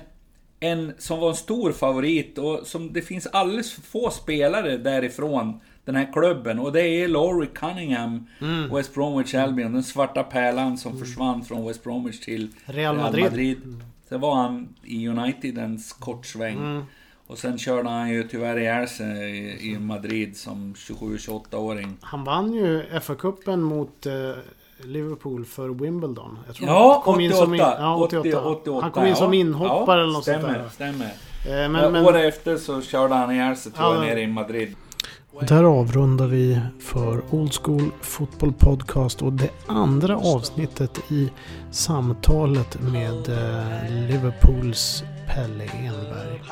en 0.61 0.93
som 0.99 1.21
var 1.21 1.29
en 1.29 1.37
stor 1.37 1.73
favorit 1.73 2.39
och 2.39 2.61
som 2.65 2.93
det 2.93 3.03
finns 3.03 3.27
alldeles 3.27 3.73
för 3.73 3.83
få 3.83 4.11
spelare 4.11 4.77
därifrån 4.77 5.61
den 5.85 5.97
här 5.97 6.13
klubben 6.13 6.59
och 6.59 6.73
det 6.73 6.83
är 6.83 7.09
Laurie 7.09 7.49
Cunningham, 7.55 8.27
Mm. 8.41 8.75
West 8.75 8.95
Bromwich 8.95 9.35
Albion, 9.35 9.73
den 9.73 9.83
svarta 9.83 10.23
pärlan 10.23 10.79
som 10.79 10.99
försvann 10.99 11.45
från 11.45 11.67
West 11.67 11.85
Bromwich 11.85 12.21
till 12.21 12.49
Real 12.65 12.97
Madrid. 12.97 13.83
Sen 14.09 14.21
var 14.21 14.35
han 14.35 14.69
i 14.85 15.09
United 15.09 15.59
en 15.59 15.79
kort 15.99 16.27
sväng. 16.27 16.57
Mm. 16.57 16.83
Och 17.27 17.39
sen 17.39 17.59
körde 17.59 17.89
han 17.89 18.11
ju 18.11 18.29
tyvärr 18.29 18.59
ihjäl 18.59 18.89
sig 18.89 19.39
i, 19.39 19.73
i 19.73 19.79
Madrid 19.79 20.37
som 20.37 20.75
27-28-åring. 20.75 21.97
Han 22.01 22.25
vann 22.25 22.53
ju 22.53 22.83
FA-cupen 22.83 23.57
mot 23.57 24.07
eh, 24.07 24.13
Liverpool 24.85 25.45
för 25.45 25.69
Wimbledon. 25.69 26.39
Jag 26.47 26.57
tror 26.57 26.69
Ja, 26.69 26.93
han 26.93 27.03
kom 27.03 27.21
in 27.21 27.33
som 27.33 27.55
in- 27.55 27.61
88. 27.61 27.77
ja, 27.81 27.97
88. 27.97 28.45
88. 28.45 28.83
Han 28.83 28.91
kom 28.91 29.07
in 29.07 29.17
som 29.17 29.35
inhoppare 29.35 29.99
ja, 29.99 30.05
eller 30.05 30.13
något 30.13 30.23
stämmer, 30.23 30.41
sånt 30.43 30.59
där. 30.59 30.69
Stämmer, 30.71 31.11
Eh, 31.47 31.51
Men, 31.53 31.73
Men, 31.73 31.93
men, 31.93 32.05
Året 32.05 32.35
efter 32.35 32.57
så 32.57 32.83
körde 32.83 33.15
han 33.15 33.33
ihjäl 33.33 33.57
sig 33.57 33.73
tror 33.73 33.87
Ja, 33.87 33.93
jag 33.93 34.01
men- 34.01 34.09
nere 34.09 34.21
i 34.21 34.27
Madrid. 34.27 34.75
Där 35.49 35.65
avrundar 35.65 36.27
vi 36.27 36.61
för 36.81 37.23
Old 37.31 37.55
School 37.55 37.91
Football 38.01 38.53
Podcast 38.53 39.23
och 39.23 39.33
det 39.33 39.51
andra 39.67 40.17
avsnittet 40.17 40.99
i 41.11 41.31
samtalet 41.71 42.79
med 42.83 43.29
eh, 43.29 44.09
Liverpools 44.11 45.05
Pelle 45.29 45.65
Enberg. 45.65 46.43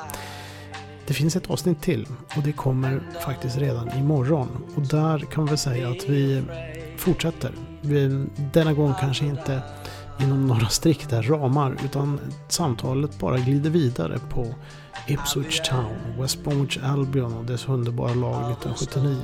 Det 1.06 1.14
finns 1.14 1.36
ett 1.36 1.50
avsnitt 1.50 1.82
till 1.82 2.06
och 2.36 2.42
det 2.42 2.52
kommer 2.52 3.00
faktiskt 3.24 3.58
redan 3.58 3.98
imorgon. 3.98 4.48
Och 4.76 4.82
där 4.82 5.18
kan 5.18 5.46
vi 5.46 5.56
säga 5.56 5.88
att 5.88 6.08
vi 6.08 6.42
fortsätter. 6.96 7.50
Denna 8.52 8.72
gång 8.72 8.94
kanske 9.00 9.24
inte 9.24 9.60
inom 10.20 10.46
några 10.46 10.68
strikta 10.68 11.22
ramar 11.22 11.76
utan 11.84 12.20
samtalet 12.48 13.18
bara 13.18 13.38
glider 13.38 13.70
vidare 13.70 14.18
på 14.30 14.54
Ipswich 15.06 15.60
Town, 15.60 15.96
West 16.18 16.44
Bromwich 16.44 16.78
Albion 16.82 17.36
och 17.36 17.44
dess 17.44 17.68
underbara 17.68 18.14
lag 18.14 18.52
1979. 18.52 19.16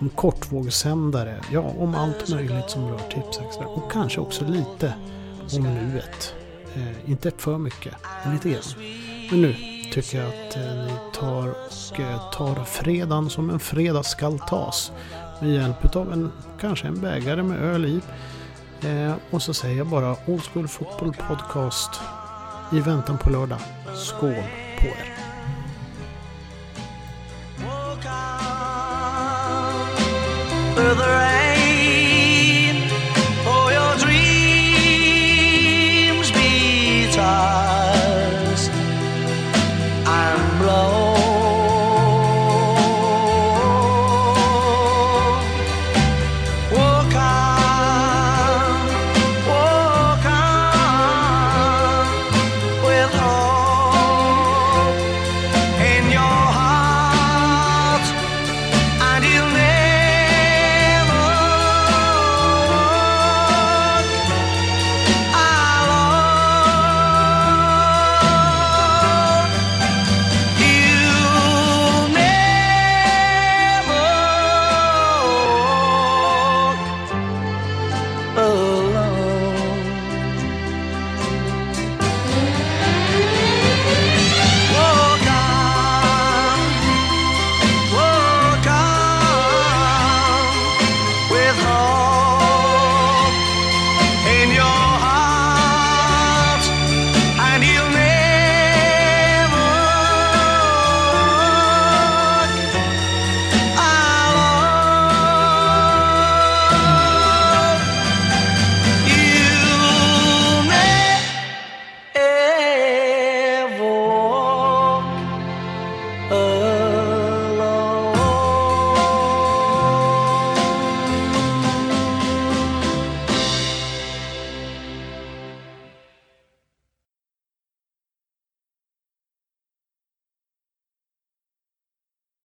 Om 0.00 0.08
kortvågssändare, 0.08 1.40
ja 1.52 1.60
om 1.60 1.94
allt 1.94 2.28
möjligt 2.28 2.70
som 2.70 2.88
rör 2.88 2.98
Tipsextra 2.98 3.66
och 3.66 3.92
kanske 3.92 4.20
också 4.20 4.44
lite 4.44 4.94
om 5.56 5.62
nuet. 5.62 6.34
Eh, 6.74 7.10
inte 7.10 7.30
för 7.36 7.58
mycket, 7.58 7.94
men 8.24 8.34
lite 8.34 8.48
grann. 8.50 8.62
Men 9.30 9.42
nu 9.42 9.54
tycker 9.92 10.18
jag 10.18 10.28
att 10.28 10.56
eh, 10.56 10.62
ni 10.62 10.92
tar 11.14 11.48
och 11.48 12.00
eh, 12.00 12.30
tar 12.30 12.64
fredagen 12.64 13.30
som 13.30 13.50
en 13.50 13.60
fredag 13.60 14.02
skall 14.02 14.38
tas. 14.38 14.92
Med 15.40 15.50
hjälp 15.50 15.96
av 15.96 16.12
en, 16.12 16.32
kanske 16.60 16.86
en 16.86 17.00
bägare 17.00 17.42
med 17.42 17.62
öl 17.62 17.84
i. 17.84 18.00
Eh, 18.88 19.14
och 19.30 19.42
så 19.42 19.54
säger 19.54 19.78
jag 19.78 19.86
bara 19.86 20.16
Old 20.26 20.42
School 20.42 20.68
Football 20.68 21.14
Podcast 21.28 22.00
i 22.72 22.80
väntan 22.80 23.18
på 23.18 23.30
lördag. 23.30 23.58
Skål 23.94 24.34
på 24.78 24.86
er! 24.86 25.18
further 30.78 31.27